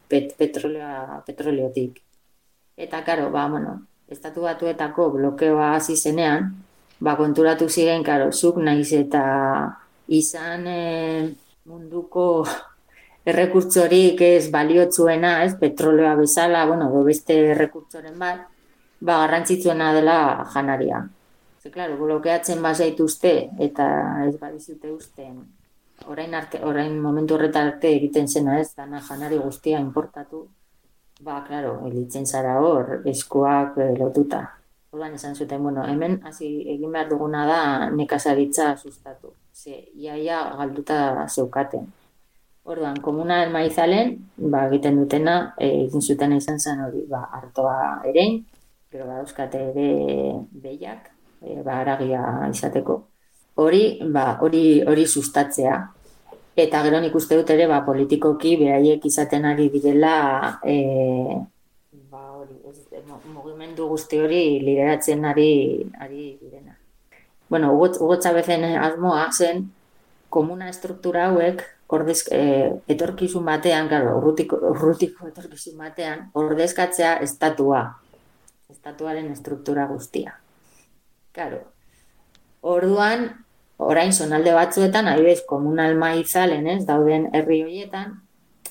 pet, 0.09 0.35
petrolea, 0.37 1.23
petroleotik. 1.27 2.03
Eta, 2.77 3.03
karo, 3.05 3.31
ba, 3.33 3.47
bueno, 3.49 3.87
estatu 4.13 4.45
batuetako 4.45 5.11
blokeoa 5.17 5.73
hasi 5.79 5.97
zenean, 5.97 6.53
ba, 7.01 7.17
konturatu 7.17 7.71
ziren, 7.73 8.05
karo, 8.05 8.29
zuk 8.33 8.61
naiz 8.61 8.93
eta 8.93 9.25
izan 10.13 10.67
e, 10.69 10.83
munduko 11.65 12.45
errekurtzorik 13.31 14.21
ez 14.21 14.51
baliotzuena, 14.53 15.43
ez, 15.45 15.55
petroleoa 15.59 16.15
bezala, 16.21 16.67
bueno, 16.69 16.91
do 16.93 17.03
beste 17.09 17.39
errekurtzoren 17.57 18.19
bat, 18.21 18.45
ba, 19.01 19.23
garrantzitzuena 19.25 19.93
dela 19.97 20.19
janaria. 20.53 21.07
Ze, 21.63 21.73
klaro, 21.73 21.97
blokeatzen 21.97 22.61
bazaituzte 22.63 23.39
eta 23.59 23.87
ez 24.29 24.37
badizute 24.37 24.93
usten, 24.93 25.41
orain, 26.05 26.35
arte, 26.35 26.61
orain 26.65 26.99
momentu 27.01 27.35
horretan 27.35 27.73
arte 27.73 27.91
egiten 27.97 28.29
zena 28.29 28.61
ez, 28.61 28.75
dana 28.77 29.01
janari 29.01 29.39
guztia 29.39 29.81
importatu, 29.81 30.47
ba, 31.21 31.43
klaro, 31.47 31.81
elitzen 31.89 32.27
zara 32.27 32.59
hor, 32.61 33.01
eskuak 33.09 33.79
e, 33.79 33.91
lotuta. 33.99 34.43
Ordan 34.93 35.15
esan 35.17 35.35
zuten, 35.35 35.63
bueno, 35.63 35.85
hemen 35.85 36.21
hasi 36.25 36.49
egin 36.73 36.93
behar 36.93 37.09
duguna 37.09 37.45
da 37.47 37.61
nekazaritza 37.91 38.77
sustatu. 38.77 39.33
Ze, 39.53 39.89
iaia 39.97 40.43
galduta 40.57 41.27
zeukaten. 41.29 41.89
Orduan, 42.67 42.97
komuna 43.01 43.45
maizalen, 43.51 44.17
ba, 44.37 44.67
egiten 44.69 44.97
dutena, 45.01 45.37
e, 45.59 45.69
egin 45.87 46.03
zuten 46.03 46.37
izan 46.37 46.59
zen 46.61 46.83
hori, 46.87 47.05
ba, 47.11 47.27
hartoa 47.39 47.77
erein, 48.11 48.41
gero 48.93 49.07
ba, 49.07 49.21
euskate 49.23 49.61
ere 49.71 49.91
behiak, 50.65 51.13
e, 51.43 51.61
ba, 51.63 51.81
aragia 51.83 52.23
izateko. 52.51 53.05
Hori, 53.57 53.99
ba, 54.13 54.39
hori, 54.45 54.83
hori 54.85 55.07
sustatzea. 55.07 55.77
Eta 56.57 56.81
gero 56.85 57.01
nik 57.01 57.15
uste 57.17 57.37
dut 57.39 57.51
ere, 57.53 57.67
ba, 57.69 57.83
politikoki 57.85 58.57
behaiek 58.61 59.05
izaten 59.09 59.45
ari 59.49 59.69
direla, 59.73 60.17
e, 60.65 60.77
ba, 62.13 62.23
hori, 62.37 62.57
ez, 62.69 63.05
mugimendu 63.33 63.89
guzti 63.89 64.21
hori 64.21 64.43
lideratzen 64.65 65.25
ari, 65.25 65.51
ari 66.01 66.37
direna. 66.41 66.77
Bueno, 67.49 67.73
ugotza 67.77 68.33
bezen 68.37 68.65
asmoa 68.77 69.31
zen, 69.33 69.67
komuna 70.29 70.69
estruktura 70.69 71.29
hauek, 71.31 71.63
ordez, 71.89 72.19
e, 72.35 72.43
etorkizun 72.93 73.45
batean, 73.47 73.89
claro, 73.89 74.17
urrutiko, 74.19 74.59
urrutiko 74.73 75.29
etorkizun 75.31 75.79
batean, 75.81 76.27
ordezkatzea 76.35 77.17
estatua, 77.25 77.87
estatuaren 78.73 79.31
estruktura 79.33 79.87
guztia. 79.87 80.37
Claro, 81.33 81.63
orduan, 82.61 83.29
orain 83.77 84.13
zonalde 84.13 84.53
batzuetan, 84.57 85.09
adibidez, 85.09 85.43
komunal 85.49 85.97
maizalen, 86.01 86.67
ez, 86.67 86.85
dauden 86.89 87.29
herri 87.37 87.63
horietan, 87.65 88.15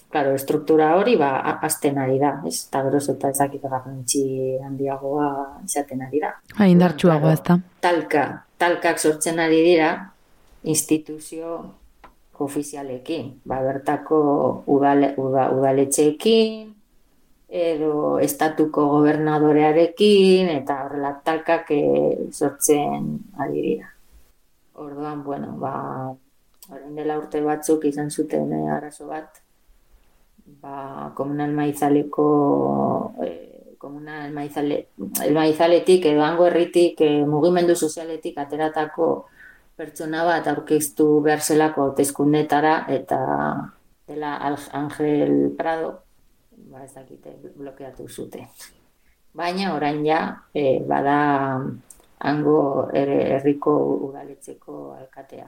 claro, 0.10 0.34
estruktura 0.34 0.96
hori, 0.96 1.16
ba, 1.20 1.38
azten 1.68 1.98
ari 2.02 2.18
da, 2.22 2.40
ez, 2.48 2.66
eta 2.68 2.82
beroz 2.88 3.06
eta 3.14 3.32
ezakit 3.34 3.64
garrantzi 3.70 4.26
handiagoa 4.64 5.30
izaten 5.66 6.06
ari 6.08 6.22
da. 6.24 6.34
Ha, 6.58 6.68
indartxuagoa 6.72 7.34
ez 7.36 7.42
da. 7.46 7.58
Talka, 7.86 8.28
talkak 8.62 9.02
sortzen 9.02 9.42
ari 9.44 9.62
dira, 9.66 9.90
instituzio 10.64 11.58
ofizialekin, 12.40 13.42
ba, 13.46 13.62
bertako 13.64 14.22
udale, 14.72 15.14
uda, 15.22 15.50
udaletxeekin, 15.56 16.72
edo 17.56 18.18
estatuko 18.20 18.88
gobernadorearekin, 18.98 20.50
eta 20.58 20.82
horrela 20.86 21.14
talkak 21.24 21.70
e, 21.72 21.84
sortzen 22.32 23.12
ari 23.40 23.62
dira. 23.68 23.95
Orduan, 24.76 25.24
bueno, 25.24 25.56
ba, 25.60 25.74
orain 26.70 26.96
dela 26.96 27.18
urte 27.20 27.42
batzuk 27.42 27.86
izan 27.88 28.12
zuten 28.12 28.52
e, 28.54 28.62
arazo 28.70 29.08
bat, 29.08 29.42
ba, 30.62 31.12
komunal 31.16 31.54
maizaleko 31.56 32.28
e, 33.24 33.30
komunal 33.78 34.34
maizale, 34.34 34.88
el 35.24 35.34
maizaletik 35.36 36.08
edo 36.10 36.24
hango 36.26 36.48
herritik 36.50 37.02
e, 37.02 37.10
mugimendu 37.30 37.76
sozialetik 37.76 38.38
ateratako 38.42 39.10
pertsona 39.78 40.24
bat 40.26 40.48
aurkeztu 40.48 41.20
behar 41.22 41.44
zelako 41.44 41.90
hauteskundetara 41.90 42.86
eta 42.90 43.20
dela 44.08 44.38
Angel 44.74 45.54
Prado 45.58 46.06
ba 46.72 46.84
ez 46.84 46.94
dakite 46.94 47.36
blokeatu 47.56 48.08
zute. 48.10 48.48
Baina 49.36 49.74
orain 49.76 50.04
ja 50.06 50.20
e, 50.54 50.80
bada 50.88 51.18
hango 52.20 52.90
herriko 52.94 53.76
udaletzeko 54.10 54.96
alkatea. 55.00 55.48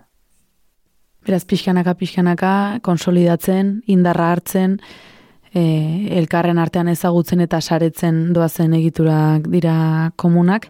Beraz, 1.27 1.43
pixkanaka, 1.43 1.93
pixkanaka, 1.99 2.53
konsolidatzen, 2.85 3.81
indarra 3.91 4.31
hartzen, 4.31 4.77
e, 5.51 5.63
elkarren 6.19 6.59
artean 6.61 6.87
ezagutzen 6.91 7.41
eta 7.43 7.59
saretzen 7.61 8.31
doazen 8.33 8.73
egiturak 8.77 9.49
dira 9.51 9.77
komunak. 10.15 10.69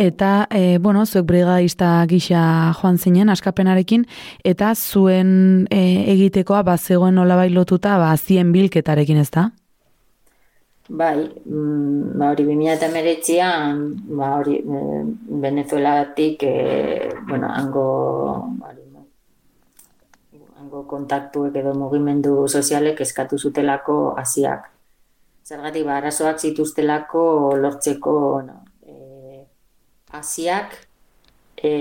Eta, 0.00 0.46
e, 0.50 0.78
bueno, 0.78 1.04
zuek 1.04 1.26
brigadista 1.28 1.92
gisa 2.08 2.72
joan 2.78 2.96
zinen, 2.98 3.28
askapenarekin, 3.28 4.06
eta 4.44 4.72
zuen 4.74 5.66
e, 5.68 5.80
egitekoa, 6.14 6.62
ba, 6.64 6.78
zegoen 6.78 7.18
nola 7.20 7.44
lotuta, 7.50 7.98
ba, 7.98 8.16
zien 8.16 8.52
bilketarekin 8.52 9.18
ez 9.20 9.30
da? 9.30 9.50
Bai, 10.90 11.22
mm, 11.22 12.18
ba, 12.18 12.32
hori 12.32 12.42
2008an, 12.42 13.76
ba, 14.10 14.34
hori, 14.40 14.56
e, 14.58 14.80
Venezuelatik, 15.38 16.42
e, 16.42 17.14
bueno, 17.28 17.46
hango, 17.46 17.84
hori, 18.58 18.82
hango 20.58 20.82
kontaktuek 20.90 21.54
edo 21.62 21.76
mugimendu 21.78 22.48
sozialek 22.48 23.00
eskatu 23.06 23.38
zutelako 23.38 24.16
hasiak. 24.18 24.66
Zergatik, 25.46 25.86
ba, 25.86 26.00
arazoak 26.02 26.42
zituztelako 26.42 27.22
lortzeko, 27.62 28.42
no, 28.42 28.58
hasiak 30.10 30.74
e, 31.62 31.72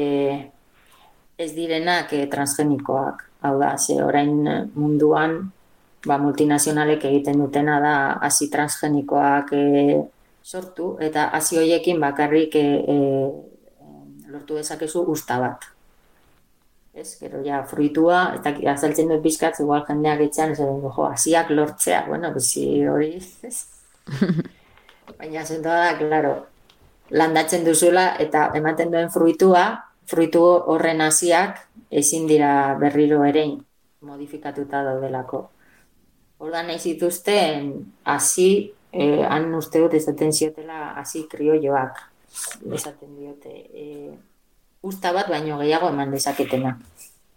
ez 1.36 1.52
direnak 1.58 2.14
e, 2.14 2.28
transgenikoak. 2.30 3.26
Hau 3.42 3.58
da, 3.58 3.74
ze 3.78 4.04
orain 4.04 4.70
munduan 4.76 5.40
ba, 6.06 6.18
multinazionalek 6.18 7.06
egiten 7.10 7.40
dutena 7.42 7.80
da 7.84 7.96
hasi 8.26 8.50
transgenikoak 8.52 9.54
e, 9.54 9.64
sortu 10.44 10.96
eta 11.04 11.30
hasi 11.36 11.60
hoiekin 11.60 12.00
bakarrik 12.02 12.56
e, 12.56 12.66
e, 12.80 12.98
lortu 14.30 14.60
dezakezu 14.60 15.04
usta 15.12 15.40
bat. 15.42 15.68
Ez, 16.94 17.16
gero 17.22 17.40
ja, 17.46 17.62
fruitua, 17.70 18.34
eta 18.40 18.52
azaltzen 18.74 19.12
dut 19.12 19.22
bizkat, 19.24 19.60
igual 19.62 19.86
jendeak 19.88 20.24
etxan, 20.26 20.52
ez 20.52 20.60
jo, 20.60 21.06
hasiak 21.06 21.52
lortzea, 21.54 22.02
bueno, 22.10 22.32
bizi 22.36 22.66
hori, 22.90 23.14
ez. 23.46 23.56
Baina 25.20 25.46
zentua 25.46 25.78
da, 25.84 25.94
klaro, 26.00 26.34
landatzen 27.10 27.64
duzula 27.66 28.16
eta 28.22 28.50
ematen 28.58 28.92
duen 28.94 29.14
fruitua, 29.14 29.64
fruitu 30.10 30.42
horren 30.74 31.02
hasiak 31.06 31.62
ezin 32.02 32.28
dira 32.30 32.76
berriro 32.82 33.24
ere 33.26 33.46
modifikatuta 34.06 34.84
daudelako. 34.86 35.50
Ordan 36.40 36.70
nahi 36.72 36.80
zituzten 36.80 37.72
hasi 38.04 38.72
eh, 38.92 39.26
han 39.28 39.52
uste 39.56 39.82
dut 39.84 39.94
esaten 39.98 40.32
ziotela 40.34 40.94
hasi 41.00 41.26
krioioak 41.32 42.00
esaten 42.76 43.16
diote 43.18 43.54
eh, 43.74 44.14
usta 44.82 45.12
bat 45.14 45.28
baino 45.30 45.60
gehiago 45.60 45.90
eman 45.92 46.12
dezaketena. 46.16 46.78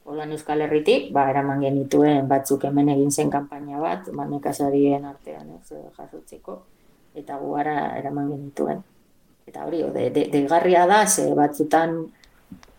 Ordan 0.05 0.33
Euskal 0.35 0.65
Herritik, 0.65 1.13
ba, 1.15 1.29
eraman 1.31 1.61
genituen 1.63 2.27
batzuk 2.31 2.65
hemen 2.67 2.89
egin 2.91 3.11
zen 3.11 3.31
kanpaina 3.31 3.79
bat, 3.79 4.09
manekasarien 4.11 5.05
artean 5.07 5.53
ez, 5.55 5.79
jasotzeko, 5.99 6.57
eta 7.15 7.39
guara 7.39 7.77
eraman 8.01 8.33
genituen 8.33 8.83
eta 9.47 9.67
hori, 9.67 9.83
de, 9.93 10.11
de, 10.11 10.27
deigarria 10.33 10.87
da, 10.87 11.07
ze 11.07 11.27
batzutan, 11.35 11.97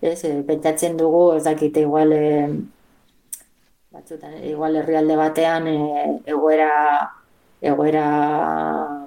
ez, 0.01 0.23
e, 0.25 0.31
pentsatzen 0.47 0.97
dugu, 0.97 1.23
ez 1.37 1.43
dakite 1.45 1.83
igual, 1.83 2.13
e, 2.13 2.47
batzutan, 3.93 4.33
igual 4.43 4.75
herrialde 4.75 5.15
batean, 5.15 5.67
e, 5.67 6.05
egoera, 6.25 6.71
egoera 7.61 8.07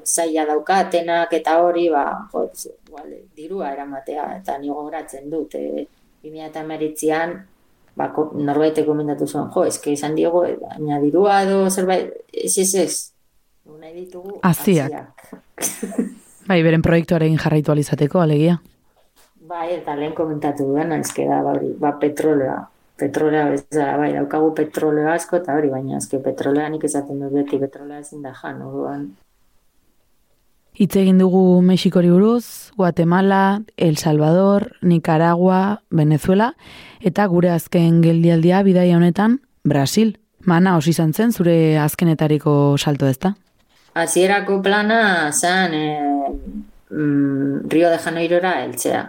zaila 0.06 0.46
daukatenak 0.46 1.34
eta 1.40 1.58
hori, 1.62 1.88
ba, 1.90 2.06
jo, 2.32 2.46
igual, 2.86 3.10
dirua 3.36 3.72
eramatea, 3.74 4.28
eta 4.38 4.56
nigo 4.62 4.86
horatzen 4.86 5.28
dut, 5.30 5.58
e, 5.58 5.86
2008an, 6.22 7.34
ba, 7.98 8.08
norbait 8.38 8.78
komendatu 8.86 9.26
zuen, 9.26 9.50
jo, 9.54 9.66
eske 9.66 9.92
izan 9.96 10.14
diego, 10.14 10.44
baina 10.62 11.00
dirua 11.02 11.42
edo 11.42 11.66
zerbait, 11.70 12.14
ez 12.32 12.54
ez 12.62 12.70
ez, 12.84 12.94
nahi 13.66 13.92
ditugu, 14.04 14.38
Aziak. 14.46 15.34
bai, 16.48 16.62
beren 16.62 16.86
proiektuarekin 16.86 17.42
jarraitu 17.42 17.74
alizateko, 17.74 18.22
alegia. 18.22 18.60
Bai, 19.46 19.68
eta 19.76 19.94
lehen 19.98 20.14
komentatu 20.14 20.64
duen, 20.70 20.94
eske 21.00 21.26
da, 21.26 21.42
ba, 21.42 21.58
hori, 21.58 21.74
ba, 21.82 21.96
petrolea, 21.98 22.56
petrolea 22.98 23.50
bezala, 23.52 23.96
bai, 24.00 24.12
daukagu 24.16 24.54
petrolea 24.54 25.12
asko, 25.14 25.42
eta 25.42 25.54
hori, 25.54 25.70
baina 25.72 26.00
eske 26.00 26.18
petrolea 26.24 26.68
nik 26.72 26.84
esaten 26.88 27.20
dut 27.20 27.32
beti, 27.32 27.60
petrolea 27.60 28.00
ezin 28.04 28.22
da 28.24 28.32
jan, 28.42 28.62
orduan, 28.62 29.08
Hitz 30.76 30.92
egin 31.00 31.16
dugu 31.16 31.62
Mexikori 31.64 32.10
buruz, 32.12 32.70
Guatemala, 32.76 33.62
El 33.78 33.96
Salvador, 33.96 34.76
Nicaragua, 34.82 35.80
Venezuela, 35.88 36.50
eta 37.00 37.24
gure 37.32 37.48
azken 37.48 38.02
geldialdia 38.04 38.60
bidaia 38.62 38.98
honetan, 38.98 39.38
Brasil. 39.64 40.18
Mana, 40.44 40.76
osi 40.76 40.92
izan 40.92 41.14
zen, 41.14 41.32
zure 41.32 41.78
azkenetariko 41.80 42.76
salto 42.76 43.08
ezta? 43.08 43.32
Hasierako 43.96 44.60
plana 44.62 45.32
zan 45.32 45.72
e, 45.74 45.86
mm, 46.90 47.70
Rio 47.72 47.88
de 47.88 47.98
Janeirora 47.98 48.58
eltzea. 48.66 49.06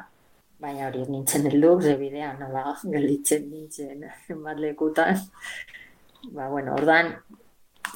Baina 0.59 0.87
hori 0.87 1.03
nintzen 1.05 1.45
heldu, 1.51 1.75
ze 1.81 1.95
bidean, 1.99 2.39
nola, 2.41 2.73
gelditzen 2.83 3.49
nintzen 3.49 4.05
bat 4.45 4.57
lekutan. 4.59 5.19
Ba, 6.33 6.47
bueno, 6.49 6.73
ordan, 6.73 7.13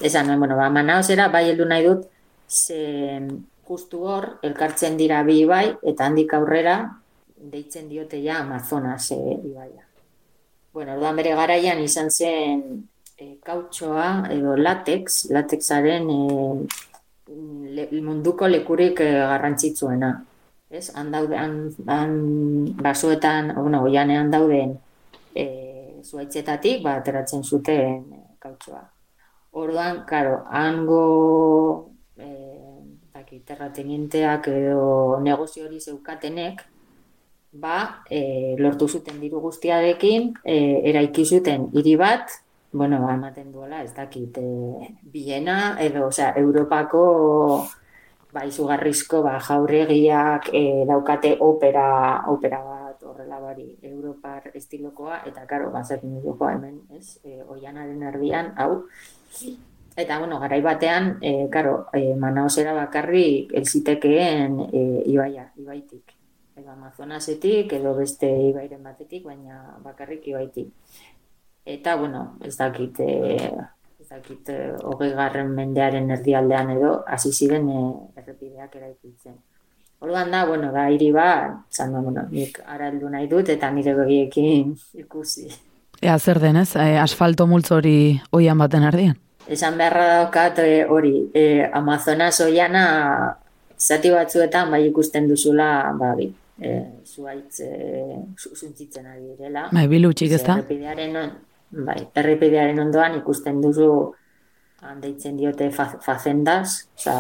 esan, 0.04 0.30
bueno, 0.38 0.56
ba, 0.56 0.70
Manaus 0.70 1.10
era, 1.10 1.28
bai 1.34 1.48
heldu 1.50 1.66
nahi 1.66 1.88
dut, 1.88 2.06
ze 2.48 3.18
justu 3.68 4.04
hor, 4.06 4.28
elkartzen 4.46 4.98
dira 5.00 5.24
bi 5.24 5.40
ibai, 5.42 5.66
eta 5.82 6.06
handik 6.06 6.34
aurrera, 6.38 6.78
deitzen 7.42 7.90
diote 7.90 8.22
ja 8.22 8.40
Amazonas 8.40 9.12
e, 9.12 9.20
ibaia. 9.50 9.86
Bueno, 10.74 10.94
orduan 10.96 11.18
bere 11.18 11.34
garaian 11.36 11.82
izan 11.84 12.12
zen 12.12 12.62
e, 13.18 13.36
kautxoa 13.44 14.28
edo 14.32 14.56
latex, 14.58 15.26
latexaren 15.34 16.10
e, 16.10 16.20
le, 17.76 17.88
munduko 18.06 18.48
lekurik 18.48 19.02
e, 19.02 19.10
garrantzitsuena. 19.34 20.12
Ez? 20.72 20.88
Han 20.96 21.12
daude, 21.12 21.36
han, 21.36 21.56
han 21.88 22.14
basuetan, 22.80 23.52
bueno, 23.58 23.84
oianean 23.84 24.32
dauden 24.32 24.78
e, 25.36 25.46
zuaitzetatik, 26.04 26.80
ba, 26.86 26.96
ateratzen 27.02 27.44
zuten 27.44 28.06
e, 28.16 28.22
kautxoa. 28.40 28.86
Orduan, 29.52 30.06
karo, 30.08 30.46
hango 30.48 31.02
dakit, 33.32 33.46
terratenienteak 33.48 34.48
edo 34.52 35.20
negozio 35.24 35.66
hori 35.66 35.80
zeukatenek, 35.80 36.64
ba, 37.52 38.04
e, 38.10 38.56
lortu 38.60 38.88
zuten 38.88 39.20
diru 39.22 39.40
guztiarekin, 39.42 40.34
e, 40.44 40.56
eraiki 40.90 41.26
zuten 41.26 41.70
hiri 41.74 41.96
bat, 41.96 42.32
bueno, 42.72 43.02
ba, 43.06 43.16
ematen 43.16 43.52
duela, 43.52 43.84
ez 43.84 43.94
dakit, 43.96 44.38
e, 44.38 44.90
biena, 45.14 45.78
edo, 45.80 46.08
osea, 46.08 46.34
Europako 46.40 47.04
ba, 48.34 48.46
izugarrizko, 48.48 49.22
ba, 49.26 49.38
jauregiak 49.40 50.50
e, 50.54 50.86
daukate 50.90 51.36
opera, 51.40 51.88
opera 52.32 52.62
bat, 52.64 53.04
horrela 53.04 53.40
bari, 53.40 53.68
Europar 53.82 54.52
estilokoa, 54.54 55.22
eta, 55.28 55.46
karo, 55.50 55.72
bazatzen 55.74 56.22
dugu 56.22 56.48
hemen, 56.50 56.80
ez, 56.96 57.20
e, 57.24 57.42
oianaren 57.44 58.08
erdian, 58.14 58.54
hau, 58.58 58.86
Eta, 59.92 60.20
bueno, 60.20 60.40
garai 60.40 60.62
batean, 60.64 61.18
e, 61.22 61.50
karo, 61.52 61.88
e, 61.92 62.16
manaosera 62.16 62.72
bakarri 62.74 63.50
elzitekeen 63.60 64.56
e, 64.72 64.84
ibaia, 65.12 65.50
ibaitik. 65.60 66.14
Edo 66.56 66.72
Amazonasetik, 66.72 67.74
edo 67.76 67.92
beste 67.98 68.30
ibairen 68.48 68.84
batetik, 68.88 69.26
baina 69.28 69.76
bakarrik 69.84 70.30
ibaitik. 70.32 70.72
Eta, 71.66 71.98
bueno, 72.00 72.38
ez 72.40 72.56
dakit, 72.56 73.02
e, 73.04 73.52
ez 74.02 74.10
dakit, 74.10 74.52
hogei 74.84 75.12
garren 75.16 75.54
mendearen 75.56 76.10
erdialdean 76.18 76.74
edo, 76.76 76.92
hasi 77.08 77.32
ziren 77.32 77.70
e, 77.70 77.82
errepideak 78.18 78.76
eraikitzen. 78.76 79.38
Orduan 80.02 80.32
da, 80.34 80.46
bueno, 80.50 80.72
da, 80.74 80.88
hiri 80.90 81.12
ba, 81.14 81.28
zan, 81.70 81.94
bueno, 82.02 82.26
nik 82.34 82.58
araldu 82.66 83.10
nahi 83.14 83.30
dut, 83.30 83.54
eta 83.54 83.70
nire 83.72 83.94
begiekin 83.96 84.74
ikusi. 85.06 85.52
Ea, 86.02 86.18
zer 86.18 86.42
denez, 86.42 86.72
e, 86.76 86.96
asfalto 86.98 87.46
multzo 87.48 87.78
hori 87.78 87.98
oian 88.34 88.58
baten 88.58 88.90
ardian? 88.90 89.20
esan 89.52 89.78
beharra 89.78 90.08
daukat 90.16 90.60
e, 90.64 90.84
hori, 90.86 91.14
e, 91.34 91.46
Amazonas 91.74 92.40
oiana 92.46 92.84
zati 93.78 94.12
batzuetan 94.14 94.72
bai 94.72 94.86
ikusten 94.88 95.28
duzula, 95.30 95.92
ba, 95.98 96.14
bi, 96.18 96.30
e, 96.62 96.76
zuaitz 97.06 97.62
e, 97.66 97.72
zuntzitzen 98.38 99.08
ari 99.08 99.34
direla. 99.34 99.68
Bai, 99.74 99.88
bilutxik 99.92 100.38
ez 100.38 100.44
da? 100.46 100.60
Errepidearen, 100.60 101.18
bai, 101.72 102.00
errepidearen 102.16 102.80
ondoan 102.80 103.18
ikusten 103.22 103.62
duzu 103.64 103.92
handeitzen 104.82 105.38
diote 105.38 105.70
fa, 105.72 105.88
fazendas, 106.02 106.88
oza, 106.98 107.16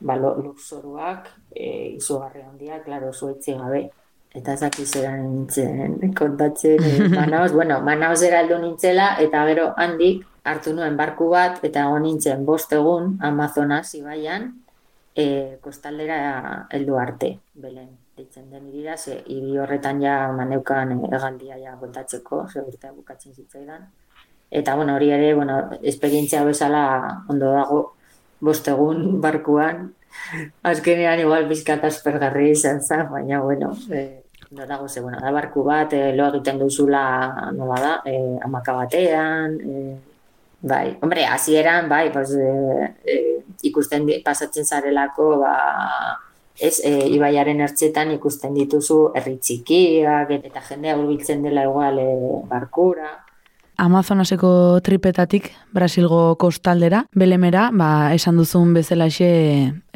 ba, 0.00 0.16
luxoruak, 0.16 1.28
e, 1.50 1.96
izugarri 1.96 2.42
handia, 2.42 2.80
klaro, 2.84 3.12
zuaitzi 3.12 3.56
gabe. 3.58 3.88
Eta 4.30 4.54
zaki 4.54 4.84
zeran 4.86 5.24
nintzen 5.26 5.98
kontatzen, 6.20 6.82
e, 6.90 7.08
manaos, 7.14 7.52
bueno, 7.52 7.80
manaos 7.82 8.22
eraldu 8.22 8.60
nintzela, 8.62 9.16
eta 9.22 9.44
gero 9.50 9.72
handik, 9.76 10.26
hartu 10.44 10.72
nuen 10.74 10.96
barku 10.96 11.28
bat 11.32 11.60
eta 11.66 11.84
egon 11.86 12.06
nintzen 12.06 12.46
bost 12.48 12.72
egun 12.72 13.18
Amazonas 13.20 13.92
ibaian 13.98 14.48
e, 15.14 15.58
kostaldera 15.60 16.20
heldu 16.72 16.96
arte, 16.96 17.34
belen 17.54 17.90
ditzen 18.20 18.50
den 18.52 18.68
irira, 18.70 18.96
ze 18.96 19.20
hiri 19.26 19.56
horretan 19.58 20.02
ja 20.02 20.16
maneukan 20.36 20.92
egaldia 21.08 21.58
ja 21.58 21.76
kontatzeko, 21.80 22.44
ze 22.52 22.62
urte 22.62 22.92
bukatzen 22.96 23.34
zitzaidan. 23.34 23.88
Eta 24.50 24.74
bueno, 24.76 24.96
hori 24.98 25.10
ere, 25.14 25.32
bueno, 25.34 25.56
esperientzia 25.82 26.44
bezala 26.44 27.24
ondo 27.28 27.52
dago 27.54 27.80
bost 28.40 28.68
egun 28.68 29.20
barkuan, 29.22 29.88
azkenean 30.72 31.22
igual 31.22 31.46
bizkat 31.48 31.84
aspergarri 31.86 32.50
izan 32.56 32.80
zen, 32.82 33.06
baina 33.10 33.40
bueno, 33.40 33.72
e, 33.92 34.22
no 34.50 34.66
dago 34.66 34.88
ze, 34.88 35.00
bueno, 35.00 35.20
da 35.22 35.30
barku 35.30 35.62
bat, 35.64 35.92
e, 35.92 36.12
lo 36.16 36.28
egiten 36.32 36.58
duzula, 36.58 37.02
nola 37.54 37.82
da, 37.84 37.92
e, 38.04 38.16
amaka 38.44 38.78
batean, 38.82 39.58
e, 39.60 39.98
Bai, 40.62 40.98
hombre, 41.00 41.24
hasieran 41.24 41.88
bai, 41.88 42.12
pues, 42.12 42.34
e, 42.36 42.94
e, 43.08 43.14
ikusten 43.64 44.04
pasatzen 44.22 44.66
zarelako, 44.66 45.38
ba, 45.40 45.54
ez, 46.60 46.80
e, 46.84 46.92
ibaiaren 47.16 47.60
ertzetan 47.64 48.12
ikusten 48.14 48.54
dituzu 48.54 49.00
herri 49.16 49.38
txikiak, 49.40 50.30
eta 50.38 50.62
jendea 50.68 50.96
hurbiltzen 50.98 51.42
dela 51.42 51.64
igual 51.68 51.98
e, 51.98 52.06
barkura. 52.50 53.10
Amazonaseko 53.80 54.80
tripetatik 54.84 55.48
Brasilgo 55.72 56.36
kostaldera, 56.36 57.06
belemera, 57.16 57.70
ba, 57.72 58.12
esan 58.12 58.36
duzun 58.36 58.74
bezalaxe 58.76 59.30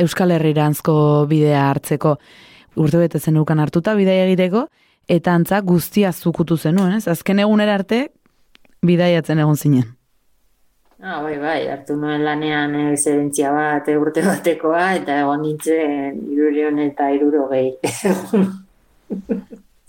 Euskal 0.01 0.33
Herrirantzko 0.33 0.95
bidea 1.29 1.67
hartzeko 1.69 2.17
urte 2.81 2.99
bete 2.99 3.21
zenukan 3.21 3.61
hartuta 3.61 3.95
bidea 3.95 4.25
egiteko, 4.25 4.67
eta 5.09 5.35
antza 5.37 5.61
guztia 5.61 6.13
zukutu 6.13 6.57
zenuen, 6.57 6.97
ez? 6.97 7.07
Azken 7.09 7.43
egunera 7.45 7.77
arte, 7.77 8.07
bidaiatzen 8.85 9.43
egon 9.45 9.61
zinen. 9.61 9.93
Ah, 11.05 11.21
bai, 11.21 11.35
bai, 11.37 11.67
hartu 11.69 11.99
nuen 12.01 12.23
lanean 12.25 12.73
exedentzia 12.95 13.51
bat 13.53 13.89
urte 13.93 14.23
batekoa, 14.31 14.85
eta 15.03 15.19
egon 15.21 15.43
nintzen 15.45 16.15
irurion 16.33 16.79
eta 16.81 17.11
iruro 17.13 17.45
gehi. 17.51 17.75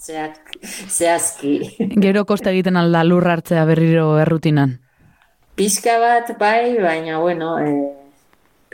Zehazki. 0.05 1.53
Gero 2.03 2.25
kosta 2.27 2.51
egiten 2.51 2.75
alda 2.77 3.05
lur 3.07 3.25
hartzea 3.31 3.63
berriro 3.65 4.09
errutinan? 4.19 4.75
Pizka 5.55 5.95
bat, 6.03 6.33
bai, 6.37 6.75
baina, 6.83 7.21
bueno, 7.23 7.53
e, 7.63 7.71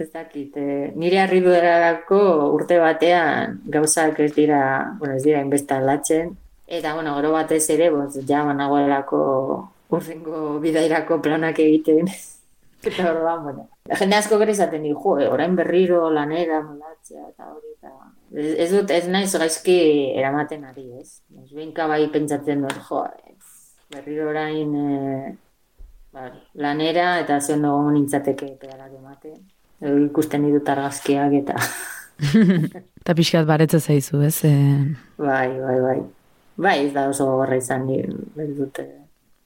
ez 0.02 0.10
dakit, 0.10 0.58
e, 0.58 0.90
nire 0.98 1.22
arribuerarako 1.22 2.24
urte 2.56 2.82
batean 2.82 3.62
gauzak 3.78 4.18
ez 4.26 4.32
dira, 4.34 4.64
bueno, 4.98 5.14
ez 5.20 5.24
dira 5.28 5.46
inbesta 5.46 5.78
alatzen, 5.78 6.34
eta, 6.66 6.96
bueno, 6.98 7.14
gero 7.20 7.36
batez 7.38 7.64
ere, 7.78 7.92
boz, 7.94 8.18
ja, 8.26 8.42
banagoelako 8.50 9.22
urrengo 9.92 10.60
bidairako 10.64 11.22
planak 11.22 11.60
egiten. 11.62 12.10
Eta 12.84 13.12
orduan, 13.12 13.44
bueno. 13.44 13.68
Jende 14.00 14.18
asko 14.18 14.40
gero 14.42 14.52
izaten 14.52 14.84
di, 14.86 14.94
jo, 14.94 15.16
orain 15.32 15.56
berriro 15.56 16.10
lanera 16.14 16.62
molatzea 16.66 17.28
eta 17.30 17.50
hori 17.52 17.74
eta... 17.78 17.94
Ez, 18.32 18.52
ez 18.66 18.70
dut, 18.72 18.92
ez 18.96 19.08
naiz 19.12 19.32
gaizki 19.36 19.78
eramaten 20.18 20.66
ari, 20.70 20.88
ez? 21.02 21.22
Ez 21.44 21.50
benka 21.56 21.88
bai 21.92 22.06
pentsatzen 22.14 22.64
dut, 22.66 22.78
jo, 22.88 23.04
berriro 23.92 24.30
orain 24.32 24.76
e, 24.76 25.34
bai, 26.16 26.30
lanera 26.56 27.20
eta 27.24 27.40
zion 27.42 27.68
dugu 27.68 27.92
nintzateke 27.98 28.54
pedalak 28.62 28.94
emate. 28.98 29.36
Edo 29.82 29.98
ikusten 30.06 30.48
ditut 30.48 30.70
argazkiak 30.76 31.42
eta... 31.42 31.58
Eta 33.02 33.16
pixkat 33.18 33.48
baretze 33.50 33.80
zaizu, 33.82 34.20
ez? 34.22 34.44
E... 34.46 34.52
Bai, 35.18 35.48
bai, 35.58 35.78
bai. 35.82 36.00
Bai, 36.62 36.76
ez 36.86 36.92
da 36.94 37.08
oso 37.10 37.26
horra 37.40 37.58
izan 37.58 37.88
ni, 37.88 37.98
dute. 38.58 38.86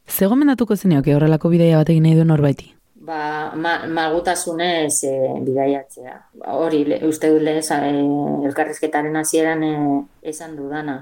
Ze 0.07 0.27
gomendatuko 0.27 0.75
zenioke 0.75 1.15
horrelako 1.15 1.49
bidaia 1.53 1.77
bat 1.79 1.89
egin 1.93 2.03
nahi 2.03 2.17
du 2.17 2.25
norbaiti? 2.27 2.73
Ba, 3.05 3.53
ma, 3.55 3.85
malgutasunez 3.85 5.03
e, 5.03 5.13
bidaiatzea. 5.45 6.15
Ba, 6.41 6.55
hori, 6.57 6.79
le, 6.89 6.97
uste 7.05 7.29
dut 7.29 7.43
lehen 7.45 7.83
e, 7.85 7.91
elkarrizketaren 8.49 9.19
hasieran 9.19 9.61
e, 9.67 9.73
esan 10.31 10.55
dudana. 10.57 10.95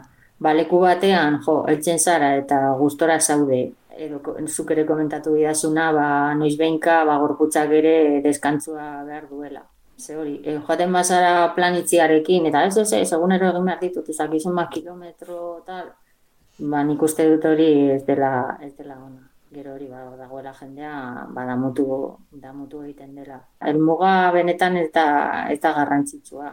Ba, 0.44 0.52
leku 0.58 0.82
batean, 0.84 1.40
jo, 1.46 1.62
eltzen 1.72 2.00
zara 2.00 2.34
eta 2.42 2.60
gustora 2.82 3.20
zaude, 3.22 3.62
edo 3.96 4.20
zuk 4.48 4.76
ere 4.76 4.86
komentatu 4.90 5.38
bidazuna, 5.38 5.92
ba, 5.96 6.08
noiz 6.36 6.58
behinka, 6.60 7.04
ba, 7.08 7.20
gorputzak 7.24 7.72
ere 7.80 7.96
deskantzua 8.26 8.88
behar 9.08 9.30
duela. 9.30 9.64
Ze 9.96 10.18
hori, 10.20 10.40
e, 10.44 10.60
joaten 10.60 10.92
bazara 10.92 11.54
planitziarekin, 11.56 12.50
eta 12.52 12.66
ez 12.68 12.78
ez 12.84 12.90
ez, 13.00 13.12
egunero 13.16 13.54
egin 13.54 13.70
behar 13.72 13.84
ditut, 13.86 14.10
ezakizun 14.10 14.60
ba, 14.60 14.68
kilometro, 14.74 15.62
tal, 15.70 15.94
ba, 16.60 16.84
nik 16.84 17.08
uste 17.08 17.30
dut 17.32 17.54
hori 17.54 17.70
ez 17.96 18.02
dela, 18.10 18.34
ez 18.60 18.74
dela 18.76 18.98
ona 18.98 19.23
gero 19.54 19.74
hori 19.76 19.88
ba, 19.88 20.04
dagoela 20.18 20.54
jendea 20.58 21.28
ba, 21.30 21.46
damutu, 21.46 21.86
damutu 22.32 22.84
egiten 22.84 23.16
dela. 23.16 23.40
Elmuga 23.62 24.32
benetan 24.36 24.78
eta 24.82 25.06
ez 25.54 25.60
da 25.62 25.74
garrantzitsua. 25.78 26.52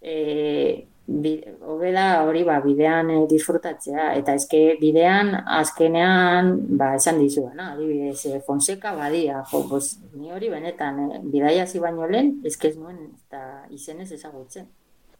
E, 0.00 0.88
Hobela 1.04 2.22
hori 2.24 2.42
ba, 2.48 2.60
bidean 2.64 3.10
e, 3.12 3.16
disfrutatzea, 3.28 4.14
eta 4.16 4.32
eske 4.38 4.78
bidean 4.80 5.34
azkenean 5.58 6.54
ba, 6.80 6.94
esan 6.96 7.18
dizu, 7.20 7.50
na? 7.52 7.74
adibidez, 7.74 8.24
e, 8.30 8.40
Fonseca 8.46 8.94
badia, 8.96 9.42
jo, 9.50 9.60
bos, 9.68 9.98
ni 10.16 10.32
hori 10.32 10.48
benetan, 10.48 11.02
e, 11.04 11.20
bidaia 11.34 11.66
zi 11.66 11.82
baino 11.82 12.08
lehen, 12.08 12.38
eske 12.48 12.70
ez 12.72 12.78
nuen 12.78 12.96
eta 13.26 13.66
izenez 13.68 14.08
ezagutzen. 14.16 14.70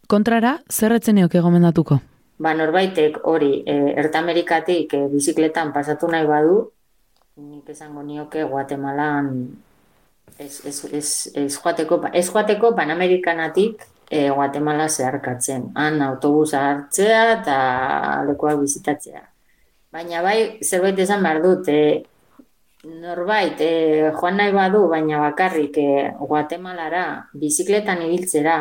Kontrara, 0.09 0.57
zerretzen 0.73 1.21
eok 1.21 1.37
egomendatuko? 1.43 2.01
Ba, 2.41 2.55
norbaitek 2.57 3.21
hori, 3.29 3.53
e, 3.69 3.77
Ertamerikatik 4.01 4.97
e, 4.97 5.03
bizikletan 5.13 5.75
pasatu 5.77 6.09
nahi 6.09 6.25
badu, 6.27 6.63
nik 7.35 7.67
esango 7.69 8.03
nioke 8.07 8.45
Guatemalan 8.47 9.27
ez, 10.39 10.61
ez, 10.67 10.85
ez, 10.93 11.09
ez, 11.35 11.51
joateko, 11.59 11.99
ez 12.15 12.29
joateko 12.31 12.75
Panamerikanatik 12.79 13.83
e, 14.11 14.29
Guatemala 14.31 14.87
zeharkatzen. 14.89 15.73
Han 15.75 16.03
autobusa 16.03 16.61
hartzea 16.71 17.23
eta 17.33 17.57
lekuak 18.29 18.61
bizitatzea. 18.63 19.25
Baina 19.95 20.23
bai, 20.23 20.61
zerbait 20.63 20.99
esan 20.99 21.27
behar 21.27 21.43
dut, 21.43 21.69
e, 21.71 22.05
norbait, 23.03 23.59
e, 23.59 24.13
joan 24.15 24.39
nahi 24.39 24.55
badu, 24.55 24.87
baina 24.95 25.19
bakarrik 25.27 25.79
e, 25.83 25.91
Guatemalara 26.21 27.05
bizikletan 27.35 28.07
ibiltzera, 28.07 28.61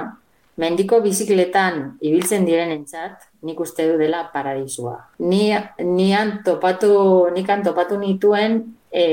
mendiko 0.57 0.99
bizikletan 1.01 1.97
ibiltzen 2.01 2.45
diren 2.45 2.71
entzat, 2.73 3.29
nik 3.43 3.59
uste 3.59 3.87
du 3.89 3.97
dela 3.97 4.27
paradisua. 4.33 4.95
Ni, 5.25 5.49
nian 5.83 6.39
topatu, 6.45 7.29
nikan 7.33 7.63
topatu 7.65 7.97
nituen 7.99 8.59
e, 8.91 9.05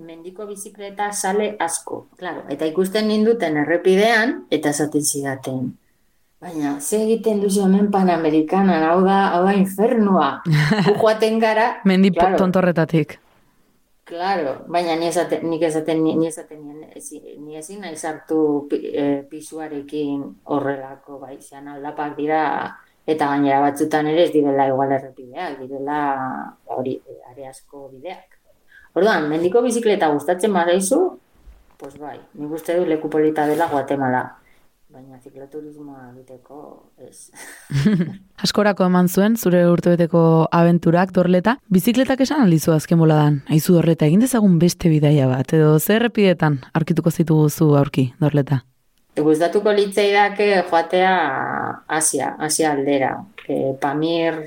mendiko 0.00 0.46
bizikleta 0.48 1.10
sale 1.12 1.54
asko. 1.60 2.06
Claro, 2.16 2.46
eta 2.52 2.68
ikusten 2.68 3.08
ninduten 3.08 3.60
errepidean, 3.64 4.46
eta 4.50 4.72
esaten 4.72 5.04
zidaten. 5.04 5.66
Baina, 6.40 6.76
ze 6.80 6.98
egiten 7.02 7.40
duzu 7.40 7.62
hemen 7.64 7.90
panamerikanan, 7.90 8.82
hau 8.90 9.00
da, 9.04 9.20
hau 9.36 9.44
da 9.46 9.54
infernua. 9.56 10.30
Joaten 11.00 11.38
gara... 11.40 11.70
Mendi 11.84 12.12
claro, 12.12 12.36
tontorretatik. 12.40 13.18
Claro, 14.06 14.50
baina 14.70 14.94
ni 14.94 15.08
esaten, 15.08 15.48
nik 15.50 15.64
esaten, 15.66 16.04
ni, 16.04 16.12
ni 16.14 16.28
esaten, 16.28 16.60
ni 17.42 17.56
ezin 17.58 17.80
nahi 17.82 17.96
sartu 17.98 18.68
e, 18.70 19.24
pisuarekin 19.26 20.22
horrelako, 20.54 21.18
bai, 21.24 21.40
zean 21.42 21.66
aldapak 21.72 22.14
dira, 22.14 22.44
eta 23.02 23.32
gainera 23.32 23.64
batzutan 23.64 24.06
ere 24.12 24.28
ez 24.28 24.30
direla 24.30 24.68
igual 24.70 24.94
errepideak, 24.94 25.58
direla 25.58 25.98
hori 26.76 26.94
are 27.32 27.48
asko 27.50 27.88
bideak. 27.96 28.38
Orduan, 28.94 29.26
mendiko 29.32 29.64
bizikleta 29.66 30.12
gustatzen 30.14 30.54
badaizu, 30.54 31.02
pues 31.82 31.98
bai, 31.98 32.20
nik 32.38 32.54
uste 32.60 32.78
du 32.78 32.86
leku 32.86 33.10
polita 33.10 33.50
dela 33.50 33.66
Guatemala 33.74 34.22
baina 34.96 35.18
zikloturismoa 35.20 36.06
egiteko 36.14 36.58
ez. 37.04 37.28
Askorako 38.44 38.86
eman 38.88 39.10
zuen, 39.12 39.36
zure 39.36 39.60
urtebeteko 39.68 40.22
abenturak 40.56 41.12
dorleta. 41.16 41.58
Bizikletak 41.72 42.22
esan 42.24 42.40
aldizu 42.46 42.72
azken 42.72 43.02
boladan, 43.02 43.42
aizu 43.52 43.76
dorleta, 43.76 44.08
egin 44.08 44.24
dezagun 44.24 44.56
beste 44.62 44.88
bidaia 44.92 45.28
bat, 45.28 45.52
edo 45.52 45.74
zer 45.78 46.06
repidetan 46.06 46.62
arkituko 46.80 47.12
zitu 47.12 47.42
zu 47.50 47.74
aurki 47.76 48.08
dorleta? 48.22 48.62
Gustatuko 49.16 49.72
litzei 49.72 50.10
dake 50.12 50.48
joatea 50.70 51.12
Asia, 51.98 52.34
Asia 52.48 52.72
aldera. 52.72 53.14
E, 53.48 53.74
Pamir, 53.80 54.42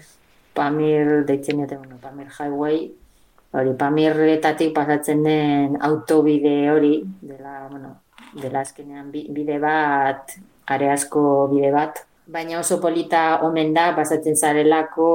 Pamir, 0.54 1.24
deitzen 1.30 1.62
jote, 1.62 1.78
bueno, 1.78 1.98
Pamir 2.02 2.30
Highway, 2.40 2.84
hori, 3.54 3.74
Pamirretatik 3.78 4.74
pasatzen 4.76 5.24
den 5.26 5.78
autobide 5.82 6.72
hori, 6.74 6.94
dela, 7.22 7.68
bueno, 7.70 7.96
dela 8.34 8.62
azkenean 8.62 9.12
bide 9.12 9.58
bat, 9.60 10.36
are 10.68 10.92
asko 10.92 11.48
bide 11.52 11.72
bat, 11.74 12.04
baina 12.30 12.60
oso 12.60 12.80
polita 12.82 13.40
omen 13.46 13.74
da, 13.74 13.90
pasatzen 13.98 14.38
zarelako 14.38 15.08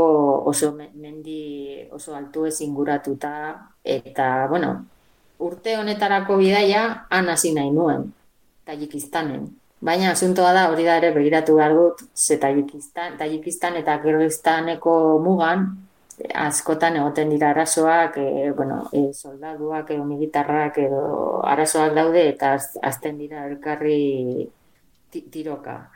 oso 0.51 0.73
mendi 0.75 1.87
oso 1.95 2.15
altu 2.17 2.47
ez 2.47 2.61
inguratuta, 2.61 3.35
eta, 3.85 4.47
bueno, 4.51 4.75
urte 5.39 5.77
honetarako 5.79 6.39
bidaia 6.43 7.07
han 7.11 7.29
hasi 7.29 7.55
nahi 7.55 7.71
nuen, 7.71 8.11
Tajikistanen. 8.65 9.51
Baina 9.85 10.15
asuntoa 10.15 10.55
da, 10.57 10.69
hori 10.73 10.87
da 10.87 10.97
ere 10.97 11.11
begiratu 11.13 11.59
behar 11.59 11.75
dut, 11.77 11.99
ze 12.17 12.39
Tajikistan, 12.41 13.19
Tajikistan 13.21 13.77
eta 13.77 13.99
Kirgistaneko 14.01 14.95
mugan, 15.21 15.67
askotan 16.35 16.97
egoten 16.97 17.31
dira 17.31 17.51
arazoak, 17.51 18.17
e, 18.19 18.53
bueno, 18.57 18.85
e, 18.93 19.13
soldaduak 19.13 19.91
edo 19.91 20.05
militarrak 20.05 20.79
edo 20.79 21.43
arazoak 21.47 21.95
daude 21.97 22.29
eta 22.29 22.55
azten 22.83 23.19
dira 23.19 23.47
elkarri 23.49 24.49
tiroka. 25.11 25.91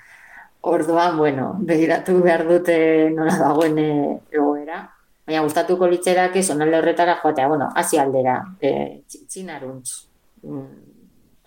Orduan, 0.61 1.17
bueno, 1.17 1.53
begiratu 1.61 2.19
behar 2.23 2.45
dute 2.49 2.77
nola 3.15 3.37
dagoen 3.39 3.79
eh, 3.79 4.19
egoera. 4.35 4.83
Baina 5.27 5.43
gustatuko 5.45 5.87
litzerak 5.87 6.37
ez 6.41 6.49
onalde 6.51 6.79
horretara 6.81 7.19
joatea, 7.23 7.49
bueno, 7.49 7.69
hasi 7.77 7.99
aldera, 7.99 8.41
e, 8.61 9.03
txinaruntz. 9.07 10.09
Mm, 10.43 10.67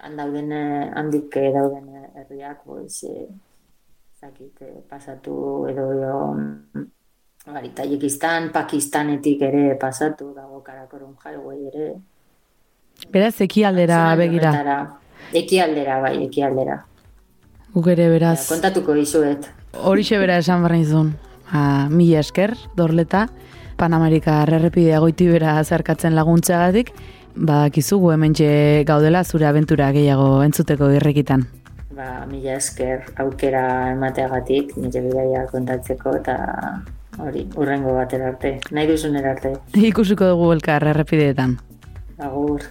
handauden, 0.08 0.52
handik 1.02 1.38
dauden 1.56 1.90
herriak, 2.22 2.64
boiz, 2.66 3.04
e, 3.04 3.28
zakit, 4.22 4.64
pasatu 4.90 5.36
edo, 5.72 5.92
edo 5.98 6.18
Bai, 7.42 7.72
Tajikistan, 7.74 8.52
Pakistanetik 8.54 9.42
ere 9.42 9.74
pasatu, 9.82 10.28
dago 10.36 10.60
karakorun 10.62 11.16
highway 11.26 11.58
ere. 11.72 11.88
Beraz, 13.10 13.34
ekialdera 13.42 14.04
begira. 14.20 14.52
Ekialdera, 15.34 15.96
bai, 16.04 16.20
ekialdera. 16.28 16.76
Guk 17.74 17.90
ere, 17.96 18.12
beraz. 18.14 18.44
Ja, 18.44 18.52
kontatuko 18.54 18.94
izuet. 18.94 19.50
Horixe 19.74 20.20
bera 20.22 20.38
esan 20.38 20.62
barra 20.62 20.78
izun. 20.78 21.16
Ah, 21.50 21.90
mila 21.90 22.22
esker, 22.22 22.54
dorleta, 22.78 23.26
Panamerika 23.82 24.44
errepidea 24.46 25.02
goiti 25.02 25.26
bera 25.32 25.58
zerkatzen 25.64 26.14
laguntzagatik, 26.14 26.94
badakizu 27.34 27.98
gu 28.04 28.12
hemen 28.14 28.38
gaudela 28.86 29.24
zure 29.24 29.48
aventura 29.48 29.92
gehiago 29.92 30.44
entzuteko 30.44 30.92
irrekitan. 30.94 31.48
Ba, 31.98 32.28
mila 32.30 32.54
esker 32.62 33.16
aukera 33.18 33.94
emateagatik, 33.98 34.78
nire 34.78 35.02
bidaia 35.02 35.48
kontatzeko 35.50 36.20
eta 36.22 36.38
hori, 37.20 37.48
urrengo 37.56 37.96
batera 37.96 38.30
arte, 38.32 38.60
nahi 38.72 38.88
duzun 38.88 39.18
arte. 39.18 39.56
Ikusiko 39.76 40.32
dugu 40.34 40.52
elkar 40.54 40.86
errepideetan. 40.94 41.58
Agur. 42.22 42.64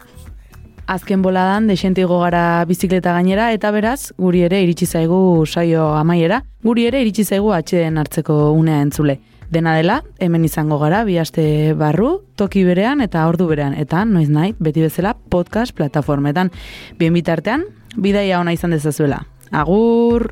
Azken 0.90 1.22
boladan, 1.22 1.68
desentigo 1.70 2.18
gara 2.18 2.64
bizikleta 2.66 3.12
gainera, 3.14 3.52
eta 3.54 3.70
beraz, 3.70 4.12
guri 4.18 4.42
ere 4.42 4.62
iritsi 4.64 4.86
zaigu 4.86 5.46
saio 5.46 5.92
amaiera, 5.94 6.42
guri 6.66 6.88
ere 6.88 7.02
iritsi 7.04 7.24
zaigu 7.24 7.52
atxeen 7.54 7.98
hartzeko 8.00 8.50
unea 8.56 8.80
entzule. 8.82 9.20
Dena 9.50 9.74
dela, 9.74 10.00
hemen 10.22 10.44
izango 10.46 10.78
gara, 10.78 11.02
bi 11.06 11.16
aste 11.18 11.74
barru, 11.78 12.20
toki 12.38 12.62
berean 12.66 13.02
eta 13.02 13.26
ordu 13.26 13.48
berean, 13.50 13.74
eta 13.74 14.04
noiz 14.06 14.28
nahi, 14.30 14.54
beti 14.58 14.82
bezala 14.86 15.16
podcast 15.30 15.74
plataformetan. 15.78 16.52
Bien 16.98 17.14
bitartean, 17.14 17.66
bidaia 17.96 18.38
ona 18.40 18.54
izan 18.54 18.74
dezazuela. 18.74 19.24
Agur! 19.50 20.30